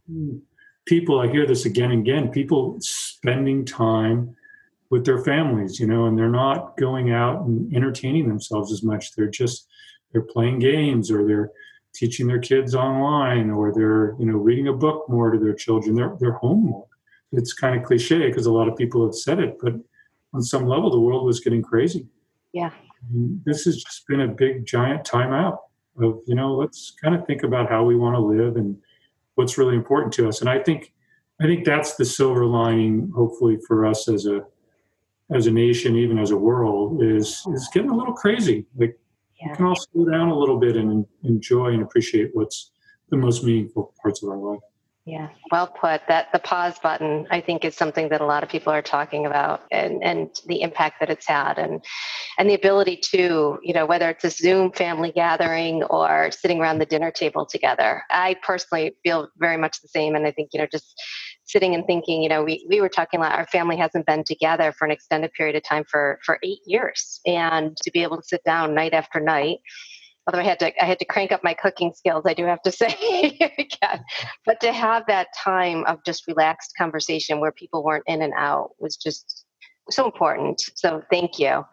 Hmm. 0.08 0.38
People, 0.86 1.20
I 1.20 1.30
hear 1.30 1.46
this 1.46 1.66
again 1.66 1.92
and 1.92 2.00
again, 2.00 2.30
people 2.30 2.76
spending 2.80 3.64
time 3.64 4.34
with 4.90 5.04
their 5.04 5.22
families, 5.22 5.78
you 5.78 5.86
know, 5.86 6.06
and 6.06 6.18
they're 6.18 6.28
not 6.28 6.76
going 6.76 7.12
out 7.12 7.42
and 7.42 7.74
entertaining 7.74 8.28
themselves 8.28 8.72
as 8.72 8.82
much. 8.82 9.14
They're 9.14 9.30
just 9.30 9.68
they're 10.12 10.22
playing 10.22 10.58
games 10.58 11.10
or 11.10 11.26
they're 11.26 11.50
teaching 11.94 12.26
their 12.26 12.40
kids 12.40 12.74
online 12.74 13.50
or 13.50 13.72
they're, 13.72 14.16
you 14.18 14.26
know, 14.26 14.36
reading 14.36 14.68
a 14.68 14.72
book 14.72 15.08
more 15.08 15.30
to 15.30 15.38
their 15.38 15.54
children. 15.54 15.94
They're 15.94 16.16
they're 16.18 16.32
home 16.32 16.64
more. 16.64 16.86
It's 17.32 17.52
kind 17.52 17.78
of 17.78 17.86
cliche 17.86 18.26
because 18.26 18.46
a 18.46 18.52
lot 18.52 18.68
of 18.68 18.76
people 18.76 19.04
have 19.04 19.14
said 19.14 19.38
it, 19.38 19.56
but 19.60 19.74
on 20.34 20.42
some 20.42 20.66
level 20.66 20.90
the 20.90 21.00
world 21.00 21.24
was 21.24 21.40
getting 21.40 21.62
crazy. 21.62 22.08
Yeah 22.52 22.70
this 23.44 23.64
has 23.64 23.82
just 23.82 24.06
been 24.06 24.20
a 24.20 24.28
big 24.28 24.66
giant 24.66 25.04
timeout 25.04 25.58
of 25.98 26.20
you 26.26 26.34
know 26.34 26.54
let's 26.54 26.92
kind 27.02 27.14
of 27.14 27.26
think 27.26 27.42
about 27.42 27.68
how 27.68 27.84
we 27.84 27.96
want 27.96 28.14
to 28.14 28.20
live 28.20 28.56
and 28.56 28.76
what's 29.34 29.58
really 29.58 29.74
important 29.74 30.12
to 30.12 30.28
us 30.28 30.40
and 30.40 30.48
i 30.48 30.58
think 30.58 30.92
i 31.40 31.44
think 31.44 31.64
that's 31.64 31.94
the 31.96 32.04
silver 32.04 32.44
lining 32.44 33.10
hopefully 33.14 33.58
for 33.66 33.86
us 33.86 34.08
as 34.08 34.26
a 34.26 34.42
as 35.32 35.46
a 35.46 35.50
nation 35.50 35.96
even 35.96 36.18
as 36.18 36.30
a 36.30 36.36
world 36.36 37.02
is 37.02 37.46
is 37.54 37.68
getting 37.72 37.90
a 37.90 37.96
little 37.96 38.14
crazy 38.14 38.66
like 38.76 38.98
yeah. 39.40 39.50
we 39.50 39.56
can 39.56 39.66
all 39.66 39.76
slow 39.76 40.04
down 40.10 40.28
a 40.28 40.38
little 40.38 40.58
bit 40.58 40.76
and 40.76 41.06
enjoy 41.24 41.68
and 41.68 41.82
appreciate 41.82 42.30
what's 42.34 42.72
the 43.10 43.16
most 43.16 43.44
meaningful 43.44 43.94
parts 44.02 44.22
of 44.22 44.28
our 44.28 44.36
life 44.36 44.60
yeah, 45.06 45.28
well 45.50 45.66
put. 45.66 46.02
That 46.08 46.30
the 46.32 46.38
pause 46.38 46.78
button, 46.78 47.26
I 47.30 47.40
think, 47.40 47.64
is 47.64 47.74
something 47.74 48.10
that 48.10 48.20
a 48.20 48.26
lot 48.26 48.44
of 48.44 48.50
people 48.50 48.72
are 48.72 48.82
talking 48.82 49.24
about, 49.24 49.62
and 49.72 50.04
and 50.04 50.28
the 50.46 50.60
impact 50.60 51.00
that 51.00 51.08
it's 51.08 51.26
had, 51.26 51.58
and 51.58 51.82
and 52.38 52.48
the 52.48 52.54
ability 52.54 52.98
to, 53.14 53.58
you 53.62 53.72
know, 53.74 53.86
whether 53.86 54.10
it's 54.10 54.24
a 54.24 54.30
Zoom 54.30 54.70
family 54.72 55.10
gathering 55.10 55.82
or 55.84 56.30
sitting 56.30 56.60
around 56.60 56.78
the 56.78 56.86
dinner 56.86 57.10
table 57.10 57.46
together. 57.46 58.02
I 58.10 58.36
personally 58.42 58.94
feel 59.02 59.28
very 59.38 59.56
much 59.56 59.80
the 59.80 59.88
same, 59.88 60.14
and 60.14 60.26
I 60.26 60.32
think, 60.32 60.50
you 60.52 60.60
know, 60.60 60.68
just 60.70 60.94
sitting 61.50 61.74
and 61.74 61.86
thinking, 61.86 62.22
you 62.22 62.28
know, 62.28 62.42
we 62.42 62.64
we 62.68 62.80
were 62.80 62.88
talking 62.88 63.20
about 63.20 63.38
our 63.38 63.46
family 63.46 63.76
hasn't 63.76 64.06
been 64.06 64.24
together 64.24 64.72
for 64.72 64.84
an 64.84 64.90
extended 64.90 65.32
period 65.32 65.56
of 65.56 65.62
time 65.64 65.84
for 65.88 66.18
for 66.24 66.38
eight 66.42 66.60
years, 66.66 67.20
and 67.26 67.76
to 67.78 67.90
be 67.90 68.02
able 68.02 68.16
to 68.16 68.22
sit 68.22 68.42
down 68.44 68.74
night 68.74 68.94
after 68.94 69.20
night 69.20 69.58
although 70.26 70.40
I 70.40 70.48
had 70.48 70.58
to 70.60 70.82
I 70.82 70.86
had 70.86 70.98
to 70.98 71.04
crank 71.04 71.32
up 71.32 71.42
my 71.42 71.54
cooking 71.54 71.92
skills, 71.94 72.24
I 72.26 72.34
do 72.34 72.44
have 72.44 72.62
to 72.62 72.72
say 72.82 73.36
again. 73.58 74.04
But 74.46 74.60
to 74.60 74.72
have 74.72 75.04
that 75.06 75.28
time 75.36 75.84
of 75.86 76.04
just 76.04 76.26
relaxed 76.26 76.72
conversation 76.76 77.40
where 77.40 77.52
people 77.52 77.82
weren't 77.84 78.04
in 78.06 78.22
and 78.22 78.32
out 78.36 78.70
was 78.78 78.96
just 78.96 79.44
so 79.90 80.04
important. 80.04 80.62
So 80.76 81.02
thank 81.10 81.38
you. 81.38 81.64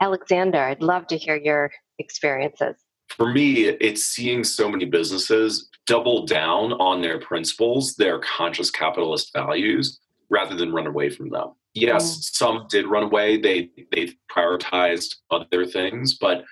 Alexander, 0.00 0.58
I'd 0.58 0.82
love 0.82 1.06
to 1.08 1.16
hear 1.16 1.36
your 1.36 1.70
experiences. 1.98 2.74
For 3.16 3.32
me, 3.32 3.66
it's 3.66 4.04
seeing 4.04 4.42
so 4.44 4.68
many 4.68 4.84
businesses 4.84 5.68
double 5.86 6.26
down 6.26 6.72
on 6.74 7.00
their 7.00 7.18
principles, 7.18 7.94
their 7.94 8.18
conscious 8.20 8.70
capitalist 8.70 9.32
values, 9.32 10.00
rather 10.30 10.56
than 10.56 10.72
run 10.72 10.86
away 10.86 11.10
from 11.10 11.30
them. 11.30 11.52
Yes, 11.74 12.16
mm. 12.16 12.36
some 12.36 12.66
did 12.68 12.86
run 12.86 13.04
away. 13.04 13.40
They 13.40 13.70
they 13.92 14.14
prioritized 14.30 15.16
other 15.30 15.66
things, 15.66 16.14
but 16.14 16.44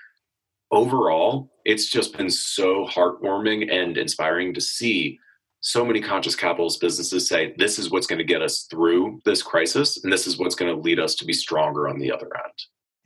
overall, 0.71 1.51
it's 1.65 1.89
just 1.89 2.17
been 2.17 2.29
so 2.29 2.85
heartwarming 2.85 3.71
and 3.71 3.97
inspiring 3.97 4.53
to 4.53 4.61
see 4.61 5.19
so 5.61 5.85
many 5.85 6.01
conscious 6.01 6.35
capitalist 6.35 6.81
businesses 6.81 7.27
say 7.27 7.53
this 7.57 7.79
is 7.79 7.89
what's 7.89 8.07
going 8.07 8.19
to 8.19 8.25
get 8.25 8.41
us 8.41 8.67
through 8.69 9.21
this 9.23 9.41
crisis 9.41 10.03
and 10.03 10.11
this 10.11 10.27
is 10.27 10.37
what's 10.37 10.55
going 10.55 10.73
to 10.73 10.81
lead 10.81 10.99
us 10.99 11.15
to 11.15 11.25
be 11.25 11.31
stronger 11.31 11.87
on 11.87 11.99
the 11.99 12.11
other 12.11 12.29
end. 12.35 12.53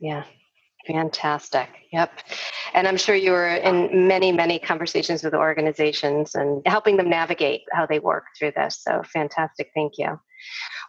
Yeah. 0.00 0.24
Fantastic. 0.88 1.68
Yep. 1.92 2.10
And 2.72 2.88
I'm 2.88 2.96
sure 2.96 3.14
you 3.14 3.32
were 3.32 3.48
in 3.48 4.08
many, 4.08 4.32
many 4.32 4.58
conversations 4.58 5.22
with 5.22 5.34
organizations 5.34 6.34
and 6.34 6.62
helping 6.66 6.96
them 6.96 7.10
navigate 7.10 7.62
how 7.72 7.84
they 7.84 7.98
work 7.98 8.24
through 8.38 8.52
this. 8.56 8.80
So 8.82 9.02
fantastic. 9.12 9.70
Thank 9.74 9.98
you. 9.98 10.18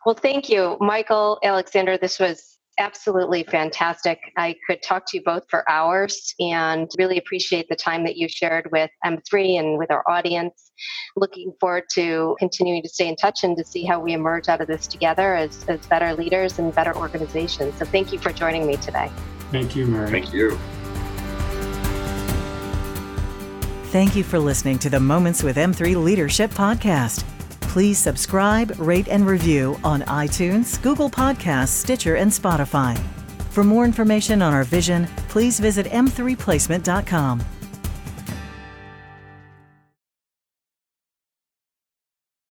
Well, 0.05 0.15
thank 0.15 0.49
you, 0.49 0.77
Michael, 0.79 1.37
Alexander. 1.43 1.97
This 1.97 2.17
was 2.17 2.59
absolutely 2.79 3.43
fantastic. 3.43 4.21
I 4.37 4.55
could 4.65 4.81
talk 4.81 5.05
to 5.07 5.17
you 5.17 5.23
both 5.23 5.43
for 5.49 5.69
hours 5.69 6.33
and 6.39 6.89
really 6.97 7.17
appreciate 7.17 7.67
the 7.67 7.75
time 7.75 8.05
that 8.05 8.15
you 8.15 8.29
shared 8.29 8.69
with 8.71 8.89
M3 9.05 9.59
and 9.59 9.77
with 9.77 9.91
our 9.91 10.09
audience. 10.09 10.71
Looking 11.17 11.51
forward 11.59 11.83
to 11.95 12.37
continuing 12.39 12.81
to 12.83 12.89
stay 12.89 13.09
in 13.09 13.17
touch 13.17 13.43
and 13.43 13.57
to 13.57 13.65
see 13.65 13.83
how 13.83 13.99
we 13.99 14.13
emerge 14.13 14.47
out 14.47 14.61
of 14.61 14.67
this 14.67 14.87
together 14.87 15.35
as, 15.35 15.65
as 15.67 15.85
better 15.87 16.13
leaders 16.13 16.57
and 16.57 16.73
better 16.73 16.95
organizations. 16.95 17.75
So 17.75 17.83
thank 17.83 18.13
you 18.13 18.19
for 18.19 18.31
joining 18.31 18.65
me 18.65 18.77
today. 18.77 19.11
Thank 19.51 19.75
you, 19.75 19.85
Mary. 19.87 20.09
Thank 20.09 20.33
you. 20.33 20.57
Thank 23.91 24.15
you 24.15 24.23
for 24.23 24.37
listening 24.37 24.77
to 24.79 24.89
the 24.89 24.99
Moments 24.99 25.41
with 25.41 25.57
M3 25.57 26.03
Leadership 26.03 26.51
podcast. 26.51 27.23
Please 27.61 27.97
subscribe, 27.97 28.75
rate, 28.79 29.07
and 29.07 29.25
review 29.25 29.79
on 29.83 30.01
iTunes, 30.03 30.81
Google 30.81 31.09
Podcasts, 31.09 31.69
Stitcher, 31.69 32.15
and 32.15 32.31
Spotify. 32.31 32.99
For 33.49 33.63
more 33.63 33.85
information 33.85 34.41
on 34.41 34.53
our 34.53 34.63
vision, 34.63 35.07
please 35.27 35.59
visit 35.59 35.87
m3placement.com. 35.87 37.43